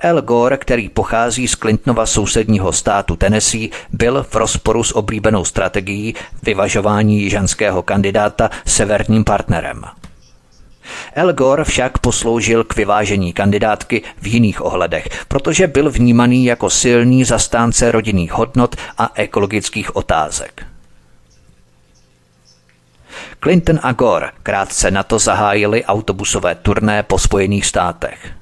Al 0.00 0.22
Gore, 0.22 0.56
který 0.56 0.88
pochází 0.88 1.48
z 1.48 1.56
Clintonova 1.56 2.06
sousedního 2.06 2.72
státu 2.72 3.16
Tennessee, 3.16 3.68
byl 3.92 4.26
v 4.30 4.34
rozporu 4.34 4.84
s 4.84 4.96
oblíbenou 4.96 5.44
strategií 5.44 6.14
vyvažování 6.42 7.20
jižanského 7.20 7.82
kandidáta 7.82 8.50
severním 8.66 9.24
partnerem. 9.24 9.82
Al 11.16 11.32
Gore 11.32 11.64
však 11.64 11.98
posloužil 11.98 12.64
k 12.64 12.76
vyvážení 12.76 13.32
kandidátky 13.32 14.02
v 14.22 14.26
jiných 14.26 14.64
ohledech, 14.64 15.08
protože 15.28 15.66
byl 15.66 15.90
vnímaný 15.90 16.44
jako 16.44 16.70
silný 16.70 17.24
zastánce 17.24 17.92
rodinných 17.92 18.32
hodnot 18.32 18.76
a 18.98 19.10
ekologických 19.14 19.96
otázek. 19.96 20.66
Clinton 23.42 23.80
a 23.82 23.92
Gore 23.92 24.30
krátce 24.42 24.90
na 24.90 25.02
to 25.02 25.18
zahájili 25.18 25.84
autobusové 25.84 26.54
turné 26.54 27.02
po 27.02 27.18
Spojených 27.18 27.66
státech. 27.66 28.32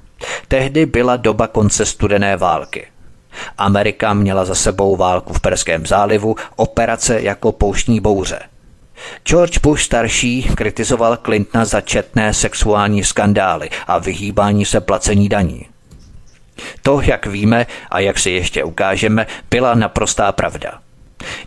Tehdy 0.47 0.85
byla 0.85 1.17
doba 1.17 1.47
konce 1.47 1.85
studené 1.85 2.37
války. 2.37 2.87
Amerika 3.57 4.13
měla 4.13 4.45
za 4.45 4.55
sebou 4.55 4.95
válku 4.95 5.33
v 5.33 5.39
Perském 5.39 5.85
zálivu, 5.85 6.35
operace 6.55 7.21
jako 7.21 7.51
pouštní 7.51 7.99
bouře. 7.99 8.39
George 9.25 9.59
Bush 9.59 9.83
starší 9.83 10.43
kritizoval 10.43 11.17
Clintona 11.17 11.65
za 11.65 11.81
četné 11.81 12.33
sexuální 12.33 13.03
skandály 13.03 13.69
a 13.87 13.97
vyhýbání 13.97 14.65
se 14.65 14.81
placení 14.81 15.29
daní. 15.29 15.65
To, 16.81 17.01
jak 17.01 17.25
víme 17.25 17.67
a 17.91 17.99
jak 17.99 18.19
si 18.19 18.29
ještě 18.29 18.63
ukážeme, 18.63 19.27
byla 19.51 19.75
naprostá 19.75 20.31
pravda. 20.31 20.79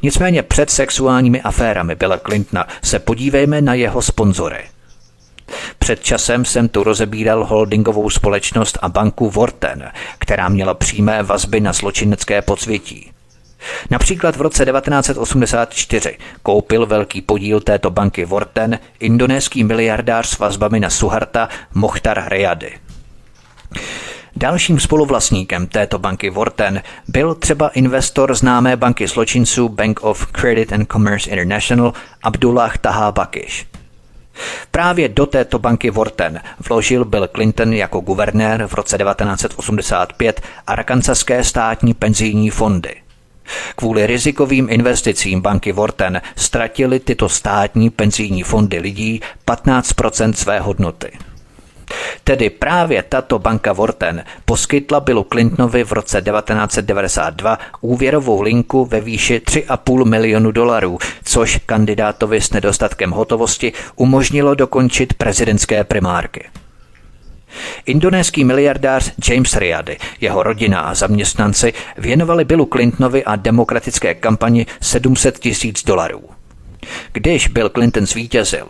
Nicméně 0.02 0.42
před 0.42 0.70
sexuálními 0.70 1.42
aférami 1.42 1.94
Billa 1.94 2.18
Clintona 2.18 2.66
se 2.82 2.98
podívejme 2.98 3.60
na 3.60 3.74
jeho 3.74 4.02
sponzory– 4.02 4.64
před 5.78 6.02
časem 6.02 6.44
jsem 6.44 6.68
tu 6.68 6.84
rozebíral 6.84 7.44
holdingovou 7.44 8.10
společnost 8.10 8.78
a 8.82 8.88
banku 8.88 9.30
Vorten, 9.30 9.92
která 10.18 10.48
měla 10.48 10.74
přímé 10.74 11.22
vazby 11.22 11.60
na 11.60 11.72
zločinecké 11.72 12.42
podsvětí. 12.42 13.10
Například 13.90 14.36
v 14.36 14.40
roce 14.40 14.64
1984 14.64 16.18
koupil 16.42 16.86
velký 16.86 17.22
podíl 17.22 17.60
této 17.60 17.90
banky 17.90 18.24
Vorten 18.24 18.78
indonéský 19.00 19.64
miliardář 19.64 20.28
s 20.28 20.38
vazbami 20.38 20.80
na 20.80 20.90
Suharta 20.90 21.48
Mohtar 21.74 22.24
Reyady. 22.26 22.72
Dalším 24.36 24.80
spoluvlastníkem 24.80 25.66
této 25.66 25.98
banky 25.98 26.30
Vorten 26.30 26.82
byl 27.08 27.34
třeba 27.34 27.68
investor 27.68 28.34
známé 28.34 28.76
banky 28.76 29.06
zločinců 29.06 29.68
Bank 29.68 30.04
of 30.04 30.26
Credit 30.26 30.72
and 30.72 30.92
Commerce 30.92 31.30
International 31.30 31.92
Abdullah 32.22 32.78
Taha 32.78 33.12
Bakish. 33.12 33.66
Právě 34.70 35.08
do 35.08 35.26
této 35.26 35.58
banky 35.58 35.90
Vorten 35.90 36.40
vložil 36.68 37.04
Bill 37.04 37.28
Clinton 37.28 37.72
jako 37.72 38.00
guvernér 38.00 38.66
v 38.66 38.74
roce 38.74 38.98
1985 38.98 40.40
arkansaské 40.66 41.44
státní 41.44 41.94
penzijní 41.94 42.50
fondy. 42.50 43.07
Kvůli 43.76 44.06
rizikovým 44.06 44.66
investicím 44.70 45.40
banky 45.40 45.72
Vorten 45.72 46.20
ztratili 46.36 47.00
tyto 47.00 47.28
státní 47.28 47.90
penzijní 47.90 48.42
fondy 48.42 48.78
lidí 48.78 49.20
15% 49.46 50.32
své 50.32 50.60
hodnoty. 50.60 51.10
Tedy 52.24 52.50
právě 52.50 53.02
tato 53.02 53.38
banka 53.38 53.72
Vorten 53.72 54.24
poskytla 54.44 55.00
Billu 55.00 55.26
Clintonovi 55.32 55.84
v 55.84 55.92
roce 55.92 56.22
1992 56.22 57.58
úvěrovou 57.80 58.40
linku 58.40 58.84
ve 58.84 59.00
výši 59.00 59.38
3,5 59.38 60.04
milionu 60.04 60.50
dolarů, 60.52 60.98
což 61.24 61.60
kandidátovi 61.66 62.40
s 62.40 62.50
nedostatkem 62.50 63.10
hotovosti 63.10 63.72
umožnilo 63.96 64.54
dokončit 64.54 65.14
prezidentské 65.14 65.84
primárky. 65.84 66.44
Indonéský 67.86 68.44
miliardář 68.44 69.12
James 69.28 69.56
Riady, 69.56 69.96
jeho 70.20 70.42
rodina 70.42 70.80
a 70.80 70.94
zaměstnanci 70.94 71.72
věnovali 71.98 72.44
Billu 72.44 72.68
Clintonovi 72.72 73.24
a 73.24 73.36
demokratické 73.36 74.14
kampani 74.14 74.66
700 74.80 75.38
tisíc 75.38 75.84
dolarů. 75.84 76.22
Když 77.12 77.48
Bill 77.48 77.68
Clinton 77.68 78.06
zvítězil, 78.06 78.66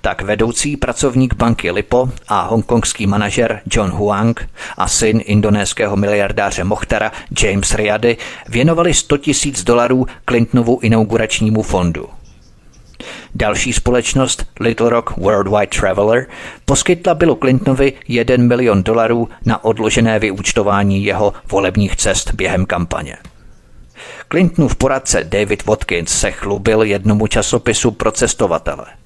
tak 0.00 0.22
vedoucí 0.22 0.76
pracovník 0.76 1.34
banky 1.34 1.70
Lipo 1.70 2.08
a 2.28 2.42
hongkongský 2.42 3.06
manažer 3.06 3.60
John 3.72 3.90
Huang 3.90 4.50
a 4.76 4.88
syn 4.88 5.20
indonéského 5.24 5.96
miliardáře 5.96 6.64
Mochtara 6.64 7.12
James 7.42 7.74
Riady 7.74 8.16
věnovali 8.48 8.94
100 8.94 9.16
tisíc 9.16 9.64
dolarů 9.64 10.06
Clintonovu 10.28 10.78
inauguračnímu 10.82 11.62
fondu. 11.62 12.19
Další 13.34 13.72
společnost 13.72 14.46
Little 14.60 14.90
Rock 14.90 15.16
Worldwide 15.16 15.66
Traveler 15.66 16.26
poskytla 16.64 17.14
Billu 17.14 17.34
Clintonovi 17.34 17.92
1 18.08 18.36
milion 18.36 18.82
dolarů 18.82 19.28
na 19.44 19.64
odložené 19.64 20.18
vyúčtování 20.18 21.04
jeho 21.04 21.32
volebních 21.50 21.96
cest 21.96 22.34
během 22.34 22.66
kampaně. 22.66 23.16
Clintonův 24.28 24.76
poradce 24.76 25.24
David 25.24 25.66
Watkins 25.66 26.20
se 26.20 26.30
chlubil 26.30 26.82
jednomu 26.82 27.26
časopisu 27.26 27.90
pro 27.90 28.12
cestovatele– 28.12 28.86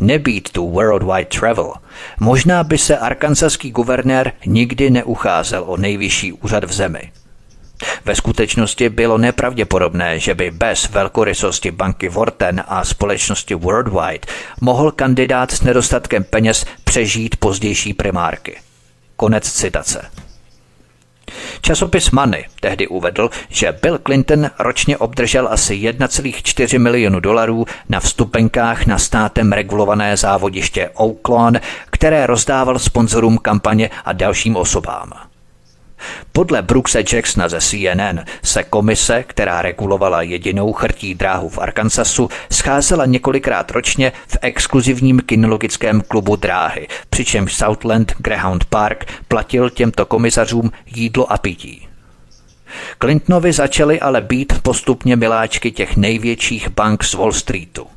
nebýt 0.00 0.50
tu 0.50 0.70
worldwide 0.70 1.24
travel, 1.24 1.72
možná 2.20 2.64
by 2.64 2.78
se 2.78 2.98
arkansaský 2.98 3.70
guvernér 3.70 4.32
nikdy 4.46 4.90
neucházel 4.90 5.64
o 5.66 5.76
nejvyšší 5.76 6.32
úřad 6.32 6.64
v 6.64 6.72
zemi. 6.72 7.12
Ve 8.04 8.14
skutečnosti 8.14 8.88
bylo 8.88 9.18
nepravděpodobné, 9.18 10.18
že 10.18 10.34
by 10.34 10.50
bez 10.50 10.88
velkorysosti 10.88 11.70
banky 11.70 12.08
Vorten 12.08 12.64
a 12.68 12.84
společnosti 12.84 13.54
Worldwide 13.54 14.26
mohl 14.60 14.90
kandidát 14.90 15.50
s 15.50 15.62
nedostatkem 15.62 16.24
peněz 16.24 16.66
přežít 16.84 17.36
pozdější 17.36 17.94
primárky. 17.94 18.56
Konec 19.16 19.52
citace. 19.52 20.10
Časopis 21.60 22.10
Money 22.10 22.44
tehdy 22.60 22.88
uvedl, 22.88 23.30
že 23.48 23.78
Bill 23.82 23.98
Clinton 23.98 24.50
ročně 24.58 24.96
obdržel 24.96 25.48
asi 25.50 25.74
1,4 25.74 26.78
milionu 26.78 27.20
dolarů 27.20 27.66
na 27.88 28.00
vstupenkách 28.00 28.86
na 28.86 28.98
státem 28.98 29.52
regulované 29.52 30.16
závodiště 30.16 30.90
Oaklawn, 30.94 31.60
které 31.90 32.26
rozdával 32.26 32.78
sponzorům 32.78 33.38
kampaně 33.38 33.90
a 34.04 34.12
dalším 34.12 34.56
osobám. 34.56 35.12
Podle 36.32 36.62
Brookse 36.62 37.02
Jacksona 37.12 37.48
ze 37.48 37.60
CNN 37.60 38.20
se 38.42 38.62
komise, 38.62 39.24
která 39.26 39.62
regulovala 39.62 40.22
jedinou 40.22 40.72
chrtí 40.72 41.14
dráhu 41.14 41.48
v 41.48 41.58
Arkansasu, 41.58 42.28
scházela 42.52 43.06
několikrát 43.06 43.70
ročně 43.70 44.12
v 44.26 44.36
exkluzivním 44.40 45.20
kinologickém 45.20 46.00
klubu 46.00 46.36
dráhy, 46.36 46.88
přičemž 47.10 47.54
Southland 47.54 48.12
Greyhound 48.18 48.64
Park 48.64 49.04
platil 49.28 49.70
těmto 49.70 50.06
komisařům 50.06 50.70
jídlo 50.86 51.32
a 51.32 51.38
pití. 51.38 51.88
Clintonovi 52.98 53.52
začaly 53.52 54.00
ale 54.00 54.20
být 54.20 54.62
postupně 54.62 55.16
miláčky 55.16 55.70
těch 55.70 55.96
největších 55.96 56.68
bank 56.68 57.04
z 57.04 57.14
Wall 57.14 57.32
Streetu. 57.32 57.93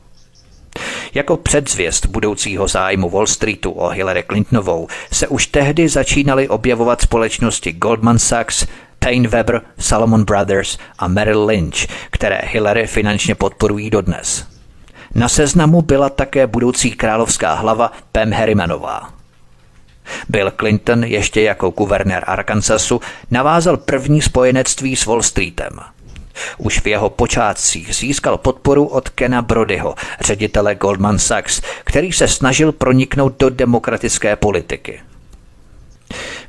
Jako 1.13 1.37
předzvěst 1.37 2.05
budoucího 2.05 2.67
zájmu 2.67 3.09
Wall 3.09 3.27
Streetu 3.27 3.71
o 3.71 3.89
Hillary 3.89 4.23
Clintonovou 4.23 4.87
se 5.11 5.27
už 5.27 5.47
tehdy 5.47 5.89
začínaly 5.89 6.49
objevovat 6.49 7.01
společnosti 7.01 7.71
Goldman 7.71 8.19
Sachs, 8.19 8.65
Payne 8.99 9.27
Weber, 9.27 9.61
Salomon 9.79 10.23
Brothers 10.23 10.77
a 10.99 11.07
Merrill 11.07 11.45
Lynch, 11.45 11.87
které 12.09 12.41
Hillary 12.43 12.87
finančně 12.87 13.35
podporují 13.35 13.89
dodnes. 13.89 14.45
Na 15.15 15.29
seznamu 15.29 15.81
byla 15.81 16.09
také 16.09 16.47
budoucí 16.47 16.91
královská 16.91 17.53
hlava 17.53 17.91
Pam 18.11 18.31
Harrimanová. 18.31 19.13
Bill 20.29 20.51
Clinton 20.59 21.03
ještě 21.03 21.41
jako 21.41 21.69
guvernér 21.69 22.23
Arkansasu 22.27 23.01
navázal 23.31 23.77
první 23.77 24.21
spojenectví 24.21 24.95
s 24.95 25.05
Wall 25.05 25.23
Streetem– 25.23 25.79
Už 26.57 26.79
v 26.79 26.87
jeho 26.87 27.09
počátcích 27.09 27.95
získal 27.95 28.37
podporu 28.37 28.85
od 28.85 29.09
Kena 29.09 29.41
Brodyho, 29.41 29.95
ředitele 30.19 30.75
Goldman 30.75 31.19
Sachs, 31.19 31.61
který 31.83 32.11
se 32.11 32.27
snažil 32.27 32.71
proniknout 32.71 33.39
do 33.39 33.49
demokratické 33.49 34.35
politiky. 34.35 34.99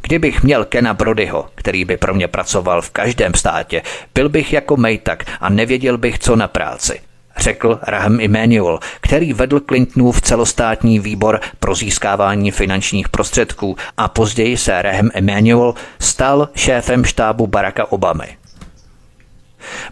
Kdybych 0.02 0.42
měl 0.42 0.64
Kena 0.64 0.94
Brodyho, 0.94 1.48
který 1.54 1.84
by 1.84 1.96
pro 1.96 2.14
mě 2.14 2.28
pracoval 2.28 2.82
v 2.82 2.90
každém 2.90 3.34
státě, 3.34 3.82
byl 4.14 4.28
bych 4.28 4.52
jako 4.52 4.76
Mejtak 4.76 5.24
a 5.40 5.48
nevěděl 5.48 5.98
bych, 5.98 6.18
co 6.18 6.36
na 6.36 6.48
práci 6.48 7.00
řekl 7.38 7.78
Rahm 7.82 8.20
Emanuel, 8.20 8.78
který 9.00 9.32
vedl 9.32 9.60
Clintonův 9.60 10.20
celostátní 10.20 10.98
výbor 10.98 11.40
pro 11.60 11.74
získávání 11.74 12.50
finančních 12.50 13.08
prostředků 13.08 13.76
a 13.96 14.08
později 14.08 14.56
se 14.56 14.82
Rahm 14.82 15.10
Emanuel 15.14 15.74
stal 15.98 16.48
šéfem 16.54 17.04
štábu 17.04 17.46
Baracka 17.46 17.92
Obamy. 17.92 18.36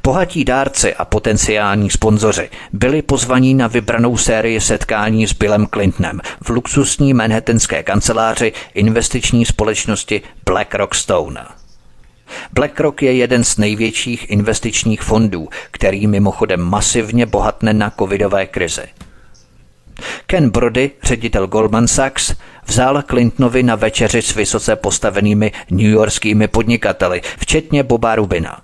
Bohatí 0.02 0.44
dárci 0.44 0.94
a 0.94 1.04
potenciální 1.04 1.90
sponzoři 1.90 2.50
byli 2.72 3.02
pozvaní 3.02 3.54
na 3.54 3.66
vybranou 3.66 4.16
sérii 4.16 4.60
setkání 4.60 5.26
s 5.26 5.32
Billem 5.32 5.66
Clintonem 5.66 6.20
v 6.42 6.50
luxusní 6.50 7.14
manhattanské 7.14 7.82
kanceláři 7.82 8.52
investiční 8.74 9.46
společnosti 9.46 10.22
BlackRock 10.44 10.94
Stone. 10.94 11.44
BlackRock 12.52 13.02
je 13.02 13.12
jeden 13.12 13.44
z 13.44 13.56
největších 13.56 14.30
investičních 14.30 15.02
fondů, 15.02 15.48
který 15.70 16.06
mimochodem 16.06 16.60
masivně 16.60 17.26
bohatne 17.26 17.72
na 17.72 17.92
covidové 17.98 18.46
krizi. 18.46 18.82
Ken 20.26 20.50
Brody, 20.50 20.90
ředitel 21.02 21.46
Goldman 21.46 21.88
Sachs, 21.88 22.34
vzal 22.66 23.02
Clintonovi 23.02 23.62
na 23.62 23.74
večeři 23.74 24.22
s 24.22 24.34
vysoce 24.34 24.76
postavenými 24.76 25.52
newyorskými 25.70 26.48
podnikateli, 26.48 27.22
včetně 27.38 27.82
Boba 27.82 28.14
Rubina. 28.14 28.60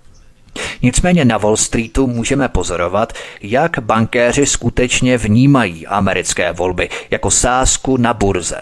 Nicméně 0.83 1.25
na 1.25 1.39
Wall 1.39 1.57
Streetu 1.57 2.07
můžeme 2.07 2.49
pozorovat, 2.49 3.13
jak 3.43 3.79
bankéři 3.79 4.47
skutečně 4.47 5.19
vnímají 5.19 5.87
americké 5.87 6.53
volby 6.53 6.89
jako 7.11 7.31
sázku 7.31 7.97
na 7.97 8.15
burze. 8.15 8.61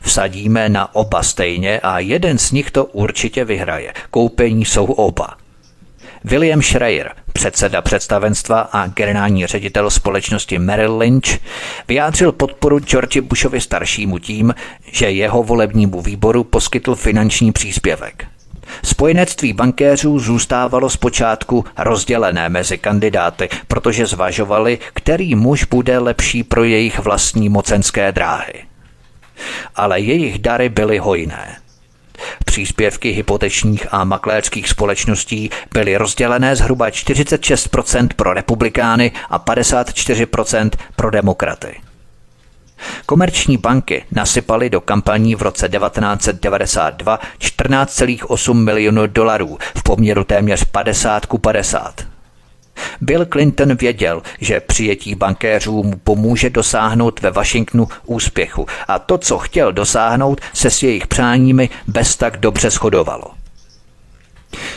Vsadíme 0.00 0.68
na 0.68 0.94
oba 0.94 1.22
stejně 1.22 1.80
a 1.80 1.98
jeden 1.98 2.38
z 2.38 2.52
nich 2.52 2.70
to 2.70 2.84
určitě 2.84 3.44
vyhraje. 3.44 3.92
Koupení 4.10 4.64
jsou 4.64 4.84
oba. 4.84 5.36
William 6.24 6.62
Schreier, 6.62 7.12
předseda 7.32 7.82
představenstva 7.82 8.60
a 8.60 8.86
generální 8.86 9.46
ředitel 9.46 9.90
společnosti 9.90 10.58
Merrill 10.58 10.98
Lynch, 10.98 11.38
vyjádřil 11.88 12.32
podporu 12.32 12.78
George 12.78 13.20
Bushovi 13.20 13.60
staršímu 13.60 14.18
tím, 14.18 14.54
že 14.92 15.10
jeho 15.10 15.42
volebnímu 15.42 16.02
výboru 16.02 16.44
poskytl 16.44 16.94
finanční 16.94 17.52
příspěvek. 17.52 18.31
Spojenectví 18.84 19.52
bankéřů 19.52 20.18
zůstávalo 20.18 20.90
zpočátku 20.90 21.64
rozdělené 21.78 22.48
mezi 22.48 22.78
kandidáty, 22.78 23.48
protože 23.68 24.06
zvažovali, 24.06 24.78
který 24.94 25.34
muž 25.34 25.64
bude 25.64 25.98
lepší 25.98 26.44
pro 26.44 26.64
jejich 26.64 26.98
vlastní 26.98 27.48
mocenské 27.48 28.12
dráhy. 28.12 28.54
Ale 29.76 30.00
jejich 30.00 30.38
dary 30.38 30.68
byly 30.68 30.98
hojné. 30.98 31.56
Příspěvky 32.44 33.10
hypotečních 33.10 33.86
a 33.90 34.04
makléřských 34.04 34.68
společností 34.68 35.50
byly 35.72 35.96
rozdělené 35.96 36.56
zhruba 36.56 36.88
46% 36.88 38.08
pro 38.16 38.32
republikány 38.32 39.12
a 39.30 39.38
54% 39.38 40.70
pro 40.96 41.10
demokraty. 41.10 41.81
Komerční 43.06 43.56
banky 43.56 44.04
nasypaly 44.10 44.70
do 44.70 44.80
kampaní 44.80 45.34
v 45.34 45.42
roce 45.42 45.68
1992 45.68 47.20
14,8 47.38 48.54
milionů 48.54 49.06
dolarů 49.06 49.58
v 49.78 49.82
poměru 49.82 50.24
téměř 50.24 50.64
50 50.64 51.26
ku 51.26 51.38
50. 51.38 52.12
Bill 53.00 53.26
Clinton 53.26 53.74
věděl, 53.74 54.22
že 54.40 54.60
přijetí 54.60 55.14
bankéřů 55.14 55.82
mu 55.82 55.96
pomůže 56.04 56.50
dosáhnout 56.50 57.20
ve 57.20 57.30
Washingtonu 57.30 57.88
úspěchu 58.06 58.66
a 58.88 58.98
to, 58.98 59.18
co 59.18 59.38
chtěl 59.38 59.72
dosáhnout, 59.72 60.40
se 60.54 60.70
s 60.70 60.82
jejich 60.82 61.06
přáními 61.06 61.70
bez 61.86 62.16
tak 62.16 62.36
dobře 62.36 62.70
shodovalo. 62.70 63.41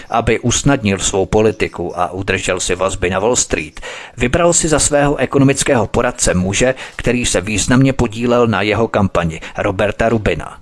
Aby 0.09 0.39
usnadnil 0.39 0.99
svou 0.99 1.26
politiku 1.26 1.99
a 1.99 2.11
udržel 2.11 2.59
si 2.59 2.76
vazby 2.76 3.09
na 3.09 3.19
Wall 3.19 3.36
Street, 3.36 3.82
vybral 4.17 4.53
si 4.53 4.67
za 4.67 4.80
svého 4.80 5.15
ekonomického 5.15 5.88
poradce 5.88 6.34
muže, 6.34 6.76
který 6.95 7.26
se 7.26 7.41
významně 7.41 7.93
podílel 7.93 8.47
na 8.47 8.61
jeho 8.61 8.88
kampani, 8.88 9.41
Roberta 9.57 10.09
Rubina. 10.09 10.59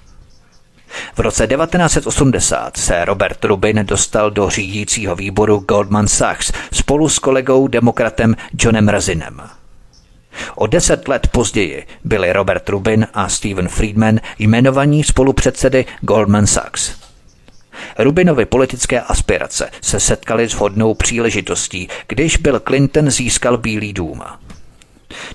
V 1.15 1.19
roce 1.19 1.47
1980 1.47 2.77
se 2.77 3.05
Robert 3.05 3.45
Rubin 3.45 3.85
dostal 3.85 4.31
do 4.31 4.49
řídícího 4.49 5.15
výboru 5.15 5.59
Goldman 5.59 6.07
Sachs 6.07 6.51
spolu 6.71 7.09
s 7.09 7.19
kolegou 7.19 7.67
demokratem 7.67 8.35
Johnem 8.59 8.89
Razinem. 8.89 9.41
O 10.55 10.67
deset 10.67 11.07
let 11.07 11.27
později 11.27 11.87
byli 12.03 12.33
Robert 12.33 12.69
Rubin 12.69 13.07
a 13.13 13.29
Steven 13.29 13.67
Friedman 13.67 14.19
jmenovaní 14.39 15.03
spolupředsedy 15.03 15.85
Goldman 16.01 16.47
Sachs. 16.47 17.02
Rubinovy 17.99 18.45
politické 18.45 19.01
aspirace 19.01 19.69
se 19.81 19.99
setkaly 19.99 20.49
s 20.49 20.53
hodnou 20.53 20.93
příležitostí, 20.93 21.87
když 22.07 22.37
byl 22.37 22.59
Clinton 22.59 23.11
získal 23.11 23.57
Bílý 23.57 23.93
dům. 23.93 24.21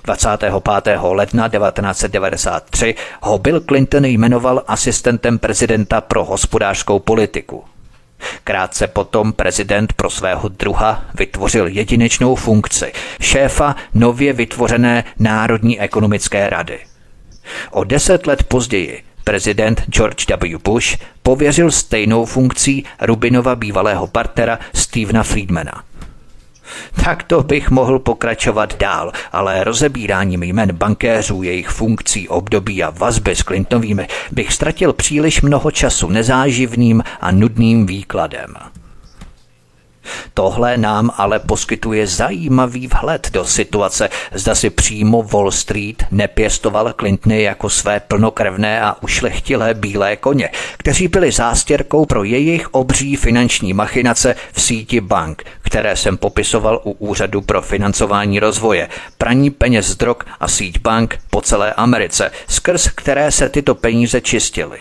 25. 0.03 0.53
ledna 1.01 1.49
1993 1.49 2.95
ho 3.21 3.37
Bill 3.37 3.61
Clinton 3.61 4.05
jmenoval 4.05 4.63
asistentem 4.67 5.39
prezidenta 5.39 6.01
pro 6.01 6.25
hospodářskou 6.25 6.99
politiku. 6.99 7.63
Krátce 8.43 8.87
potom 8.87 9.33
prezident 9.33 9.93
pro 9.93 10.09
svého 10.09 10.49
druha 10.49 11.03
vytvořil 11.13 11.67
jedinečnou 11.67 12.35
funkci 12.35 12.93
šéfa 13.21 13.75
nově 13.93 14.33
vytvořené 14.33 15.03
Národní 15.19 15.79
ekonomické 15.79 16.49
rady. 16.49 16.79
O 17.71 17.83
deset 17.83 18.27
let 18.27 18.43
později 18.43 19.03
prezident 19.29 19.83
George 19.89 20.25
W. 20.29 20.57
Bush 20.63 20.97
pověřil 21.23 21.71
stejnou 21.71 22.25
funkcí 22.25 22.83
Rubinova 23.01 23.55
bývalého 23.55 24.07
partnera 24.07 24.59
Stevena 24.73 25.23
Friedmana. 25.23 25.83
Tak 27.03 27.23
to 27.23 27.43
bych 27.43 27.69
mohl 27.69 27.99
pokračovat 27.99 28.77
dál, 28.77 29.11
ale 29.31 29.63
rozebíráním 29.63 30.43
jmen 30.43 30.71
bankéřů, 30.71 31.43
jejich 31.43 31.69
funkcí, 31.69 32.29
období 32.29 32.83
a 32.83 32.89
vazby 32.89 33.35
s 33.35 33.43
Clintonovými 33.43 34.07
bych 34.31 34.53
ztratil 34.53 34.93
příliš 34.93 35.41
mnoho 35.41 35.71
času 35.71 36.09
nezáživným 36.09 37.03
a 37.21 37.31
nudným 37.31 37.85
výkladem. 37.85 38.53
Tohle 40.33 40.77
nám 40.77 41.11
ale 41.17 41.39
poskytuje 41.39 42.07
zajímavý 42.07 42.87
vhled 42.87 43.29
do 43.31 43.45
situace, 43.45 44.09
zda 44.33 44.55
si 44.55 44.69
přímo 44.69 45.23
Wall 45.23 45.51
Street 45.51 46.03
nepěstoval 46.11 46.93
Clintony 46.99 47.41
jako 47.41 47.69
své 47.69 47.99
plnokrevné 47.99 48.81
a 48.81 48.95
ušlechtilé 49.01 49.73
bílé 49.73 50.15
koně, 50.15 50.49
kteří 50.77 51.07
byli 51.07 51.31
zástěrkou 51.31 52.05
pro 52.05 52.23
jejich 52.23 52.73
obří 52.73 53.15
finanční 53.15 53.73
machinace 53.73 54.35
v 54.51 54.61
síti 54.61 55.01
bank, 55.01 55.43
které 55.61 55.95
jsem 55.95 56.17
popisoval 56.17 56.81
u 56.83 56.91
Úřadu 56.91 57.41
pro 57.41 57.61
financování 57.61 58.39
rozvoje, 58.39 58.89
praní 59.17 59.49
peněz 59.49 59.87
z 59.87 59.95
drog 59.95 60.17
a 60.39 60.47
síť 60.47 60.79
bank 60.79 61.19
po 61.29 61.41
celé 61.41 61.73
Americe, 61.73 62.31
skrz 62.47 62.89
které 62.95 63.31
se 63.31 63.49
tyto 63.49 63.75
peníze 63.75 64.21
čistily. 64.21 64.79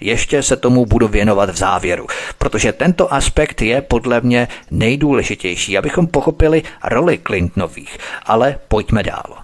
Ještě 0.00 0.42
se 0.42 0.56
tomu 0.56 0.86
budu 0.86 1.08
věnovat 1.08 1.50
v 1.50 1.56
závěru, 1.56 2.06
protože 2.38 2.72
tento 2.72 3.14
aspekt 3.14 3.62
je 3.62 3.82
podle 3.82 4.20
mě 4.20 4.48
nejdůležitější, 4.70 5.78
abychom 5.78 6.06
pochopili 6.06 6.62
roli 6.84 7.20
Clintonových. 7.26 7.98
Ale 8.26 8.58
pojďme 8.68 9.02
dál. 9.02 9.38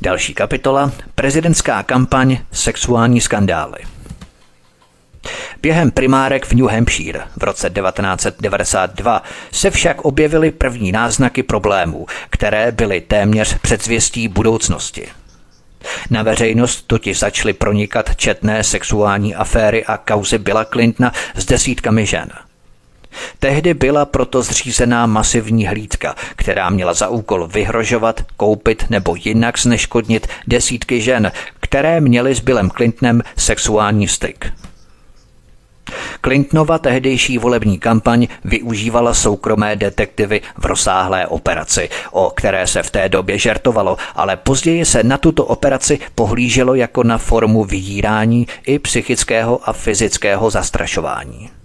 Další 0.00 0.34
kapitola. 0.34 0.92
Prezidentská 1.14 1.82
kampaň 1.82 2.38
Sexuální 2.52 3.20
skandály. 3.20 3.78
Během 5.62 5.90
primárek 5.90 6.46
v 6.46 6.52
New 6.52 6.66
Hampshire 6.66 7.20
v 7.36 7.42
roce 7.42 7.70
1992 7.70 9.22
se 9.52 9.70
však 9.70 10.04
objevily 10.04 10.50
první 10.50 10.92
náznaky 10.92 11.42
problémů, 11.42 12.06
které 12.30 12.72
byly 12.72 13.00
téměř 13.00 13.58
předzvěstí 13.58 14.28
budoucnosti. 14.28 15.08
Na 16.10 16.22
veřejnost 16.22 16.84
totiž 16.86 17.18
začaly 17.18 17.52
pronikat 17.52 18.16
četné 18.16 18.64
sexuální 18.64 19.34
aféry 19.34 19.84
a 19.84 19.96
kauzy 19.96 20.38
Billa 20.38 20.64
Clintona 20.64 21.12
s 21.34 21.44
desítkami 21.44 22.06
žen. 22.06 22.28
Tehdy 23.38 23.74
byla 23.74 24.04
proto 24.04 24.42
zřízená 24.42 25.06
masivní 25.06 25.66
hlídka, 25.66 26.14
která 26.36 26.70
měla 26.70 26.94
za 26.94 27.08
úkol 27.08 27.46
vyhrožovat, 27.46 28.20
koupit 28.36 28.84
nebo 28.90 29.16
jinak 29.24 29.58
zneškodnit 29.58 30.26
desítky 30.46 31.00
žen, 31.00 31.32
které 31.60 32.00
měly 32.00 32.34
s 32.34 32.40
Billem 32.40 32.70
Clintonem 32.70 33.22
sexuální 33.36 34.08
styk. 34.08 34.52
Clintonova 36.26 36.78
tehdejší 36.78 37.38
volební 37.38 37.78
kampaň 37.78 38.26
využívala 38.44 39.14
soukromé 39.14 39.76
detektivy 39.76 40.40
v 40.58 40.64
rozsáhlé 40.64 41.26
operaci, 41.26 41.88
o 42.10 42.30
které 42.30 42.66
se 42.66 42.82
v 42.82 42.90
té 42.90 43.08
době 43.08 43.38
žertovalo, 43.38 43.96
ale 44.14 44.36
později 44.36 44.84
se 44.84 45.02
na 45.02 45.18
tuto 45.18 45.44
operaci 45.44 45.98
pohlíželo 46.14 46.74
jako 46.74 47.04
na 47.04 47.18
formu 47.18 47.64
vydírání 47.64 48.46
i 48.66 48.78
psychického 48.78 49.68
a 49.68 49.72
fyzického 49.72 50.50
zastrašování. 50.50 51.55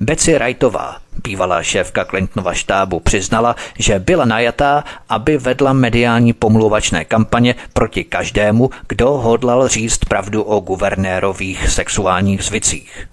Betsy 0.00 0.34
Wrightová, 0.34 0.96
bývalá 1.24 1.62
šéfka 1.62 2.04
Clintonova 2.04 2.54
štábu, 2.54 3.00
přiznala, 3.00 3.56
že 3.78 3.98
byla 3.98 4.24
najatá, 4.24 4.84
aby 5.08 5.38
vedla 5.38 5.72
mediální 5.72 6.32
pomluvačné 6.32 7.04
kampaně 7.04 7.54
proti 7.72 8.04
každému, 8.04 8.70
kdo 8.88 9.10
hodlal 9.10 9.68
říct 9.68 10.04
pravdu 10.04 10.42
o 10.42 10.60
guvernérových 10.60 11.70
sexuálních 11.70 12.42
zvicích. 12.42 13.06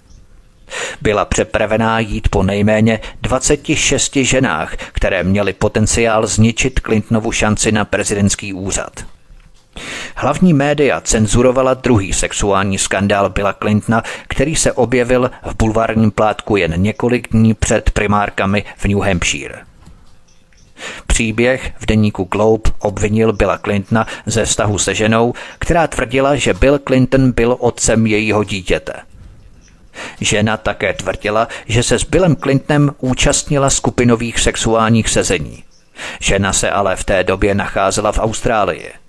Byla 1.00 1.24
přepravená 1.24 1.98
jít 1.98 2.28
po 2.28 2.42
nejméně 2.42 3.00
26 3.22 4.16
ženách, 4.16 4.76
které 4.92 5.24
měly 5.24 5.52
potenciál 5.52 6.26
zničit 6.26 6.80
Clintonovu 6.80 7.32
šanci 7.32 7.72
na 7.72 7.84
prezidentský 7.84 8.52
úřad. 8.52 8.92
Hlavní 10.16 10.52
média 10.52 11.00
cenzurovala 11.00 11.74
druhý 11.74 12.12
sexuální 12.12 12.78
skandál 12.78 13.30
Billa 13.30 13.52
Clintona, 13.52 14.02
který 14.28 14.56
se 14.56 14.72
objevil 14.72 15.30
v 15.44 15.56
bulvárním 15.56 16.10
plátku 16.10 16.56
jen 16.56 16.82
několik 16.82 17.28
dní 17.30 17.54
před 17.54 17.90
primárkami 17.90 18.64
v 18.76 18.84
New 18.84 18.98
Hampshire. 18.98 19.58
Příběh 21.06 21.72
v 21.78 21.86
deníku 21.86 22.24
Globe 22.24 22.70
obvinil 22.78 23.32
Billa 23.32 23.58
Clintona 23.58 24.06
ze 24.26 24.44
vztahu 24.44 24.78
se 24.78 24.94
ženou, 24.94 25.34
která 25.58 25.86
tvrdila, 25.86 26.36
že 26.36 26.54
Bill 26.54 26.78
Clinton 26.78 27.32
byl 27.32 27.56
otcem 27.60 28.06
jejího 28.06 28.44
dítěte. 28.44 28.92
Žena 30.20 30.56
také 30.56 30.92
tvrdila, 30.92 31.48
že 31.66 31.82
se 31.82 31.98
s 31.98 32.04
Billem 32.04 32.36
Clintonem 32.36 32.90
účastnila 32.98 33.70
skupinových 33.70 34.40
sexuálních 34.40 35.08
sezení. 35.08 35.64
Žena 36.20 36.52
se 36.52 36.70
ale 36.70 36.96
v 36.96 37.04
té 37.04 37.24
době 37.24 37.54
nacházela 37.54 38.12
v 38.12 38.18
Austrálii. 38.18 39.01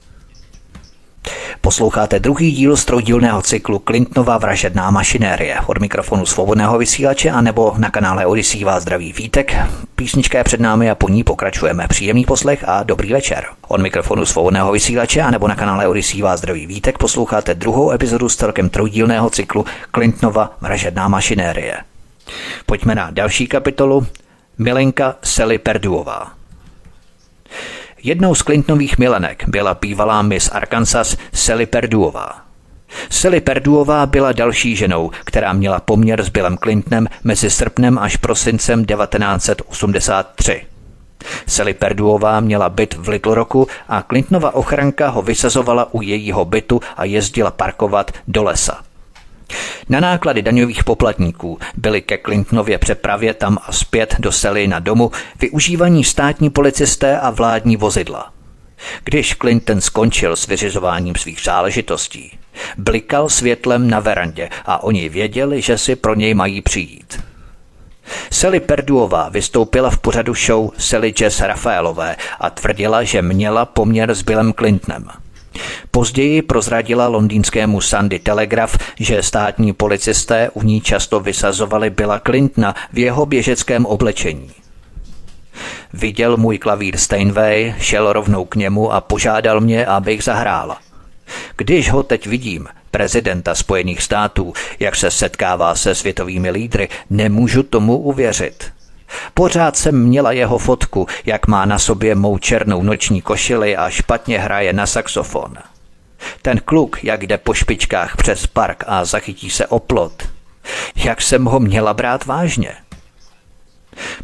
Posloucháte 1.62 2.20
druhý 2.20 2.52
díl 2.52 2.78
z 2.78 2.86
trojdílného 2.86 3.42
cyklu 3.42 3.80
Clintonova 3.80 4.38
vražedná 4.38 4.92
mašinérie. 4.92 5.58
Od 5.68 5.78
mikrofonu 5.80 6.26
svobodného 6.26 6.78
vysílače 6.78 7.30
a 7.30 7.42
nebo 7.42 7.74
na 7.78 7.90
kanále 7.90 8.26
Odisí 8.26 8.64
vás 8.64 8.84
zdraví 8.84 9.14
Vítek. 9.14 9.56
Písnička 9.96 10.38
je 10.38 10.44
před 10.44 10.60
námi 10.60 10.90
a 10.90 10.96
po 10.96 11.10
ní 11.10 11.24
pokračujeme. 11.24 11.88
Příjemný 11.88 12.26
poslech 12.26 12.64
a 12.68 12.84
dobrý 12.84 13.14
večer. 13.14 13.46
Od 13.68 13.82
mikrofonu 13.82 14.26
svobodného 14.26 14.72
vysílače 14.72 15.22
a 15.22 15.32
nebo 15.32 15.48
na 15.48 15.56
kanále 15.56 15.88
Odisí 15.88 16.22
vás 16.22 16.40
zdraví 16.40 16.68
Vítek 16.68 16.98
posloucháte 16.98 17.54
druhou 17.54 17.92
epizodu 17.92 18.30
z 18.30 18.36
celkem 18.36 18.70
trojdílného 18.70 19.30
cyklu 19.30 19.66
Clintonova 19.96 20.58
vražedná 20.62 21.08
mašinérie. 21.08 21.78
Pojďme 22.66 22.96
na 22.96 23.12
další 23.12 23.48
kapitolu. 23.48 24.08
Milenka 24.58 25.16
Sely 25.24 25.58
Perduová. 25.58 26.32
Jednou 28.04 28.36
z 28.36 28.44
Clintonových 28.44 28.98
milenek 28.98 29.44
byla 29.48 29.74
bývalá 29.74 30.22
Miss 30.22 30.50
Arkansas 30.52 31.18
Sally 31.34 31.66
Perduová. 31.66 32.42
Sally 33.10 33.42
Perduová 33.42 34.06
byla 34.06 34.32
další 34.32 34.76
ženou, 34.76 35.12
která 35.26 35.54
měla 35.54 35.80
poměr 35.80 36.24
s 36.24 36.30
Billem 36.30 36.58
Clintonem 36.58 37.08
mezi 37.24 37.50
srpnem 37.50 38.00
až 38.00 38.16
prosincem 38.16 38.86
1983. 38.86 40.62
Sally 41.48 41.74
Perduová 41.74 42.40
měla 42.40 42.70
byt 42.70 42.94
v 42.94 43.10
Little 43.10 43.36
Rocku 43.36 43.68
a 43.90 44.02
Clintonova 44.02 44.56
ochranka 44.56 45.10
ho 45.10 45.22
vysazovala 45.22 45.94
u 45.94 46.02
jejího 46.02 46.46
bytu 46.46 46.80
a 46.98 47.06
jezdila 47.06 47.52
parkovat 47.52 48.12
do 48.28 48.44
lesa. 48.44 48.82
Na 49.90 50.00
náklady 50.00 50.42
daňových 50.42 50.84
poplatníků 50.84 51.60
byly 51.78 52.02
ke 52.02 52.18
Clintonově 52.18 52.78
přepravě 52.78 53.34
tam 53.34 53.58
a 53.68 53.72
zpět 53.72 54.16
do 54.20 54.32
Sely 54.32 54.68
na 54.68 54.80
domu 54.80 55.12
využívaní 55.40 56.04
státní 56.04 56.50
policisté 56.50 57.20
a 57.20 57.30
vládní 57.30 57.78
vozidla. 57.78 58.34
Když 59.04 59.36
Clinton 59.36 59.82
skončil 59.82 60.36
s 60.36 60.48
vyřizováním 60.48 61.16
svých 61.16 61.42
záležitostí, 61.44 62.38
blikal 62.78 63.30
světlem 63.30 63.90
na 63.90 64.00
verandě 64.00 64.50
a 64.66 64.84
oni 64.84 65.10
věděli, 65.10 65.62
že 65.62 65.78
si 65.78 65.96
pro 65.96 66.16
něj 66.16 66.34
mají 66.34 66.62
přijít. 66.62 67.24
Sally 68.32 68.60
Perduová 68.60 69.30
vystoupila 69.30 69.90
v 69.90 69.98
pořadu 69.98 70.34
show 70.34 70.70
Sally 70.78 71.14
Jess 71.22 71.40
Rafaelové 71.42 72.16
a 72.40 72.50
tvrdila, 72.50 73.04
že 73.04 73.22
měla 73.22 73.66
poměr 73.66 74.16
s 74.16 74.22
Billem 74.22 74.54
Clintonem– 74.54 75.08
Později 75.92 76.42
prozradila 76.42 77.08
londýnskému 77.08 77.82
Sunday 77.82 78.20
Telegraph, 78.20 78.78
že 79.00 79.24
státní 79.24 79.74
policisté 79.74 80.50
u 80.54 80.64
ní 80.64 80.82
často 80.82 81.20
vysazovali 81.20 81.90
Billa 81.90 82.20
Clintona 82.20 82.76
v 82.94 82.98
jeho 82.98 83.26
běžeckém 83.26 83.86
oblečení. 83.86 84.52
Viděl 85.94 86.38
můj 86.38 86.58
klavír 86.58 86.98
Steinway, 86.98 87.76
šel 87.80 88.14
rovnou 88.14 88.46
k 88.46 88.56
němu 88.56 88.92
a 88.92 89.02
požádal 89.02 89.62
mě, 89.62 89.86
abych 89.86 90.24
zahrála. 90.24 90.78
Když 91.58 91.92
ho 91.92 92.04
teď 92.04 92.28
vidím, 92.28 92.68
prezidenta 92.92 93.56
Spojených 93.56 94.02
států, 94.02 94.54
jak 94.80 94.96
se 94.96 95.12
setkává 95.12 95.76
se 95.76 95.96
světovými 95.96 96.52
lídry, 96.52 96.90
nemůžu 97.10 97.64
tomu 97.64 97.98
uvěřit. 97.98 98.72
Pořád 99.34 99.78
jsem 99.78 100.04
měla 100.04 100.32
jeho 100.32 100.58
fotku, 100.58 101.08
jak 101.26 101.48
má 101.48 101.66
na 101.66 101.80
sobě 101.80 102.16
mou 102.16 102.38
černou 102.38 102.84
noční 102.84 103.22
košili 103.22 103.78
a 103.78 103.90
špatně 103.90 104.40
hraje 104.40 104.74
na 104.74 104.86
saxofon. 104.86 105.54
Ten 106.42 106.60
kluk, 106.66 107.04
jak 107.04 107.28
jde 107.28 107.38
po 107.38 107.54
špičkách 107.54 108.18
přes 108.18 108.48
park 108.48 108.84
a 108.88 109.06
zachytí 109.06 109.50
se 109.50 109.68
o 109.68 109.80
plot. 109.80 110.24
Jak 110.96 111.22
jsem 111.22 111.46
ho 111.46 111.60
měla 111.60 111.94
brát 111.94 112.26
vážně? 112.26 112.76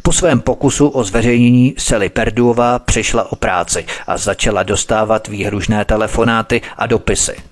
Po 0.02 0.12
svém 0.12 0.40
pokusu 0.40 0.88
o 0.88 1.04
zveřejnění 1.04 1.74
Sally 1.78 2.08
Perduová 2.08 2.78
přišla 2.78 3.32
o 3.32 3.36
práci 3.36 3.86
a 4.06 4.16
začala 4.16 4.62
dostávat 4.62 5.28
výhružné 5.28 5.84
telefonáty 5.84 6.62
a 6.76 6.86
dopisy– 6.86 7.36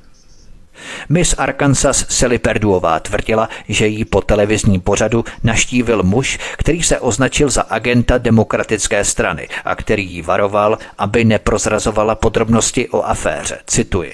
Miss 1.09 1.35
Arkansas 1.39 2.07
Sally 2.09 2.39
Perduová 2.39 3.01
tvrdila, 3.01 3.49
že 3.69 3.87
jí 3.87 4.05
po 4.05 4.21
televizním 4.21 4.81
pořadu 4.81 5.25
naštívil 5.45 6.03
muž, 6.03 6.39
který 6.57 6.83
se 6.83 7.01
označil 7.01 7.51
za 7.51 7.63
agenta 7.63 8.19
demokratické 8.19 9.05
strany 9.05 9.49
a 9.65 9.75
který 9.75 10.13
jí 10.13 10.23
varoval, 10.23 10.79
aby 10.99 11.25
neprozrazovala 11.25 12.15
podrobnosti 12.15 12.89
o 12.89 13.03
aféře. 13.03 13.59
Cituji. 13.67 14.13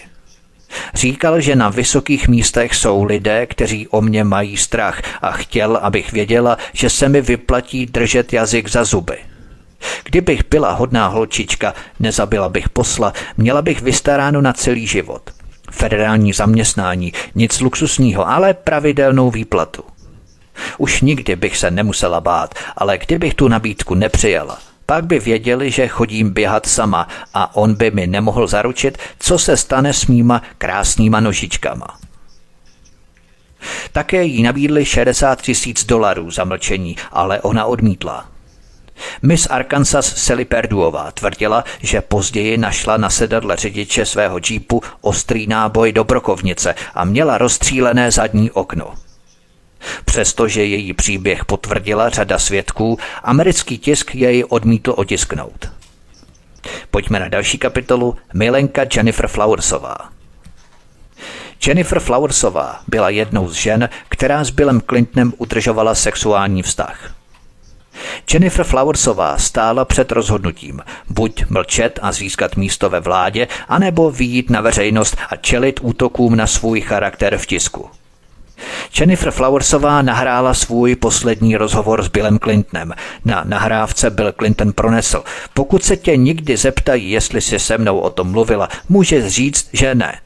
Říkal, 0.94 1.40
že 1.40 1.56
na 1.56 1.68
vysokých 1.68 2.28
místech 2.28 2.74
jsou 2.74 3.04
lidé, 3.04 3.46
kteří 3.46 3.88
o 3.88 4.00
mě 4.00 4.24
mají 4.24 4.56
strach 4.56 5.02
a 5.22 5.30
chtěl, 5.30 5.76
abych 5.76 6.12
věděla, 6.12 6.58
že 6.72 6.90
se 6.90 7.08
mi 7.08 7.20
vyplatí 7.20 7.86
držet 7.86 8.32
jazyk 8.32 8.68
za 8.68 8.84
zuby. 8.84 9.18
Kdybych 10.04 10.42
byla 10.50 10.72
hodná 10.72 11.06
holčička, 11.06 11.74
nezabila 12.00 12.48
bych 12.48 12.68
posla, 12.68 13.12
měla 13.36 13.62
bych 13.62 13.82
vystaráno 13.82 14.40
na 14.40 14.52
celý 14.52 14.86
život 14.86 15.30
federální 15.74 16.32
zaměstnání, 16.32 17.12
nic 17.34 17.60
luxusního, 17.60 18.28
ale 18.28 18.54
pravidelnou 18.54 19.30
výplatu. 19.30 19.82
Už 20.78 21.00
nikdy 21.00 21.36
bych 21.36 21.56
se 21.56 21.70
nemusela 21.70 22.20
bát, 22.20 22.54
ale 22.76 22.98
kdybych 22.98 23.34
tu 23.34 23.48
nabídku 23.48 23.94
nepřijala, 23.94 24.58
pak 24.86 25.06
by 25.06 25.18
věděli, 25.18 25.70
že 25.70 25.88
chodím 25.88 26.30
běhat 26.30 26.66
sama 26.66 27.08
a 27.34 27.56
on 27.56 27.74
by 27.74 27.90
mi 27.90 28.06
nemohl 28.06 28.46
zaručit, 28.46 28.98
co 29.18 29.38
se 29.38 29.56
stane 29.56 29.92
s 29.92 30.06
mýma 30.06 30.42
krásnýma 30.58 31.20
nožičkama. 31.20 31.86
Také 33.92 34.24
jí 34.24 34.42
nabídli 34.42 34.84
60 34.84 35.42
tisíc 35.42 35.84
dolarů 35.84 36.30
za 36.30 36.44
mlčení, 36.44 36.96
ale 37.12 37.40
ona 37.40 37.64
odmítla. 37.64 38.33
Miss 39.22 39.46
Arkansas 39.50 40.16
Sally 40.16 40.44
Perduová 40.44 41.10
tvrdila, 41.10 41.64
že 41.80 42.00
později 42.00 42.56
našla 42.56 42.96
na 42.96 43.10
sedadle 43.10 43.56
řidiče 43.56 44.06
svého 44.06 44.40
džípu 44.40 44.82
ostrý 45.00 45.46
náboj 45.46 45.92
do 45.92 46.04
brokovnice 46.04 46.74
a 46.94 47.04
měla 47.04 47.38
rozstřílené 47.38 48.10
zadní 48.10 48.50
okno. 48.50 48.94
Přestože 50.04 50.64
její 50.64 50.92
příběh 50.92 51.44
potvrdila 51.44 52.08
řada 52.08 52.38
svědků, 52.38 52.98
americký 53.22 53.78
tisk 53.78 54.14
jej 54.14 54.44
odmítl 54.48 54.94
otisknout. 54.96 55.68
Pojďme 56.90 57.20
na 57.20 57.28
další 57.28 57.58
kapitolu 57.58 58.16
Milenka 58.34 58.82
Jennifer 58.96 59.28
Flowersová. 59.28 59.96
Jennifer 61.66 62.00
Flowersová 62.00 62.80
byla 62.88 63.10
jednou 63.10 63.48
z 63.48 63.52
žen, 63.52 63.88
která 64.08 64.44
s 64.44 64.50
Billem 64.50 64.80
Clintonem 64.80 65.32
udržovala 65.38 65.94
sexuální 65.94 66.62
vztah. 66.62 67.14
Jennifer 68.32 68.64
Flowersová 68.64 69.38
stála 69.38 69.84
před 69.84 70.12
rozhodnutím 70.12 70.80
buď 71.08 71.44
mlčet 71.50 71.98
a 72.02 72.12
získat 72.12 72.56
místo 72.56 72.90
ve 72.90 73.00
vládě, 73.00 73.48
anebo 73.68 74.10
výjít 74.10 74.50
na 74.50 74.60
veřejnost 74.60 75.16
a 75.30 75.36
čelit 75.36 75.80
útokům 75.82 76.36
na 76.36 76.46
svůj 76.46 76.80
charakter 76.80 77.38
v 77.38 77.46
tisku. 77.46 77.90
Jennifer 79.00 79.30
Flowersová 79.30 80.02
nahrála 80.02 80.54
svůj 80.54 80.96
poslední 80.96 81.56
rozhovor 81.56 82.02
s 82.02 82.08
Billem 82.08 82.38
Clintonem. 82.38 82.92
Na 83.24 83.42
nahrávce 83.44 84.10
Bill 84.10 84.32
Clinton 84.32 84.72
pronesl, 84.72 85.24
pokud 85.54 85.84
se 85.84 85.96
tě 85.96 86.16
nikdy 86.16 86.56
zeptají, 86.56 87.10
jestli 87.10 87.40
si 87.40 87.58
se 87.58 87.78
mnou 87.78 87.98
o 87.98 88.10
tom 88.10 88.30
mluvila, 88.30 88.68
můžeš 88.88 89.26
říct, 89.26 89.68
že 89.72 89.94
ne. 89.94 90.18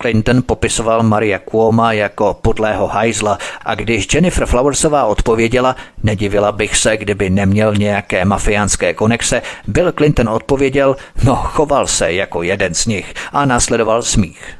Clinton 0.00 0.42
popisoval 0.42 1.02
Maria 1.02 1.38
Cuoma 1.50 1.92
jako 1.92 2.38
podlého 2.42 2.86
hajzla 2.86 3.38
a 3.64 3.74
když 3.74 4.14
Jennifer 4.14 4.46
Flowersová 4.46 5.04
odpověděla, 5.04 5.76
nedivila 6.02 6.52
bych 6.52 6.76
se, 6.76 6.96
kdyby 6.96 7.30
neměl 7.30 7.74
nějaké 7.74 8.24
mafiánské 8.24 8.94
konexe, 8.94 9.42
Bill 9.66 9.92
Clinton 9.92 10.28
odpověděl, 10.28 10.96
no 11.24 11.36
choval 11.36 11.86
se 11.86 12.12
jako 12.12 12.42
jeden 12.42 12.74
z 12.74 12.86
nich 12.86 13.14
a 13.32 13.44
následoval 13.44 14.02
smích. 14.02 14.58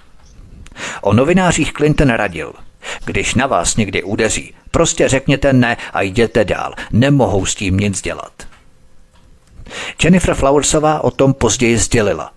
O 1.01 1.13
novinářích 1.13 1.73
Clinton 1.73 2.09
radil. 2.11 2.53
Když 3.05 3.35
na 3.35 3.47
vás 3.47 3.77
někdy 3.77 4.03
udeří, 4.03 4.55
prostě 4.71 5.09
řekněte 5.09 5.53
ne 5.53 5.77
a 5.93 6.03
jděte 6.03 6.45
dál. 6.45 6.75
Nemohou 6.93 7.47
s 7.47 7.55
tím 7.55 7.77
nic 7.77 8.01
dělat. 8.01 8.33
Jennifer 10.05 10.35
Flowersová 10.35 11.05
o 11.05 11.11
tom 11.11 11.35
později 11.35 11.79
sdělila. 11.79 12.33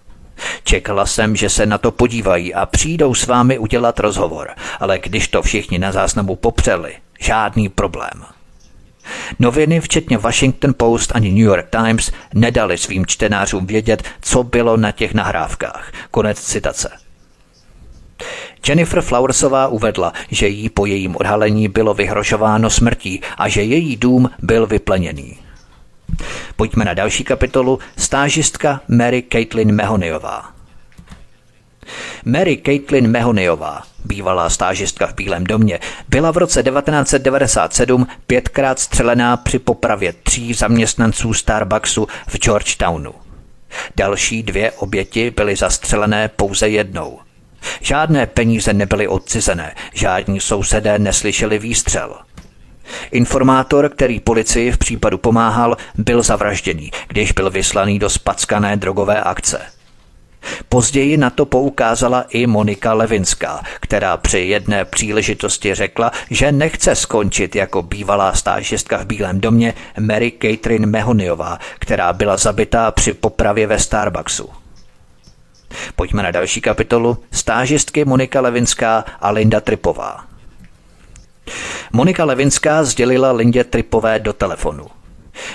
Čekala 0.64 1.06
jsem, 1.06 1.36
že 1.36 1.50
se 1.50 1.66
na 1.66 1.78
to 1.78 1.92
podívají 1.92 2.54
a 2.54 2.66
přijdou 2.66 3.14
s 3.14 3.28
vámi 3.28 3.58
udělat 3.58 4.00
rozhovor, 4.00 4.50
ale 4.80 5.00
když 5.00 5.28
to 5.28 5.42
všichni 5.42 5.80
na 5.80 5.92
záznamu 5.92 6.36
popřeli, 6.36 6.94
žádný 7.20 7.70
problém. 7.70 8.26
Noviny, 9.40 9.80
včetně 9.80 10.18
Washington 10.18 10.74
Post 10.78 11.12
ani 11.16 11.30
New 11.30 11.46
York 11.46 11.70
Times, 11.70 12.12
nedali 12.34 12.78
svým 12.78 13.06
čtenářům 13.06 13.66
vědět, 13.66 14.04
co 14.22 14.44
bylo 14.44 14.78
na 14.78 14.92
těch 14.92 15.14
nahrávkách. 15.14 15.92
Konec 16.12 16.42
citace. 16.42 16.90
Jennifer 18.68 19.02
Flowersová 19.02 19.68
uvedla, 19.68 20.14
že 20.30 20.48
jí 20.48 20.70
po 20.70 20.86
jejím 20.86 21.16
odhalení 21.16 21.68
bylo 21.68 21.94
vyhrožováno 21.94 22.70
smrtí 22.70 23.22
a 23.38 23.50
že 23.50 23.64
její 23.64 23.96
dům 23.96 24.30
byl 24.42 24.68
vypleněný. 24.68 25.45
Pojďme 26.56 26.86
na 26.86 26.94
další 26.94 27.24
kapitolu. 27.24 27.80
Stážistka 27.98 28.82
Mary 28.88 29.24
Caitlin 29.32 29.72
Mehoniová. 29.72 30.56
Mary 32.26 32.62
Caitlin 32.66 33.08
Mehoniová, 33.08 33.84
bývalá 34.06 34.50
stážistka 34.50 35.08
v 35.08 35.14
Bílém 35.16 35.44
domě, 35.44 35.80
byla 36.10 36.32
v 36.32 36.38
roce 36.38 36.64
1997 36.64 38.08
pětkrát 38.28 38.80
střelená 38.80 39.38
při 39.38 39.60
popravě 39.60 40.14
tří 40.14 40.54
zaměstnanců 40.54 41.34
Starbucksu 41.34 42.08
v 42.28 42.38
Georgetownu. 42.38 43.14
Další 43.96 44.44
dvě 44.44 44.72
oběti 44.72 45.32
byly 45.32 45.56
zastřelené 45.56 46.28
pouze 46.28 46.70
jednou. 46.70 47.20
Žádné 47.82 48.26
peníze 48.26 48.74
nebyly 48.74 49.08
odcizené, 49.08 49.76
žádní 49.94 50.40
sousedé 50.40 51.00
neslyšeli 51.00 51.60
výstřel. 51.60 52.16
Informátor, 53.12 53.90
který 53.90 54.20
policii 54.20 54.72
v 54.72 54.78
případu 54.78 55.18
pomáhal, 55.18 55.78
byl 55.96 56.22
zavražděný, 56.22 56.92
když 57.08 57.32
byl 57.32 57.50
vyslaný 57.50 58.00
do 58.00 58.10
spackané 58.10 58.78
drogové 58.78 59.22
akce. 59.22 59.62
Později 60.70 61.18
na 61.18 61.30
to 61.30 61.46
poukázala 61.46 62.26
i 62.30 62.48
Monika 62.48 62.94
Levinská, 62.94 63.64
která 63.80 64.18
při 64.18 64.40
jedné 64.40 64.86
příležitosti 64.86 65.76
řekla, 65.76 66.12
že 66.30 66.52
nechce 66.52 66.96
skončit 66.96 67.56
jako 67.56 67.82
bývalá 67.82 68.34
stážistka 68.34 68.98
v 68.98 69.06
Bílém 69.06 69.42
domě 69.42 69.74
Mary 70.00 70.34
Catherine 70.42 70.88
Mehoniová, 70.88 71.60
která 71.80 72.14
byla 72.14 72.38
zabitá 72.38 72.92
při 72.92 73.14
popravě 73.14 73.68
ve 73.68 73.80
Starbucksu. 73.80 74.50
Pojďme 75.96 76.24
na 76.24 76.32
další 76.32 76.62
kapitolu. 76.62 77.18
Stážistky 77.32 78.06
Monika 78.06 78.42
Levinská 78.42 79.06
a 79.22 79.32
Linda 79.32 79.60
Tripová. 79.60 80.35
Monika 81.94 82.26
Levinská 82.26 82.84
sdělila 82.84 83.32
Lindě 83.32 83.64
Tripové 83.64 84.20
do 84.20 84.34
telefonu. 84.34 84.88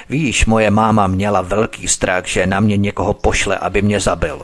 Víš, 0.09 0.47
moje 0.47 0.71
máma 0.71 1.07
měla 1.07 1.41
velký 1.43 1.89
strach, 1.89 2.27
že 2.27 2.47
na 2.47 2.61
mě 2.61 2.77
někoho 2.77 3.15
pošle, 3.15 3.59
aby 3.59 3.83
mě 3.83 4.01
zabil. 4.01 4.43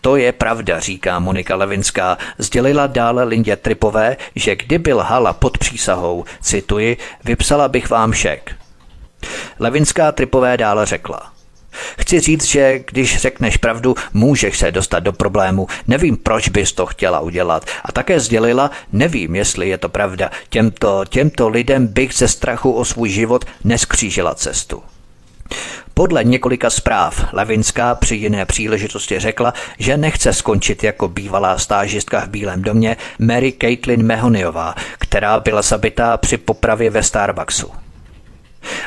To 0.00 0.16
je 0.16 0.32
pravda, 0.32 0.80
říká 0.80 1.18
Monika 1.18 1.56
Levinská. 1.56 2.18
Sdělila 2.38 2.86
dále 2.86 3.24
Lindě 3.24 3.56
Tripové, 3.56 4.16
že 4.34 4.56
kdyby 4.56 4.92
lhala 4.92 5.32
pod 5.32 5.58
přísahou, 5.58 6.24
cituji, 6.40 6.96
vypsala 7.24 7.68
bych 7.68 7.90
vám 7.90 8.12
šek. 8.12 8.52
Levinská 9.58 10.12
Tripové 10.12 10.56
dále 10.56 10.86
řekla. 10.86 11.32
Chci 11.98 12.20
říct, 12.20 12.44
že 12.44 12.80
když 12.86 13.16
řekneš 13.16 13.56
pravdu, 13.56 13.94
můžeš 14.12 14.58
se 14.58 14.72
dostat 14.72 15.00
do 15.00 15.12
problému. 15.12 15.66
Nevím, 15.88 16.16
proč 16.16 16.48
bys 16.48 16.72
to 16.72 16.86
chtěla 16.86 17.20
udělat. 17.20 17.64
A 17.84 17.92
také 17.92 18.20
sdělila, 18.20 18.70
nevím, 18.92 19.36
jestli 19.36 19.68
je 19.68 19.78
to 19.78 19.88
pravda. 19.88 20.30
Těmto, 20.48 21.04
těmto 21.08 21.48
lidem 21.48 21.86
bych 21.86 22.14
ze 22.14 22.28
strachu 22.28 22.72
o 22.72 22.84
svůj 22.84 23.08
život 23.08 23.44
neskřížila 23.64 24.34
cestu. 24.34 24.82
Podle 25.94 26.24
několika 26.24 26.70
zpráv 26.70 27.24
Levinská 27.32 27.94
při 27.94 28.14
jiné 28.14 28.46
příležitosti 28.46 29.18
řekla, 29.18 29.54
že 29.78 29.96
nechce 29.96 30.32
skončit 30.32 30.84
jako 30.84 31.08
bývalá 31.08 31.58
stážistka 31.58 32.20
v 32.20 32.28
Bílém 32.28 32.62
domě 32.62 32.96
Mary 33.18 33.52
Caitlin 33.60 34.02
Mehoniová, 34.02 34.74
která 34.98 35.40
byla 35.40 35.62
zabitá 35.62 36.16
při 36.16 36.36
popravě 36.36 36.90
ve 36.90 37.02
Starbucksu. 37.02 37.70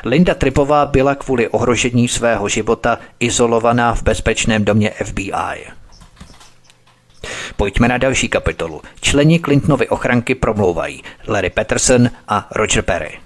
Linda 0.06 0.34
Tripová 0.34 0.86
byla 0.86 1.16
kvůli 1.16 1.48
ohrožení 1.48 2.08
svého 2.08 2.50
života 2.50 3.00
izolovaná 3.20 3.96
v 3.96 4.04
bezpečném 4.04 4.66
domě 4.66 4.92
FBI. 5.04 5.34
Pojďme 7.56 7.88
na 7.88 7.98
další 7.98 8.30
kapitolu. 8.30 8.82
Členi 9.02 9.40
Clintonovy 9.40 9.90
ochranky 9.90 10.36
promlouvají 10.36 11.04
Larry 11.28 11.50
Peterson 11.50 12.10
a 12.28 12.48
Roger 12.52 12.84
Perry. 12.84 13.20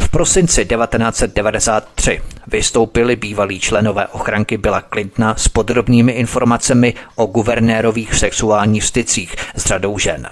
V 0.00 0.08
prosinci 0.08 0.64
1993 0.64 2.22
vystoupili 2.46 3.16
bývalí 3.16 3.60
členové 3.60 4.06
ochranky 4.06 4.58
Billa 4.58 4.82
Clintona 4.92 5.34
s 5.36 5.48
podrobnými 5.48 6.12
informacemi 6.12 6.94
o 7.14 7.26
guvernérových 7.26 8.14
sexuálních 8.14 8.84
stycích 8.84 9.36
s 9.54 9.66
řadou 9.66 9.98
žen. 9.98 10.28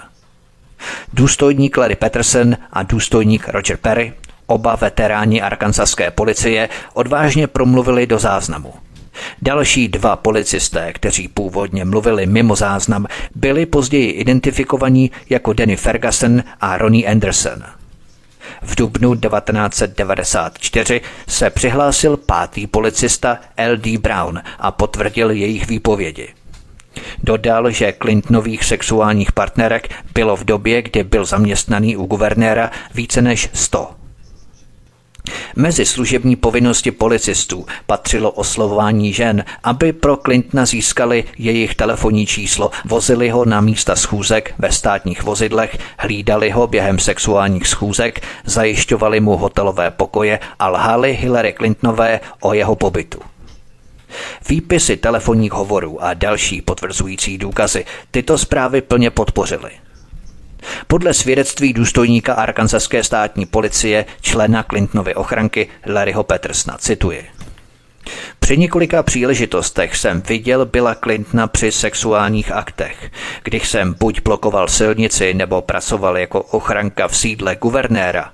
Důstojník 1.13 1.77
Larry 1.77 1.95
Peterson 1.95 2.57
a 2.73 2.83
důstojník 2.83 3.47
Roger 3.47 3.77
Perry 3.77 4.13
Oba 4.47 4.75
veteráni 4.75 5.41
arkansaské 5.41 6.11
policie 6.11 6.69
odvážně 6.93 7.47
promluvili 7.47 8.07
do 8.07 8.19
záznamu. 8.19 8.73
Další 9.41 9.87
dva 9.87 10.15
policisté, 10.15 10.93
kteří 10.93 11.27
původně 11.27 11.85
mluvili 11.85 12.25
mimo 12.25 12.55
záznam, 12.55 13.07
byli 13.35 13.65
později 13.65 14.11
identifikovaní 14.11 15.11
jako 15.29 15.53
Danny 15.53 15.75
Ferguson 15.75 16.43
a 16.61 16.77
Ronnie 16.77 17.07
Anderson. 17.11 17.63
V 18.61 18.75
dubnu 18.75 19.15
1994 19.15 21.01
se 21.27 21.49
přihlásil 21.49 22.17
pátý 22.17 22.67
policista 22.67 23.37
L.D. 23.57 23.97
Brown 23.97 24.41
a 24.59 24.71
potvrdil 24.71 25.31
jejich 25.31 25.67
výpovědi. 25.67 26.27
Dodal, 27.23 27.71
že 27.71 27.93
Clintonových 28.01 28.63
sexuálních 28.63 29.31
partnerek 29.31 29.89
bylo 30.13 30.35
v 30.35 30.43
době, 30.43 30.81
kdy 30.81 31.03
byl 31.03 31.25
zaměstnaný 31.25 31.97
u 31.97 32.05
guvernéra 32.05 32.71
více 32.93 33.21
než 33.21 33.49
100. 33.53 34.02
Mezi 35.55 35.85
služební 35.85 36.35
povinnosti 36.35 36.91
policistů 36.91 37.65
patřilo 37.85 38.31
oslovování 38.31 39.13
žen, 39.13 39.45
aby 39.63 39.93
pro 39.93 40.17
Clintona 40.17 40.65
získali 40.65 41.23
jejich 41.37 41.75
telefonní 41.75 42.25
číslo, 42.25 42.71
vozili 42.85 43.29
ho 43.29 43.45
na 43.45 43.61
místa 43.61 43.95
schůzek 43.95 44.53
ve 44.57 44.71
státních 44.71 45.23
vozidlech, 45.23 45.77
hlídali 45.99 46.49
ho 46.49 46.67
během 46.67 46.99
sexuálních 46.99 47.67
schůzek, 47.67 48.21
zajišťovali 48.45 49.19
mu 49.19 49.37
hotelové 49.37 49.91
pokoje 49.91 50.39
a 50.59 50.69
lhali 50.69 51.13
Hillary 51.13 51.53
Clintonové 51.57 52.19
o 52.41 52.53
jeho 52.53 52.75
pobytu. 52.75 53.19
Výpisy 54.49 54.97
telefonních 54.97 55.51
hovorů 55.51 56.03
a 56.03 56.13
další 56.13 56.61
potvrzující 56.61 57.37
důkazy 57.37 57.85
tyto 58.11 58.37
zprávy 58.37 58.81
plně 58.81 59.09
podpořily. 59.09 59.71
Podle 60.87 61.13
svědectví 61.13 61.73
důstojníka 61.73 62.33
arkansaské 62.33 63.03
státní 63.03 63.45
policie, 63.45 64.05
člena 64.21 64.63
Clintonovy 64.63 65.15
ochranky 65.15 65.67
Larryho 65.85 66.23
Petersna, 66.23 66.77
cituji. 66.77 67.25
Při 68.39 68.57
několika 68.57 69.03
příležitostech 69.03 69.97
jsem 69.97 70.21
viděl 70.21 70.65
Billa 70.65 70.95
Clintona 70.95 71.47
při 71.47 71.71
sexuálních 71.71 72.51
aktech, 72.51 73.11
když 73.43 73.69
jsem 73.69 73.93
buď 73.93 74.21
blokoval 74.21 74.67
silnici 74.67 75.33
nebo 75.33 75.61
pracoval 75.61 76.17
jako 76.17 76.41
ochranka 76.41 77.07
v 77.07 77.17
sídle 77.17 77.55
guvernéra. 77.55 78.31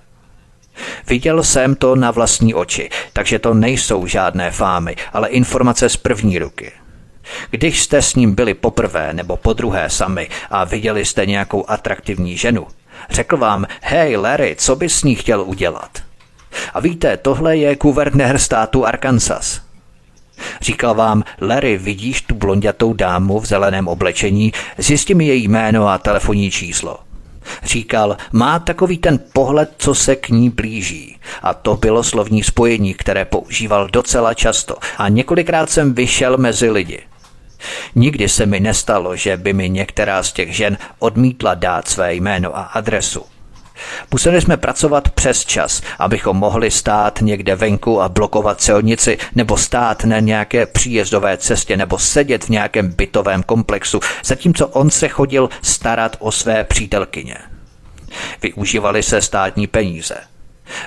Viděl 1.08 1.44
jsem 1.44 1.76
to 1.76 1.96
na 1.96 2.12
vlastní 2.12 2.54
oči, 2.54 2.90
takže 3.14 3.40
to 3.40 3.54
nejsou 3.54 4.08
žádné 4.08 4.52
fámy, 4.52 4.96
ale 5.14 5.30
informace 5.30 5.90
z 5.90 5.98
první 5.98 6.40
ruky. 6.40 6.72
Když 7.52 7.84
jste 7.84 8.02
s 8.02 8.16
ním 8.16 8.36
byli 8.36 8.54
poprvé 8.54 9.14
nebo 9.14 9.38
po 9.38 9.54
druhé 9.54 9.90
sami 9.90 10.30
a 10.50 10.64
viděli 10.64 11.06
jste 11.06 11.26
nějakou 11.26 11.66
atraktivní 11.68 12.38
ženu, 12.38 12.68
řekl 13.10 13.38
vám, 13.38 13.66
hej 13.82 14.18
Larry, 14.18 14.56
co 14.60 14.76
bys 14.76 14.96
s 14.96 15.04
ní 15.04 15.16
chtěl 15.16 15.42
udělat? 15.42 15.90
A 16.74 16.80
víte, 16.80 17.18
tohle 17.18 17.58
je 17.58 17.76
guvernér 17.76 18.38
státu 18.38 18.86
Arkansas. 18.86 19.62
Říkal 20.62 20.96
vám, 20.96 21.24
Larry, 21.42 21.78
vidíš 21.78 22.22
tu 22.22 22.36
blondětou 22.36 22.94
dámu 22.94 23.40
v 23.40 23.46
zeleném 23.46 23.88
oblečení, 23.88 24.54
zjisti 24.78 25.14
mi 25.14 25.28
její 25.28 25.48
jméno 25.48 25.88
a 25.88 25.98
telefonní 25.98 26.52
číslo. 26.52 27.00
Říkal, 27.64 28.18
má 28.32 28.60
takový 28.60 28.98
ten 28.98 29.20
pohled, 29.34 29.72
co 29.78 29.96
se 29.96 30.16
k 30.16 30.30
ní 30.30 30.50
blíží. 30.50 31.18
A 31.44 31.54
to 31.54 31.76
bylo 31.76 32.04
slovní 32.04 32.44
spojení, 32.44 32.94
které 32.94 33.26
používal 33.26 33.88
docela 33.88 34.34
často. 34.34 34.76
A 34.98 35.10
několikrát 35.10 35.70
jsem 35.70 35.94
vyšel 35.94 36.38
mezi 36.38 36.70
lidi. 36.70 37.02
Nikdy 37.96 38.30
se 38.30 38.46
mi 38.46 38.60
nestalo, 38.60 39.16
že 39.16 39.38
by 39.38 39.54
mi 39.54 39.70
některá 39.70 40.24
z 40.24 40.34
těch 40.34 40.56
žen 40.56 40.78
odmítla 41.00 41.54
dát 41.54 41.88
své 41.88 42.14
jméno 42.14 42.58
a 42.58 42.62
adresu. 42.62 43.26
Museli 44.12 44.42
jsme 44.42 44.58
pracovat 44.58 45.10
přes 45.10 45.46
čas, 45.46 45.82
abychom 46.00 46.38
mohli 46.38 46.72
stát 46.72 47.22
někde 47.22 47.56
venku 47.56 48.02
a 48.02 48.10
blokovat 48.10 48.62
silnici, 48.62 49.18
nebo 49.36 49.58
stát 49.58 50.04
na 50.04 50.20
nějaké 50.20 50.66
příjezdové 50.66 51.38
cestě, 51.38 51.78
nebo 51.78 51.98
sedět 51.98 52.44
v 52.44 52.50
nějakém 52.50 52.92
bytovém 52.92 53.44
komplexu, 53.44 54.00
zatímco 54.24 54.68
on 54.68 54.90
se 54.90 55.08
chodil 55.08 55.50
starat 55.62 56.16
o 56.20 56.32
své 56.32 56.64
přítelkyně. 56.64 57.36
Využívali 58.42 59.04
se 59.04 59.22
státní 59.22 59.68
peníze. 59.68 60.16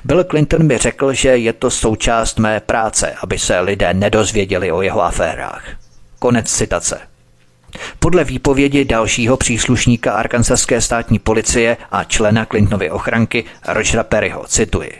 Bill 0.04 0.24
Clinton 0.24 0.66
mi 0.66 0.78
řekl, 0.78 1.12
že 1.12 1.28
je 1.28 1.52
to 1.52 1.70
součást 1.70 2.38
mé 2.38 2.60
práce, 2.60 3.14
aby 3.22 3.38
se 3.38 3.60
lidé 3.60 3.94
nedozvěděli 3.94 4.72
o 4.72 4.82
jeho 4.82 5.02
aférách. 5.02 5.81
Konec 6.22 6.52
citace. 6.52 7.00
Podle 7.98 8.24
výpovědi 8.24 8.84
dalšího 8.84 9.36
příslušníka 9.36 10.12
arkansaské 10.12 10.80
státní 10.80 11.18
policie 11.18 11.76
a 11.90 12.04
člena 12.04 12.46
Clintonovy 12.46 12.90
ochranky 12.90 13.44
Rogera 13.68 14.02
Perryho, 14.02 14.44
cituji. 14.48 14.92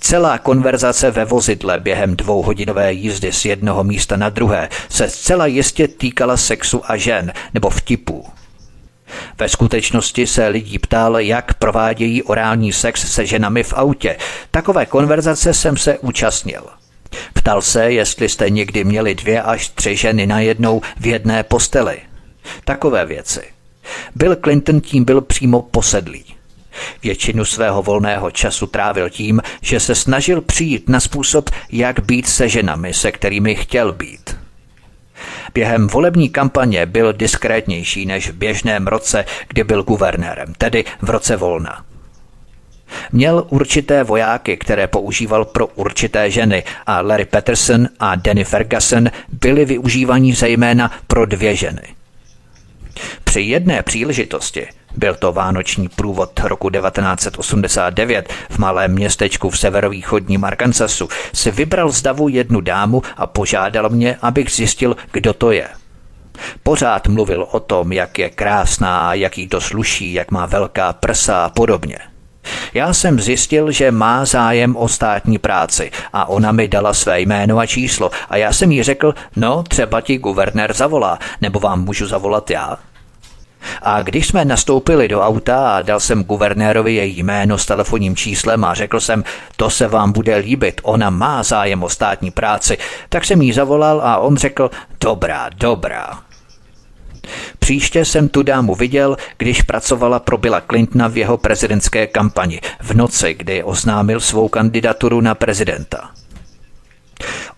Celá 0.00 0.38
konverzace 0.38 1.10
ve 1.10 1.24
vozidle 1.24 1.80
během 1.80 2.16
dvouhodinové 2.16 2.92
jízdy 2.92 3.32
z 3.32 3.44
jednoho 3.44 3.84
místa 3.84 4.16
na 4.16 4.28
druhé 4.28 4.68
se 4.88 5.08
zcela 5.08 5.46
jistě 5.46 5.88
týkala 5.88 6.36
sexu 6.36 6.82
a 6.84 6.96
žen 6.96 7.32
nebo 7.54 7.70
vtipů. 7.70 8.26
Ve 9.38 9.48
skutečnosti 9.48 10.26
se 10.26 10.48
lidí 10.48 10.78
ptal, 10.78 11.18
jak 11.18 11.54
provádějí 11.54 12.22
orální 12.22 12.72
sex 12.72 13.12
se 13.12 13.26
ženami 13.26 13.62
v 13.62 13.72
autě. 13.72 14.16
Takové 14.50 14.86
konverzace 14.86 15.54
jsem 15.54 15.76
se 15.76 15.98
účastnil. 15.98 16.77
Ptal 17.34 17.62
se, 17.62 17.92
jestli 17.92 18.28
jste 18.28 18.50
někdy 18.50 18.84
měli 18.84 19.14
dvě 19.14 19.42
až 19.42 19.68
tři 19.68 19.96
ženy 19.96 20.26
najednou 20.26 20.82
v 21.00 21.06
jedné 21.06 21.42
posteli. 21.42 21.98
Takové 22.64 23.06
věci. 23.06 23.40
Bill 24.14 24.36
Clinton 24.36 24.80
tím 24.80 25.04
byl 25.04 25.20
přímo 25.20 25.62
posedlý. 25.62 26.24
Většinu 27.02 27.44
svého 27.44 27.82
volného 27.82 28.30
času 28.30 28.66
trávil 28.66 29.10
tím, 29.10 29.40
že 29.60 29.80
se 29.80 29.94
snažil 29.94 30.40
přijít 30.40 30.88
na 30.88 31.00
způsob, 31.00 31.50
jak 31.72 32.00
být 32.00 32.28
se 32.28 32.48
ženami, 32.48 32.94
se 32.94 33.12
kterými 33.12 33.54
chtěl 33.54 33.92
být. 33.92 34.36
Během 35.54 35.86
volební 35.86 36.28
kampaně 36.28 36.86
byl 36.86 37.12
diskrétnější 37.12 38.06
než 38.06 38.30
v 38.30 38.32
běžném 38.32 38.86
roce, 38.86 39.24
kdy 39.48 39.64
byl 39.64 39.82
guvernérem, 39.82 40.54
tedy 40.58 40.84
v 41.02 41.10
roce 41.10 41.36
volna. 41.36 41.84
Měl 43.12 43.44
určité 43.48 44.04
vojáky, 44.04 44.56
které 44.56 44.86
používal 44.86 45.44
pro 45.44 45.66
určité 45.66 46.30
ženy 46.30 46.64
a 46.86 47.00
Larry 47.00 47.24
Patterson 47.24 47.88
a 48.00 48.14
Danny 48.14 48.44
Ferguson 48.44 49.08
byli 49.40 49.64
využívaní 49.64 50.32
zejména 50.32 50.90
pro 51.06 51.26
dvě 51.26 51.56
ženy. 51.56 51.82
Při 53.24 53.40
jedné 53.40 53.82
příležitosti 53.82 54.68
byl 54.96 55.14
to 55.14 55.32
vánoční 55.32 55.88
průvod 55.88 56.40
roku 56.40 56.70
1989 56.70 58.32
v 58.50 58.58
malém 58.58 58.92
městečku 58.92 59.50
v 59.50 59.58
severovýchodním 59.58 60.44
Arkansasu. 60.44 61.08
Si 61.32 61.50
vybral 61.50 61.92
z 61.92 62.02
davu 62.02 62.28
jednu 62.28 62.60
dámu 62.60 63.02
a 63.16 63.26
požádal 63.26 63.88
mě, 63.88 64.16
abych 64.22 64.50
zjistil, 64.50 64.96
kdo 65.12 65.32
to 65.32 65.52
je. 65.52 65.68
Pořád 66.62 67.08
mluvil 67.08 67.46
o 67.50 67.60
tom, 67.60 67.92
jak 67.92 68.18
je 68.18 68.30
krásná, 68.30 69.14
jak 69.14 69.38
jí 69.38 69.48
to 69.48 69.60
sluší, 69.60 70.12
jak 70.12 70.30
má 70.30 70.46
velká 70.46 70.92
prsa 70.92 71.44
a 71.44 71.48
podobně. 71.48 71.98
Já 72.74 72.92
jsem 72.94 73.20
zjistil, 73.20 73.70
že 73.70 73.90
má 73.90 74.24
zájem 74.24 74.76
o 74.76 74.88
státní 74.88 75.38
práci 75.38 75.90
a 76.12 76.28
ona 76.28 76.52
mi 76.52 76.68
dala 76.68 76.94
své 76.94 77.20
jméno 77.20 77.58
a 77.58 77.66
číslo 77.66 78.10
a 78.30 78.36
já 78.36 78.52
jsem 78.52 78.72
jí 78.72 78.82
řekl, 78.82 79.14
no 79.36 79.62
třeba 79.62 80.00
ti 80.00 80.18
guvernér 80.18 80.74
zavolá, 80.74 81.18
nebo 81.40 81.60
vám 81.60 81.84
můžu 81.84 82.06
zavolat 82.06 82.50
já. 82.50 82.78
A 83.82 84.02
když 84.02 84.26
jsme 84.26 84.44
nastoupili 84.44 85.08
do 85.08 85.20
auta 85.20 85.76
a 85.76 85.82
dal 85.82 86.00
jsem 86.00 86.24
guvernérovi 86.24 86.94
její 86.94 87.22
jméno 87.22 87.58
s 87.58 87.66
telefonním 87.66 88.16
číslem 88.16 88.64
a 88.64 88.74
řekl 88.74 89.00
jsem, 89.00 89.24
to 89.56 89.70
se 89.70 89.88
vám 89.88 90.12
bude 90.12 90.36
líbit, 90.36 90.80
ona 90.84 91.10
má 91.10 91.42
zájem 91.42 91.82
o 91.82 91.88
státní 91.88 92.30
práci, 92.30 92.78
tak 93.08 93.24
jsem 93.24 93.42
jí 93.42 93.52
zavolal 93.52 94.00
a 94.00 94.18
on 94.18 94.36
řekl, 94.36 94.70
dobrá, 95.00 95.50
dobrá. 95.56 96.18
Příště 97.68 98.04
jsem 98.04 98.28
tu 98.28 98.42
dámu 98.42 98.74
viděl, 98.74 99.16
když 99.38 99.62
pracovala 99.62 100.18
pro 100.18 100.38
Billa 100.38 100.60
Clintona 100.60 101.08
v 101.08 101.16
jeho 101.16 101.38
prezidentské 101.38 102.06
kampani 102.06 102.60
v 102.80 102.94
noci, 102.94 103.34
kdy 103.34 103.62
oznámil 103.62 104.20
svou 104.20 104.48
kandidaturu 104.48 105.20
na 105.20 105.34
prezidenta. 105.34 106.10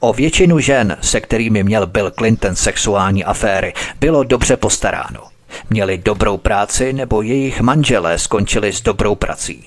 O 0.01 0.13
většinu 0.13 0.59
žen, 0.59 0.97
se 1.01 1.21
kterými 1.21 1.63
měl 1.63 1.87
Bill 1.87 2.11
Clinton 2.11 2.57
sexuální 2.57 3.25
aféry, 3.25 3.73
bylo 4.01 4.25
dobře 4.25 4.57
postaráno. 4.57 5.21
Měli 5.71 5.99
dobrou 5.99 6.37
práci 6.37 6.93
nebo 6.93 7.23
jejich 7.23 7.61
manželé 7.61 8.19
skončili 8.19 8.73
s 8.73 8.83
dobrou 8.83 9.15
prací. 9.15 9.67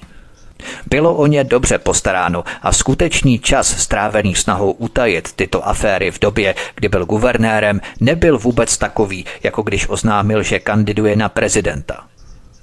Bylo 0.90 1.16
o 1.16 1.28
ně 1.28 1.44
dobře 1.44 1.78
postaráno 1.78 2.44
a 2.62 2.72
skutečný 2.72 3.40
čas 3.40 3.82
strávený 3.82 4.36
snahou 4.36 4.72
utajit 4.72 5.34
tyto 5.34 5.68
aféry 5.68 6.12
v 6.12 6.20
době, 6.20 6.56
kdy 6.76 6.90
byl 6.90 7.06
guvernérem, 7.06 7.82
nebyl 8.00 8.38
vůbec 8.38 8.78
takový, 8.78 9.26
jako 9.44 9.62
když 9.62 9.90
oznámil, 9.90 10.44
že 10.44 10.60
kandiduje 10.60 11.16
na 11.16 11.30
prezidenta. 11.30 12.04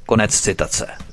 Konec 0.07 0.41
citace. 0.41 1.10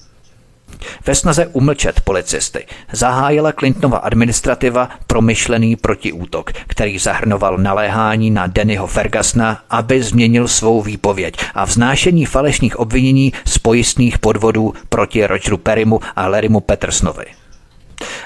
Ve 1.06 1.16
snaze 1.16 1.48
umlčet 1.48 2.02
policisty 2.02 2.66
zahájila 2.92 3.52
Clintonova 3.52 3.98
administrativa 3.98 4.90
promyšlený 5.08 5.76
protiútok, 5.76 6.52
který 6.68 7.00
zahrnoval 7.00 7.58
naléhání 7.58 8.32
na 8.32 8.48
Dennyho 8.48 8.88
Fergusona, 8.88 9.62
aby 9.70 10.04
změnil 10.04 10.48
svou 10.48 10.82
výpověď 10.82 11.38
a 11.54 11.66
vznášení 11.66 12.26
falešných 12.26 12.80
obvinění 12.80 13.34
z 13.46 13.58
pojistných 13.58 14.20
podvodů 14.20 14.74
proti 14.90 15.28
Rogeru 15.28 15.58
Perrymu 15.58 16.00
a 16.16 16.28
Larrymu 16.28 16.60
Petersonovi. 16.60 17.26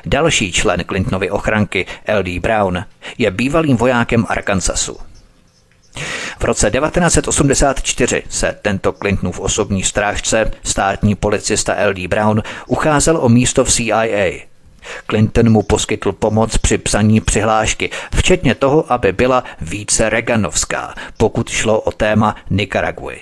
Další 0.06 0.52
člen 0.52 0.84
Clintonovy 0.88 1.30
ochranky, 1.30 1.86
L.D. 2.06 2.40
Brown, 2.40 2.84
je 3.18 3.32
bývalým 3.32 3.78
vojákem 3.78 4.26
Arkansasu. 4.30 5.11
V 6.40 6.44
roce 6.44 6.72
1984 6.72 8.24
se 8.30 8.56
tento 8.62 8.94
Clintonův 8.94 9.40
osobní 9.40 9.84
strážce, 9.84 10.52
státní 10.64 11.16
policista 11.16 11.76
L.D. 11.76 12.08
Brown, 12.08 12.44
ucházel 12.68 13.18
o 13.18 13.30
místo 13.30 13.66
v 13.66 13.72
CIA. 13.72 14.32
Clinton 15.10 15.50
mu 15.50 15.64
poskytl 15.64 16.12
pomoc 16.12 16.58
při 16.58 16.78
psaní 16.78 17.22
přihlášky, 17.22 17.90
včetně 18.16 18.56
toho, 18.56 18.94
aby 18.94 19.12
byla 19.12 19.44
více 19.62 20.10
reganovská, 20.10 20.96
pokud 21.18 21.50
šlo 21.50 21.82
o 21.82 21.92
téma 21.92 22.36
Nicaraguy. 22.50 23.20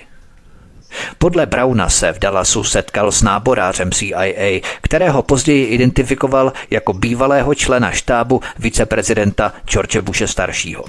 Podle 1.18 1.46
Brauna 1.46 1.88
se 1.88 2.12
v 2.12 2.18
Dallasu 2.18 2.64
setkal 2.64 3.12
s 3.12 3.22
náborářem 3.22 3.92
CIA, 3.92 4.60
kterého 4.80 5.22
později 5.22 5.64
identifikoval 5.66 6.52
jako 6.70 6.92
bývalého 6.92 7.54
člena 7.54 7.90
štábu 7.90 8.40
viceprezidenta 8.58 9.52
George 9.66 9.96
Bushe 9.96 10.26
staršího. 10.26 10.84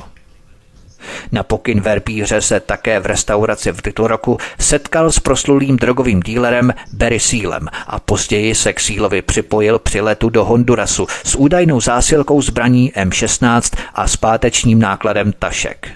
Na 1.32 1.44
pokyn 1.44 1.82
Verpíře 1.82 2.42
se 2.42 2.60
také 2.60 3.00
v 3.00 3.06
restauraci 3.06 3.72
v 3.72 3.86
Little 3.86 4.08
Rocku 4.08 4.38
setkal 4.60 5.12
s 5.12 5.20
proslulým 5.20 5.78
drogovým 5.78 6.20
dílerem 6.20 6.74
Barry 6.94 7.20
Sealem 7.20 7.68
a 7.88 8.00
později 8.00 8.56
se 8.56 8.74
k 8.74 8.80
Sealovi 8.80 9.22
připojil 9.22 9.80
při 9.80 10.02
letu 10.02 10.30
do 10.30 10.46
Hondurasu 10.46 11.08
s 11.24 11.36
údajnou 11.36 11.82
zásilkou 11.82 12.42
zbraní 12.42 12.92
M16 12.92 13.78
a 13.94 14.08
zpátečním 14.08 14.80
nákladem 14.80 15.34
tašek. 15.40 15.92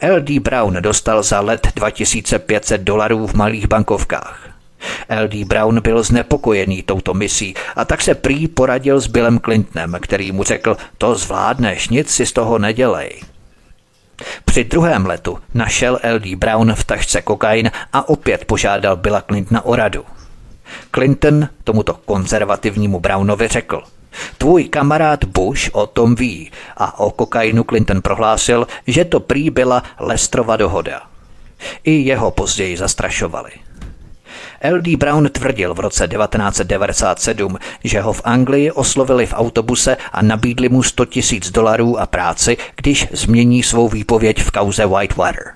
L.D. 0.00 0.40
Brown 0.40 0.76
dostal 0.80 1.22
za 1.22 1.40
let 1.40 1.68
2500 1.74 2.80
dolarů 2.80 3.26
v 3.26 3.34
malých 3.34 3.68
bankovkách. 3.68 4.50
L.D. 5.08 5.44
Brown 5.44 5.80
byl 5.80 6.02
znepokojený 6.02 6.82
touto 6.82 7.14
misí 7.14 7.54
a 7.76 7.84
tak 7.84 8.02
se 8.02 8.14
prý 8.14 8.48
poradil 8.48 9.00
s 9.00 9.06
Billem 9.06 9.40
Clintonem, 9.44 9.96
který 10.00 10.32
mu 10.32 10.44
řekl, 10.44 10.76
to 10.98 11.14
zvládneš, 11.14 11.88
nic 11.88 12.10
si 12.10 12.26
z 12.26 12.32
toho 12.32 12.58
nedělej. 12.58 13.20
Při 14.44 14.64
druhém 14.64 15.06
letu 15.06 15.38
našel 15.54 15.98
L.D. 16.02 16.36
Brown 16.36 16.74
v 16.74 16.84
tašce 16.84 17.22
kokain 17.22 17.70
a 17.92 18.08
opět 18.08 18.44
požádal 18.44 18.96
Billa 18.96 19.20
Clintona 19.20 19.64
o 19.64 19.76
radu. 19.76 20.04
Clinton 20.94 21.48
tomuto 21.64 21.94
konzervativnímu 21.94 23.00
Brownovi 23.00 23.48
řekl– 23.48 23.82
Tvůj 24.38 24.64
kamarád 24.64 25.24
Bush 25.24 25.70
o 25.72 25.86
tom 25.86 26.14
ví 26.14 26.50
a 26.76 26.98
o 26.98 27.10
kokainu 27.10 27.64
Clinton 27.64 28.02
prohlásil, 28.02 28.66
že 28.86 29.04
to 29.04 29.20
prý 29.20 29.50
byla 29.50 29.82
Lestrova 29.98 30.56
dohoda. 30.56 31.02
I 31.84 31.92
jeho 31.92 32.30
později 32.30 32.76
zastrašovali. 32.76 33.50
L.D. 34.60 34.96
Brown 34.96 35.28
tvrdil 35.28 35.74
v 35.74 35.80
roce 35.80 36.08
1997, 36.08 37.58
že 37.84 38.00
ho 38.00 38.12
v 38.12 38.20
Anglii 38.24 38.70
oslovili 38.70 39.26
v 39.26 39.34
autobuse 39.34 39.96
a 40.12 40.22
nabídli 40.22 40.68
mu 40.68 40.82
100 40.82 41.04
tisíc 41.04 41.50
dolarů 41.50 41.98
a 41.98 42.06
práci, 42.06 42.56
když 42.76 43.08
změní 43.12 43.62
svou 43.62 43.88
výpověď 43.88 44.42
v 44.42 44.50
kauze 44.50 44.86
Whitewater. 44.86 45.54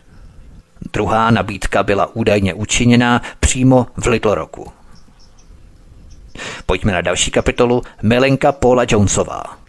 Druhá 0.93 1.31
nabídka 1.31 1.83
byla 1.83 2.16
údajně 2.16 2.55
učiněná 2.55 3.23
přímo 3.41 3.87
v 3.97 4.07
Little 4.07 4.35
Rocku. 4.35 4.73
Pojďme 6.66 6.93
na 6.93 7.01
další 7.01 7.31
kapitolu 7.31 7.83
Milenka 8.03 8.53
Paula 8.53 8.85
Jonesová. 8.89 9.61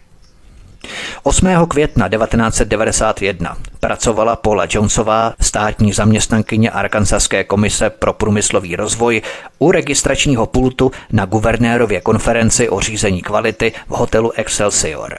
8. 1.22 1.66
května 1.68 2.08
1991 2.08 3.56
pracovala 3.80 4.36
Paula 4.36 4.66
Jonesová, 4.70 5.34
státní 5.40 5.92
zaměstnankyně 5.92 6.70
Arkansaské 6.70 7.44
komise 7.44 7.90
pro 7.90 8.12
průmyslový 8.12 8.76
rozvoj, 8.76 9.22
u 9.58 9.70
registračního 9.70 10.46
pultu 10.46 10.92
na 11.12 11.24
guvernérově 11.24 12.00
konferenci 12.00 12.68
o 12.68 12.80
řízení 12.80 13.22
kvality 13.22 13.72
v 13.88 13.90
hotelu 13.90 14.32
Excelsior. 14.32 15.18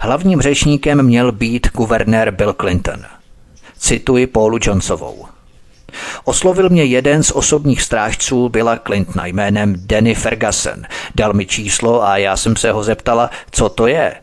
Hlavním 0.00 0.40
řečníkem 0.40 1.02
měl 1.02 1.32
být 1.32 1.68
guvernér 1.74 2.30
Bill 2.30 2.54
Clinton. 2.60 3.04
Cituji 3.78 4.26
Paulu 4.26 4.58
Jonesovou. 4.62 5.26
Oslovil 6.24 6.68
mě 6.68 6.84
jeden 6.84 7.22
z 7.22 7.30
osobních 7.30 7.82
strážců 7.82 8.48
Billa 8.48 8.76
Clintona 8.76 9.26
jménem 9.26 9.74
Danny 9.78 10.14
Ferguson. 10.14 10.82
Dal 11.14 11.32
mi 11.32 11.46
číslo 11.46 12.02
a 12.02 12.16
já 12.16 12.36
jsem 12.36 12.56
se 12.56 12.72
ho 12.72 12.84
zeptala, 12.84 13.30
co 13.50 13.68
to 13.68 13.86
je. 13.86 14.14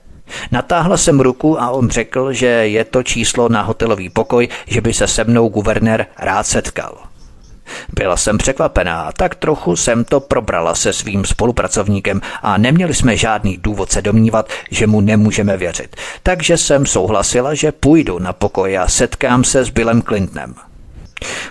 Natáhla 0.52 0.98
jsem 0.98 1.20
ruku 1.20 1.62
a 1.62 1.70
on 1.70 1.90
řekl, 1.90 2.34
že 2.34 2.46
je 2.46 2.84
to 2.84 3.04
číslo 3.04 3.50
na 3.50 3.62
hotelový 3.62 4.10
pokoj, 4.10 4.48
že 4.68 4.82
by 4.82 4.94
se 4.94 5.08
se 5.08 5.24
mnou 5.24 5.50
guvernér 5.50 6.06
rád 6.20 6.48
setkal. 6.48 6.98
Byla 7.94 8.18
jsem 8.18 8.38
překvapená, 8.38 9.12
tak 9.18 9.36
trochu 9.36 9.76
jsem 9.76 10.04
to 10.04 10.20
probrala 10.20 10.76
se 10.76 10.94
svým 10.94 11.26
spolupracovníkem 11.26 12.22
a 12.42 12.58
neměli 12.58 12.94
jsme 12.94 13.18
žádný 13.18 13.58
důvod 13.58 13.92
se 13.92 14.02
domnívat, 14.02 14.50
že 14.72 14.88
mu 14.88 15.02
nemůžeme 15.02 15.58
věřit. 15.58 15.96
Takže 16.24 16.58
jsem 16.58 16.86
souhlasila, 16.86 17.54
že 17.54 17.72
půjdu 17.72 18.20
na 18.20 18.34
pokoj 18.34 18.78
a 18.78 18.88
setkám 18.88 19.44
se 19.44 19.66
s 19.66 19.70
Billem 19.70 20.02
Clintonem. 20.02 20.56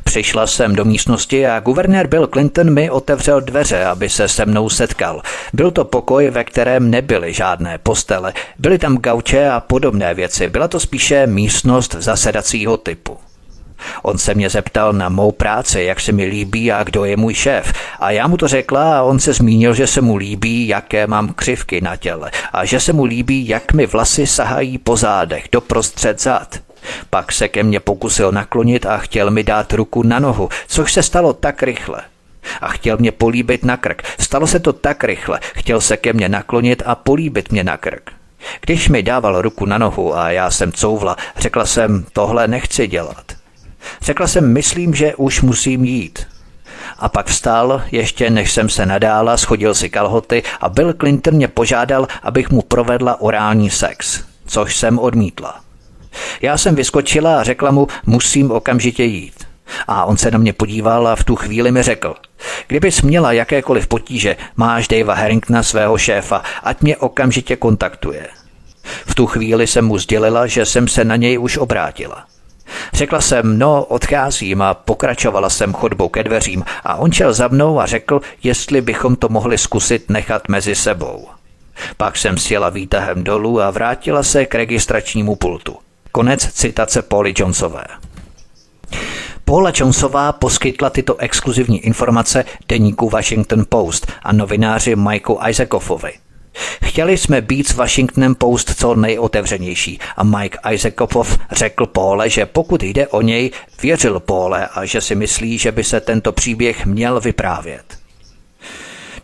Přišla 0.04 0.46
jsem 0.46 0.74
do 0.74 0.84
místnosti 0.84 1.46
a 1.46 1.60
guvernér 1.60 2.06
Bill 2.06 2.26
Clinton 2.26 2.74
mi 2.74 2.90
otevřel 2.90 3.40
dveře, 3.40 3.84
aby 3.84 4.08
se 4.08 4.28
se 4.28 4.46
mnou 4.46 4.68
setkal. 4.68 5.22
Byl 5.52 5.70
to 5.70 5.84
pokoj, 5.84 6.30
ve 6.30 6.44
kterém 6.44 6.90
nebyly 6.90 7.32
žádné 7.32 7.78
postele, 7.78 8.32
byly 8.58 8.78
tam 8.78 8.98
gauče 8.98 9.48
a 9.48 9.60
podobné 9.60 10.14
věci. 10.14 10.48
Byla 10.48 10.68
to 10.68 10.80
spíše 10.80 11.26
místnost 11.26 11.94
zasedacího 11.98 12.76
typu. 12.76 13.16
On 14.02 14.18
se 14.18 14.34
mě 14.34 14.50
zeptal 14.50 14.92
na 14.92 15.08
mou 15.08 15.32
práci, 15.32 15.80
jak 15.80 16.00
se 16.00 16.12
mi 16.12 16.24
líbí 16.24 16.72
a 16.72 16.84
kdo 16.84 17.04
je 17.04 17.16
můj 17.16 17.34
šéf. 17.34 17.72
A 18.00 18.10
já 18.10 18.26
mu 18.26 18.36
to 18.36 18.48
řekla 18.48 18.98
a 18.98 19.02
on 19.02 19.18
se 19.18 19.32
zmínil, 19.32 19.74
že 19.74 19.86
se 19.86 20.00
mu 20.00 20.16
líbí, 20.16 20.68
jaké 20.68 21.06
mám 21.06 21.28
křivky 21.28 21.80
na 21.80 21.96
těle 21.96 22.30
a 22.52 22.64
že 22.64 22.80
se 22.80 22.92
mu 22.92 23.04
líbí, 23.04 23.48
jak 23.48 23.72
mi 23.72 23.86
vlasy 23.86 24.26
sahají 24.26 24.78
po 24.78 24.96
zádech 24.96 25.48
do 25.52 25.60
prostřed 25.60 26.22
zad. 26.22 26.63
Pak 27.10 27.32
se 27.32 27.48
ke 27.48 27.62
mně 27.62 27.80
pokusil 27.80 28.32
naklonit 28.32 28.86
a 28.86 28.98
chtěl 28.98 29.30
mi 29.30 29.42
dát 29.42 29.72
ruku 29.72 30.02
na 30.02 30.18
nohu, 30.18 30.48
což 30.66 30.92
se 30.92 31.02
stalo 31.02 31.32
tak 31.32 31.62
rychle. 31.62 32.02
A 32.60 32.68
chtěl 32.68 32.96
mě 32.96 33.12
políbit 33.12 33.64
na 33.64 33.76
krk. 33.76 34.02
Stalo 34.20 34.46
se 34.46 34.60
to 34.60 34.72
tak 34.72 35.04
rychle. 35.04 35.40
Chtěl 35.54 35.80
se 35.80 35.96
ke 35.96 36.12
mně 36.12 36.28
naklonit 36.28 36.82
a 36.86 36.94
políbit 36.94 37.52
mě 37.52 37.64
na 37.64 37.76
krk. 37.76 38.10
Když 38.60 38.88
mi 38.88 39.02
dával 39.02 39.42
ruku 39.42 39.66
na 39.66 39.78
nohu 39.78 40.16
a 40.16 40.30
já 40.30 40.50
jsem 40.50 40.72
couvla, 40.72 41.16
řekla 41.36 41.66
jsem, 41.66 42.06
tohle 42.12 42.48
nechci 42.48 42.86
dělat. 42.86 43.32
Řekla 44.02 44.26
jsem, 44.26 44.52
myslím, 44.52 44.94
že 44.94 45.14
už 45.14 45.42
musím 45.42 45.84
jít. 45.84 46.26
A 46.98 47.08
pak 47.08 47.26
vstal, 47.26 47.82
ještě 47.92 48.30
než 48.30 48.52
jsem 48.52 48.68
se 48.68 48.86
nadála, 48.86 49.36
schodil 49.36 49.74
si 49.74 49.90
kalhoty 49.90 50.42
a 50.60 50.68
Bill 50.68 50.92
Clinton 50.92 51.34
mě 51.34 51.48
požádal, 51.48 52.08
abych 52.22 52.50
mu 52.50 52.62
provedla 52.62 53.20
orální 53.20 53.70
sex, 53.70 54.24
což 54.46 54.76
jsem 54.76 54.98
odmítla. 54.98 55.63
Já 56.42 56.58
jsem 56.58 56.74
vyskočila 56.74 57.40
a 57.40 57.42
řekla 57.42 57.70
mu, 57.70 57.86
musím 58.06 58.50
okamžitě 58.50 59.04
jít. 59.04 59.34
A 59.86 60.04
on 60.04 60.16
se 60.16 60.30
na 60.30 60.38
mě 60.38 60.52
podíval 60.52 61.08
a 61.08 61.16
v 61.16 61.24
tu 61.24 61.36
chvíli 61.36 61.72
mi 61.72 61.82
řekl, 61.82 62.14
kdybys 62.66 63.02
měla 63.02 63.32
jakékoliv 63.32 63.86
potíže, 63.86 64.36
máš 64.56 64.88
Davea 64.88 65.14
Harringtona 65.14 65.62
svého 65.62 65.98
šéfa, 65.98 66.42
ať 66.62 66.80
mě 66.80 66.96
okamžitě 66.96 67.56
kontaktuje. 67.56 68.26
V 68.84 69.14
tu 69.14 69.26
chvíli 69.26 69.66
jsem 69.66 69.86
mu 69.86 69.98
sdělila, 69.98 70.46
že 70.46 70.66
jsem 70.66 70.88
se 70.88 71.04
na 71.04 71.16
něj 71.16 71.38
už 71.38 71.56
obrátila. 71.56 72.26
Řekla 72.92 73.20
jsem, 73.20 73.58
no, 73.58 73.84
odcházím 73.84 74.62
a 74.62 74.74
pokračovala 74.74 75.50
jsem 75.50 75.72
chodbou 75.72 76.08
ke 76.08 76.24
dveřím 76.24 76.64
a 76.84 76.94
on 76.94 77.12
šel 77.12 77.32
za 77.32 77.48
mnou 77.48 77.80
a 77.80 77.86
řekl, 77.86 78.20
jestli 78.42 78.80
bychom 78.80 79.16
to 79.16 79.28
mohli 79.28 79.58
zkusit 79.58 80.10
nechat 80.10 80.48
mezi 80.48 80.74
sebou. 80.74 81.28
Pak 81.96 82.16
jsem 82.16 82.38
sjela 82.38 82.70
výtahem 82.70 83.24
dolů 83.24 83.60
a 83.60 83.70
vrátila 83.70 84.22
se 84.22 84.46
k 84.46 84.54
registračnímu 84.54 85.36
pultu. 85.36 85.83
Konec 86.14 86.52
citace 86.52 87.02
Pauly 87.02 87.34
Jonesové. 87.38 87.84
Paula 89.44 89.72
Jonesová 89.76 90.32
poskytla 90.32 90.90
tyto 90.90 91.16
exkluzivní 91.16 91.80
informace 91.86 92.44
deníku 92.68 93.08
Washington 93.08 93.64
Post 93.68 94.12
a 94.22 94.32
novináři 94.32 94.96
Mikeu 94.96 95.38
Isaacofovi. 95.48 96.12
Chtěli 96.84 97.18
jsme 97.18 97.40
být 97.40 97.68
s 97.68 97.74
Washingtonem 97.74 98.34
Post 98.34 98.74
co 98.80 98.94
nejotevřenější 98.94 99.98
a 100.16 100.24
Mike 100.24 100.58
Isaacopov 100.72 101.38
řekl 101.52 101.86
Pole, 101.86 102.30
že 102.30 102.46
pokud 102.46 102.82
jde 102.82 103.08
o 103.08 103.22
něj, 103.22 103.50
věřil 103.82 104.20
Pole 104.20 104.68
a 104.68 104.84
že 104.84 105.00
si 105.00 105.14
myslí, 105.14 105.58
že 105.58 105.72
by 105.72 105.84
se 105.84 106.00
tento 106.00 106.32
příběh 106.32 106.86
měl 106.86 107.20
vyprávět. 107.20 108.03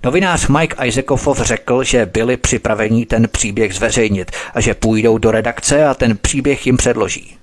Novinář 0.04 0.48
Mike 0.48 0.86
Isaacopov 0.86 1.40
řekl, 1.40 1.84
že 1.84 2.06
byli 2.06 2.36
připraveni 2.36 3.06
ten 3.06 3.28
příběh 3.28 3.74
zveřejnit 3.74 4.30
a 4.54 4.60
že 4.60 4.74
půjdou 4.74 5.18
do 5.18 5.30
redakce 5.30 5.86
a 5.86 5.94
ten 5.94 6.16
příběh 6.16 6.66
jim 6.66 6.76
předloží. 6.76 7.36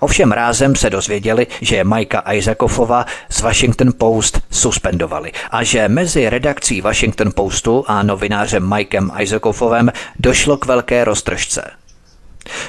Ovšem 0.00 0.32
rázem 0.32 0.76
se 0.76 0.90
dozvěděli, 0.90 1.46
že 1.60 1.84
Majka 1.84 2.32
Isaacofova 2.32 3.06
z 3.28 3.40
Washington 3.40 3.92
Post 3.98 4.40
suspendovali 4.50 5.32
a 5.50 5.62
že 5.62 5.88
mezi 5.88 6.30
redakcí 6.30 6.80
Washington 6.80 7.32
Postu 7.34 7.84
a 7.86 8.02
novinářem 8.02 8.74
Mikem 8.74 9.12
Isaacofovem 9.20 9.92
došlo 10.18 10.56
k 10.56 10.66
velké 10.66 11.04
roztržce. 11.04 11.70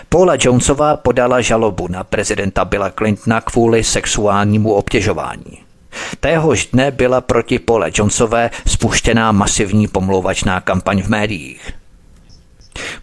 Paula 0.10 0.34
Jonesová 0.40 0.98
podala 0.98 1.42
žalobu 1.42 1.88
na 1.88 2.04
prezidenta 2.04 2.66
Billa 2.66 2.90
Clintona 2.90 3.42
kvůli 3.42 3.84
sexuálnímu 3.84 4.74
obtěžování. 4.74 5.73
Téhož 6.20 6.66
dne 6.66 6.92
byla 6.92 7.22
proti 7.22 7.60
Pole 7.60 7.92
Jonesové 7.94 8.50
spuštěná 8.68 9.32
masivní 9.32 9.88
pomlouvačná 9.88 10.62
kampaň 10.62 11.02
v 11.02 11.10
médiích. 11.10 11.72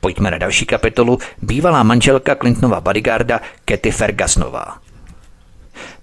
Pojďme 0.01 0.31
na 0.31 0.39
další 0.39 0.67
kapitolu. 0.67 1.19
Bývalá 1.43 1.83
manželka 1.83 2.35
Clintonova 2.35 2.81
bodyguarda 2.81 3.41
Katy 3.65 3.91
Fergusonová. 3.91 4.79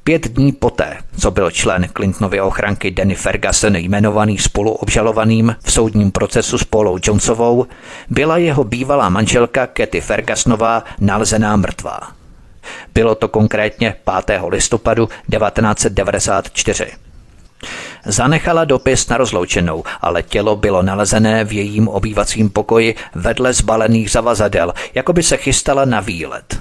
Pět 0.04 0.28
dní 0.28 0.52
poté, 0.52 0.98
co 1.20 1.32
byl 1.32 1.52
člen 1.52 1.90
Clintonovy 1.94 2.42
ochranky 2.42 2.92
Danny 2.92 3.16
Ferguson 3.16 3.76
jmenovaný 3.76 4.38
spoluobžalovaným 4.38 5.56
v 5.64 5.72
soudním 5.72 6.12
procesu 6.12 6.58
s 6.58 6.64
Paulou 6.64 6.98
Jonesovou, 7.04 7.66
byla 8.10 8.38
jeho 8.38 8.64
bývalá 8.64 9.10
manželka 9.10 9.68
Katy 9.68 10.02
Fergusonová 10.02 10.84
nalezená 11.00 11.56
mrtvá. 11.56 12.00
Bylo 12.94 13.16
to 13.16 13.28
konkrétně 13.28 13.96
5. 14.26 14.42
listopadu 14.48 15.06
1994. 15.06 16.92
Zanechala 18.06 18.66
dopis 18.66 19.08
na 19.08 19.18
rozloučenou, 19.18 19.84
ale 20.02 20.24
tělo 20.24 20.56
bylo 20.56 20.82
nalezené 20.82 21.44
v 21.44 21.54
jejím 21.54 21.88
obývacím 21.88 22.50
pokoji 22.50 22.96
vedle 23.16 23.54
zbalených 23.54 24.12
zavazadel, 24.12 24.74
jako 24.96 25.14
by 25.14 25.24
se 25.24 25.38
chystala 25.38 25.86
na 25.86 26.00
výlet. 26.00 26.60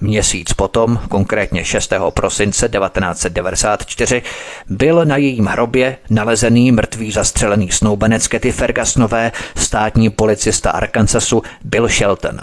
Měsíc 0.00 0.52
potom, 0.52 1.00
konkrétně 1.08 1.64
6. 1.64 1.92
prosince 2.10 2.68
1994, 2.68 4.22
byl 4.68 5.04
na 5.04 5.16
jejím 5.16 5.46
hrobě 5.46 5.96
nalezený 6.10 6.72
mrtvý 6.72 7.12
zastřelený 7.12 7.70
snoubenec 7.70 8.28
Kety 8.28 8.52
Fergasnové 8.52 9.32
státní 9.56 10.10
policista 10.10 10.70
Arkansasu 10.70 11.42
Bill 11.64 11.88
Shelton. 11.88 12.40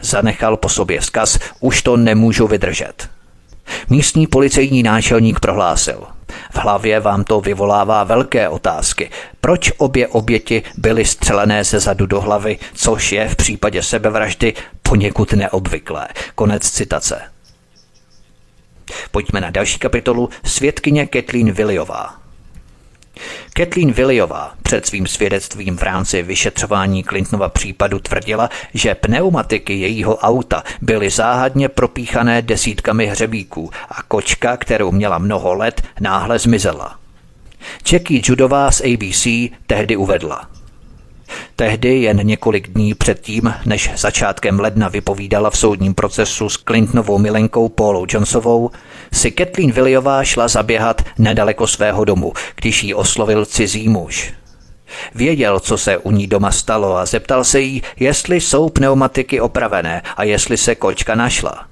Zanechal 0.00 0.56
po 0.56 0.68
sobě 0.68 1.00
vzkaz, 1.00 1.38
už 1.60 1.82
to 1.82 1.96
nemůžu 1.96 2.46
vydržet. 2.46 3.08
Místní 3.88 4.26
policejní 4.26 4.82
náčelník 4.82 5.40
prohlásil. 5.40 6.06
V 6.50 6.56
hlavě 6.56 7.00
vám 7.00 7.24
to 7.24 7.40
vyvolává 7.40 8.04
velké 8.04 8.48
otázky. 8.48 9.10
Proč 9.40 9.72
obě 9.76 10.08
oběti 10.08 10.62
byly 10.76 11.04
střelené 11.04 11.64
ze 11.64 11.80
zadu 11.80 12.06
do 12.06 12.20
hlavy, 12.20 12.58
což 12.74 13.12
je 13.12 13.28
v 13.28 13.36
případě 13.36 13.82
sebevraždy 13.82 14.54
poněkud 14.82 15.32
neobvyklé. 15.32 16.08
Konec 16.34 16.70
citace. 16.70 17.20
Pojďme 19.10 19.40
na 19.40 19.50
další 19.50 19.78
kapitolu. 19.78 20.28
Svědkyně 20.44 21.06
Kathleen 21.06 21.52
Williová. 21.52 22.19
Kathleen 23.52 23.92
Williová 23.92 24.52
před 24.62 24.86
svým 24.86 25.06
svědectvím 25.06 25.76
v 25.76 25.82
rámci 25.82 26.22
vyšetřování 26.22 27.04
Clintonova 27.04 27.48
případu 27.48 27.98
tvrdila, 27.98 28.48
že 28.74 28.94
pneumatiky 28.94 29.74
jejího 29.74 30.16
auta 30.16 30.62
byly 30.80 31.10
záhadně 31.10 31.68
propíchané 31.68 32.42
desítkami 32.42 33.06
hřebíků 33.06 33.70
a 33.88 34.02
kočka, 34.02 34.56
kterou 34.56 34.92
měla 34.92 35.18
mnoho 35.18 35.54
let, 35.54 35.82
náhle 36.00 36.38
zmizela. 36.38 36.98
Jackie 37.92 38.22
Judová 38.24 38.70
z 38.70 38.80
ABC 38.80 39.26
tehdy 39.66 39.96
uvedla– 39.96 40.48
Tehdy 41.56 42.02
jen 42.02 42.26
několik 42.26 42.68
dní 42.68 42.94
předtím, 42.94 43.54
než 43.66 43.90
začátkem 43.96 44.60
ledna 44.60 44.88
vypovídala 44.88 45.50
v 45.50 45.58
soudním 45.58 45.94
procesu 45.94 46.48
s 46.48 46.56
Clintonovou 46.56 47.18
milenkou 47.18 47.68
Paulou 47.68 48.06
Jonesovou, 48.08 48.70
si 49.12 49.30
Kathleen 49.30 49.72
Williová 49.72 50.24
šla 50.24 50.48
zaběhat 50.48 51.02
nedaleko 51.18 51.66
svého 51.66 52.04
domu, 52.04 52.32
když 52.56 52.82
jí 52.82 52.94
oslovil 52.94 53.46
cizí 53.46 53.88
muž. 53.88 54.32
Věděl, 55.14 55.60
co 55.60 55.78
se 55.78 55.98
u 55.98 56.10
ní 56.10 56.26
doma 56.26 56.50
stalo 56.50 56.96
a 56.96 57.06
zeptal 57.06 57.44
se 57.44 57.60
jí, 57.60 57.82
jestli 58.00 58.40
jsou 58.40 58.68
pneumatiky 58.68 59.40
opravené 59.40 60.02
a 60.16 60.24
jestli 60.24 60.56
se 60.56 60.74
kočka 60.74 61.14
našla. 61.14 61.66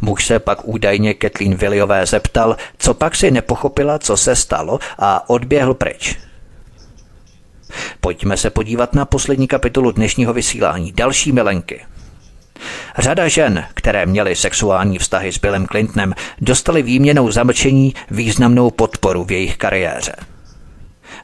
Muž 0.00 0.26
se 0.26 0.38
pak 0.38 0.68
údajně 0.68 1.14
Kathleen 1.14 1.54
Williové 1.54 2.06
zeptal, 2.06 2.56
co 2.78 2.94
pak 2.94 3.16
si 3.16 3.30
nepochopila, 3.30 3.98
co 3.98 4.16
se 4.16 4.36
stalo 4.36 4.78
a 4.98 5.30
odběhl 5.30 5.74
pryč. 5.74 6.18
Pojďme 8.00 8.36
se 8.36 8.50
podívat 8.50 8.94
na 8.94 9.04
poslední 9.04 9.48
kapitolu 9.48 9.90
dnešního 9.90 10.32
vysílání. 10.32 10.92
Další 10.92 11.32
milenky. 11.32 11.80
Řada 12.98 13.28
žen, 13.28 13.64
které 13.74 14.06
měly 14.06 14.36
sexuální 14.36 14.98
vztahy 14.98 15.32
s 15.32 15.38
Billem 15.38 15.66
Clintonem, 15.66 16.14
dostali 16.40 16.82
výměnou 16.82 17.30
zamlčení 17.30 17.94
významnou 18.10 18.70
podporu 18.70 19.24
v 19.24 19.32
jejich 19.32 19.56
kariéře. 19.56 20.12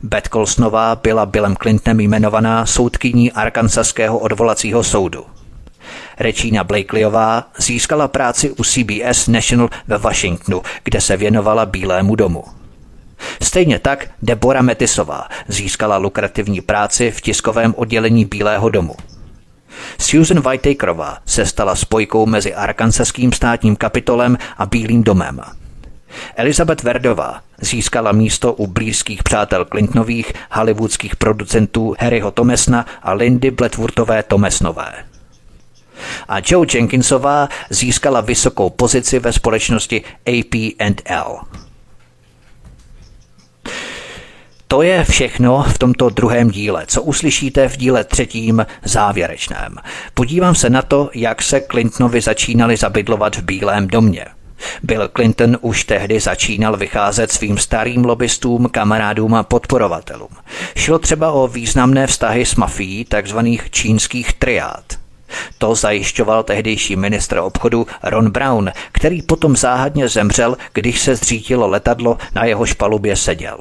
Beth 0.03 0.29
Colsonová 0.29 0.97
byla 0.97 1.27
Billem 1.27 1.57
Clintonem 1.57 2.01
jmenovaná 2.01 2.67
soudkyní 2.67 3.33
Arkansaského 3.33 4.19
odvolacího 4.19 4.85
soudu. 4.85 5.27
Regina 6.19 6.65
Blakelyová 6.65 7.45
získala 7.59 8.09
práci 8.09 8.51
u 8.51 8.65
CBS 8.65 9.29
National 9.29 9.69
ve 9.87 9.99
Washingtonu, 9.99 10.63
kde 10.85 11.01
se 11.01 11.17
věnovala 11.17 11.67
Bílému 11.67 12.17
domu. 12.17 12.58
Stejně 13.43 13.79
tak 13.79 14.11
Deborah 14.23 14.63
Metisová 14.63 15.29
získala 15.49 15.97
lukrativní 15.97 16.61
práci 16.61 17.11
v 17.11 17.21
tiskovém 17.21 17.75
oddělení 17.77 18.25
Bílého 18.25 18.69
domu. 18.69 18.97
Susan 19.99 20.41
Whitakerová 20.51 21.19
se 21.27 21.47
stala 21.47 21.77
spojkou 21.77 22.27
mezi 22.27 22.55
Arkansaským 22.55 23.33
státním 23.33 23.77
kapitolem 23.77 24.39
a 24.59 24.67
Bílým 24.67 25.03
domem. 25.03 25.41
Elizabeth 26.37 26.83
Verdová 26.83 27.41
získala 27.61 28.13
místo 28.13 28.53
u 28.53 28.67
blízkých 28.67 29.23
přátel 29.23 29.65
Clintonových 29.65 30.33
hollywoodských 30.51 31.17
producentů 31.17 31.95
Harryho 31.99 32.31
Tomesna 32.31 32.87
a 33.03 33.13
Lindy 33.13 33.51
Bletworthové 33.51 34.23
Tomesnové. 34.23 34.95
A 36.29 36.37
Joe 36.47 36.67
Jenkinsová 36.75 37.49
získala 37.71 38.21
vysokou 38.21 38.71
pozici 38.71 39.19
ve 39.19 39.33
společnosti 39.33 40.05
AP&L. 40.27 41.39
To 44.71 44.83
je 44.83 45.05
všechno 45.05 45.63
v 45.63 45.79
tomto 45.79 46.09
druhém 46.11 46.51
díle, 46.51 46.85
co 46.87 47.03
uslyšíte 47.03 47.69
v 47.69 47.77
díle 47.77 48.05
třetím 48.05 48.67
závěrečném. 48.85 49.77
Podívám 50.15 50.55
se 50.55 50.71
na 50.71 50.83
to, 50.83 51.11
jak 51.15 51.43
se 51.43 51.61
Clintonovi 51.61 52.21
začínali 52.21 52.77
zabydlovat 52.77 53.37
v 53.37 53.43
Bílém 53.43 53.89
domě. 53.89 54.27
Bill 54.83 55.09
Clinton 55.09 55.59
už 55.61 55.85
tehdy 55.85 56.21
začínal 56.21 56.77
vycházet 56.77 57.33
svým 57.33 57.59
starým 57.59 58.05
lobbystům, 58.05 58.69
kamarádům 58.69 59.35
a 59.35 59.43
podporovatelům. 59.43 60.31
Šlo 60.77 60.99
třeba 60.99 61.33
o 61.33 61.49
významné 61.49 62.07
vztahy 62.07 62.47
s 62.47 62.55
mafií, 62.55 63.05
takzvaných 63.05 63.71
čínských 63.71 64.33
triád. 64.33 64.85
To 65.59 65.75
zajišťoval 65.75 66.43
tehdejší 66.43 66.97
ministr 66.97 67.39
obchodu 67.39 67.87
Ron 68.03 68.31
Brown, 68.31 68.73
který 68.93 69.23
potom 69.23 69.57
záhadně 69.57 70.09
zemřel, 70.09 70.57
když 70.73 71.01
se 71.01 71.17
zřítilo 71.17 71.69
letadlo, 71.69 72.19
na 72.35 72.45
jehož 72.45 72.73
palubě 72.73 73.17
seděl. 73.17 73.59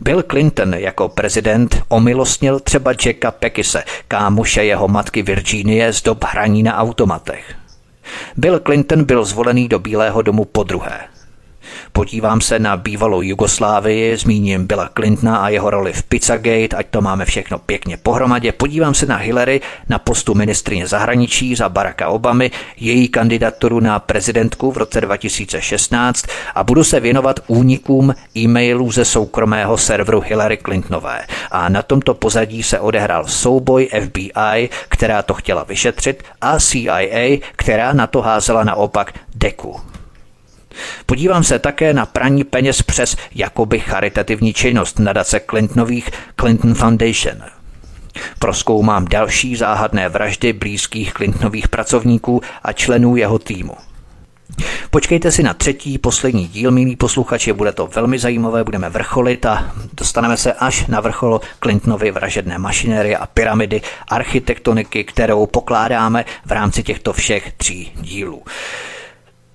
Bill 0.00 0.22
Clinton 0.22 0.74
jako 0.74 1.08
prezident 1.08 1.82
omilostnil 1.88 2.60
třeba 2.60 2.92
Jacka 3.06 3.30
Pekise, 3.30 3.84
kámoše 4.08 4.64
jeho 4.64 4.88
matky 4.88 5.22
Virginie 5.22 5.92
z 5.92 6.02
dob 6.02 6.24
hraní 6.24 6.62
na 6.62 6.76
automatech. 6.76 7.54
Bill 8.36 8.60
Clinton 8.60 9.04
byl 9.04 9.24
zvolený 9.24 9.68
do 9.68 9.78
Bílého 9.78 10.22
domu 10.22 10.44
po 10.44 10.62
druhé. 10.62 11.13
Podívám 11.96 12.40
se 12.40 12.58
na 12.58 12.76
bývalou 12.76 13.22
Jugoslávii, 13.22 14.16
zmíním 14.16 14.66
Billa 14.66 14.90
Clintona 14.96 15.36
a 15.36 15.48
jeho 15.48 15.70
roli 15.70 15.92
v 15.92 16.02
Pizzagate, 16.02 16.76
ať 16.76 16.86
to 16.90 17.00
máme 17.00 17.24
všechno 17.24 17.58
pěkně 17.58 17.96
pohromadě. 17.96 18.52
Podívám 18.52 18.94
se 18.94 19.06
na 19.06 19.16
Hillary 19.16 19.60
na 19.88 19.98
postu 19.98 20.34
ministrině 20.34 20.86
zahraničí 20.86 21.54
za 21.54 21.68
Baracka 21.68 22.08
Obamy, 22.08 22.50
její 22.76 23.08
kandidaturu 23.08 23.80
na 23.80 23.98
prezidentku 23.98 24.72
v 24.72 24.76
roce 24.76 25.00
2016 25.00 26.26
a 26.54 26.64
budu 26.64 26.84
se 26.84 27.00
věnovat 27.00 27.40
únikům 27.46 28.14
e-mailů 28.36 28.92
ze 28.92 29.04
soukromého 29.04 29.78
serveru 29.78 30.20
Hillary 30.20 30.58
Clintonové. 30.64 31.26
A 31.50 31.68
na 31.68 31.82
tomto 31.82 32.14
pozadí 32.14 32.62
se 32.62 32.80
odehrál 32.80 33.24
souboj 33.24 33.88
FBI, 34.04 34.68
která 34.88 35.22
to 35.22 35.34
chtěla 35.34 35.64
vyšetřit, 35.64 36.22
a 36.40 36.60
CIA, 36.60 37.38
která 37.56 37.92
na 37.92 38.06
to 38.06 38.22
házela 38.22 38.64
naopak 38.64 39.12
deku. 39.34 39.80
Podívám 41.06 41.44
se 41.44 41.58
také 41.58 41.94
na 41.94 42.06
praní 42.06 42.44
peněz 42.44 42.82
přes 42.82 43.16
jakoby 43.34 43.80
charitativní 43.80 44.52
činnost 44.52 44.98
nadace 44.98 45.40
Clintonových 45.50 46.10
Clinton 46.40 46.74
Foundation. 46.74 47.42
Proskoumám 48.38 49.04
další 49.04 49.56
záhadné 49.56 50.08
vraždy 50.08 50.52
blízkých 50.52 51.12
Clintonových 51.12 51.68
pracovníků 51.68 52.40
a 52.62 52.72
členů 52.72 53.16
jeho 53.16 53.38
týmu. 53.38 53.74
Počkejte 54.90 55.32
si 55.32 55.42
na 55.42 55.54
třetí, 55.54 55.98
poslední 55.98 56.48
díl, 56.48 56.70
milí 56.70 56.96
posluchači, 56.96 57.52
bude 57.52 57.72
to 57.72 57.86
velmi 57.86 58.18
zajímavé, 58.18 58.64
budeme 58.64 58.88
vrcholit 58.88 59.46
a 59.46 59.72
dostaneme 59.92 60.36
se 60.36 60.52
až 60.52 60.86
na 60.86 61.00
vrchol 61.00 61.40
Clintonovy 61.60 62.10
vražedné 62.10 62.58
mašinérie 62.58 63.16
a 63.16 63.26
pyramidy 63.26 63.82
architektoniky, 64.08 65.04
kterou 65.04 65.46
pokládáme 65.46 66.24
v 66.46 66.52
rámci 66.52 66.82
těchto 66.82 67.12
všech 67.12 67.52
tří 67.52 67.92
dílů. 68.00 68.42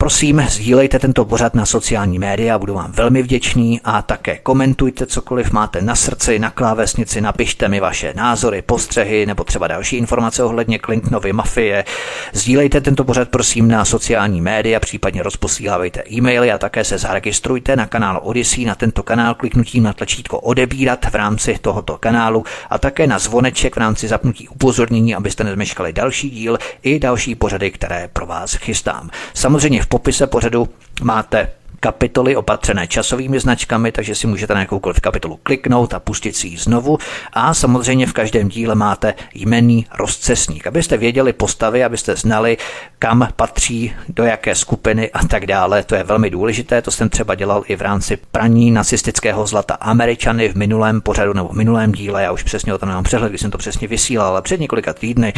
Prosím, 0.02 0.46
sdílejte 0.50 1.00
tento 1.00 1.26
pořad 1.26 1.56
na 1.56 1.66
sociální 1.66 2.20
média, 2.20 2.60
budu 2.60 2.74
vám 2.74 2.92
velmi 2.92 3.24
vděčný 3.24 3.82
a 3.84 4.02
také 4.02 4.38
komentujte 4.38 5.06
cokoliv 5.06 5.52
máte 5.52 5.82
na 5.82 5.96
srdci, 5.96 6.40
na 6.40 6.50
klávesnici, 6.50 7.22
napište 7.22 7.68
mi 7.68 7.80
vaše 7.80 8.14
názory, 8.16 8.62
postřehy 8.62 9.26
nebo 9.26 9.44
třeba 9.44 9.68
další 9.68 9.96
informace 9.98 10.44
ohledně 10.44 10.80
Clintonovy 10.86 11.34
mafie. 11.34 11.86
Sdílejte 12.34 12.82
tento 12.82 13.04
pořad 13.04 13.30
prosím 13.30 13.68
na 13.68 13.86
sociální 13.86 14.42
média, 14.42 14.80
případně 14.80 15.24
rozposílávejte 15.24 16.04
e-maily 16.12 16.52
a 16.52 16.58
také 16.58 16.84
se 16.84 16.98
zaregistrujte 16.98 17.76
na 17.76 17.86
kanál 17.86 18.20
Odyssey, 18.24 18.66
na 18.66 18.76
tento 18.76 19.04
kanál 19.04 19.36
kliknutím 19.36 19.84
na 19.84 19.94
tlačítko 19.94 20.40
odebírat 20.40 21.06
v 21.06 21.16
rámci 21.16 21.58
tohoto 21.62 21.98
kanálu 21.98 22.44
a 22.70 22.78
také 22.78 23.08
na 23.08 23.20
zvoneček 23.20 23.76
v 23.76 23.80
rámci 23.80 24.08
zapnutí 24.08 24.48
upozornění, 24.48 25.16
abyste 25.16 25.44
nezmeškali 25.44 25.94
další 25.94 26.30
díl 26.30 26.58
i 26.84 27.00
další 27.00 27.36
pořady, 27.36 27.72
které 27.72 28.10
pro 28.14 28.26
vás 28.26 28.54
chystám. 28.54 29.10
Samozřejmě 29.34 29.82
v 29.82 29.89
popise 29.90 30.28
pořadu 30.28 30.70
máte 31.04 31.52
kapitoly 31.80 32.36
opatřené 32.36 32.88
časovými 32.88 33.40
značkami, 33.40 33.92
takže 33.92 34.16
si 34.16 34.28
můžete 34.28 34.54
na 34.54 34.60
jakoukoliv 34.60 35.00
kapitolu 35.00 35.40
kliknout 35.44 35.94
a 35.94 36.00
pustit 36.00 36.36
si 36.36 36.48
ji 36.48 36.58
znovu. 36.58 36.98
A 37.34 37.54
samozřejmě 37.54 38.08
v 38.08 38.14
každém 38.14 38.50
díle 38.50 38.76
máte 38.76 39.14
jmenný 39.34 39.86
rozcesník, 39.98 40.68
abyste 40.68 40.98
věděli 40.98 41.34
postavy, 41.34 41.84
abyste 41.84 42.16
znali, 42.16 42.58
kam 43.00 43.28
patří, 43.36 43.94
do 44.10 44.24
jaké 44.24 44.56
skupiny 44.56 45.12
a 45.12 45.28
tak 45.28 45.46
dále. 45.46 45.84
To 45.84 45.96
je 45.96 46.04
velmi 46.04 46.30
důležité, 46.30 46.82
to 46.82 46.92
jsem 46.92 47.10
třeba 47.10 47.36
dělal 47.36 47.64
i 47.68 47.76
v 47.76 47.82
rámci 47.82 48.18
praní 48.32 48.72
nacistického 48.72 49.48
zlata 49.48 49.74
Američany 49.74 50.50
v 50.50 50.56
minulém 50.56 51.02
pořadu 51.02 51.34
nebo 51.34 51.48
v 51.48 51.58
minulém 51.58 51.92
díle, 51.92 52.24
já 52.24 52.32
už 52.32 52.44
přesně 52.44 52.74
o 52.74 52.78
tom 52.78 52.90
nemám 52.90 53.04
přehled, 53.04 53.30
když 53.30 53.42
jsem 53.42 53.52
to 53.52 53.58
přesně 53.58 53.88
vysílal, 53.88 54.28
ale 54.28 54.42
před 54.42 54.60
několika 54.60 54.94
týdny 54.94 55.34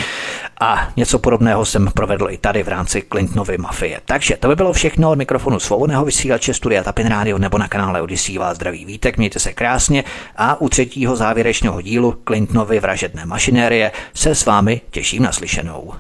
a 0.60 0.88
něco 0.98 1.20
podobného 1.20 1.66
jsem 1.66 1.88
provedl 1.94 2.28
i 2.30 2.38
tady 2.38 2.64
v 2.64 2.68
rámci 2.68 3.04
Clintonovy 3.12 3.58
mafie. 3.58 4.02
Takže 4.06 4.38
to 4.40 4.48
by 4.48 4.56
bylo 4.56 4.74
všechno 4.74 5.12
od 5.12 5.18
mikrofonu 5.18 5.60
svobodného 5.60 6.06
vysílače 6.32 6.54
Studia 6.54 6.84
Tapin 6.84 7.08
Radio 7.08 7.38
nebo 7.38 7.58
na 7.58 7.68
kanále 7.68 8.02
Odyssey 8.02 8.38
vás 8.38 8.56
zdraví 8.56 8.86
vítek, 8.86 9.18
mějte 9.18 9.40
se 9.40 9.54
krásně 9.54 10.04
a 10.38 10.62
u 10.62 10.70
třetího 10.70 11.16
závěrečného 11.16 11.82
dílu 11.82 12.16
Clintonovy 12.28 12.80
vražedné 12.80 13.26
mašinérie 13.26 13.92
se 14.14 14.36
s 14.36 14.46
vámi 14.46 14.82
těším 14.92 15.24
na 15.24 15.32
slyšenou. 15.32 15.94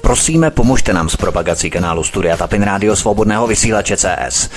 Prosíme, 0.00 0.50
pomožte 0.50 0.92
nám 0.92 1.08
s 1.08 1.16
propagací 1.16 1.70
kanálu 1.70 2.04
Studia 2.04 2.36
Tapin 2.36 2.62
Radio 2.62 2.96
Svobodného 2.96 3.46
vysílače 3.46 3.96
CS. 3.96 4.50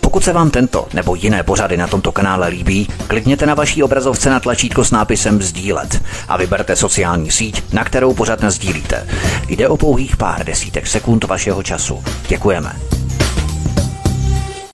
Pokud 0.00 0.24
se 0.24 0.32
vám 0.32 0.50
tento 0.50 0.88
nebo 0.94 1.14
jiné 1.14 1.42
pořady 1.42 1.76
na 1.76 1.86
tomto 1.86 2.12
kanále 2.12 2.48
líbí, 2.48 2.88
klikněte 3.06 3.46
na 3.46 3.54
vaší 3.54 3.82
obrazovce 3.82 4.30
na 4.30 4.40
tlačítko 4.40 4.84
s 4.84 4.90
nápisem 4.90 5.42
Sdílet 5.42 6.02
a 6.28 6.36
vyberte 6.36 6.76
sociální 6.76 7.30
síť, 7.30 7.72
na 7.72 7.84
kterou 7.84 8.14
pořád 8.14 8.44
sdílíte. 8.44 9.06
Jde 9.48 9.68
o 9.68 9.76
pouhých 9.76 10.16
pár 10.16 10.44
desítek 10.44 10.86
sekund 10.86 11.24
vašeho 11.24 11.62
času. 11.62 12.04
Děkujeme. 12.28 12.99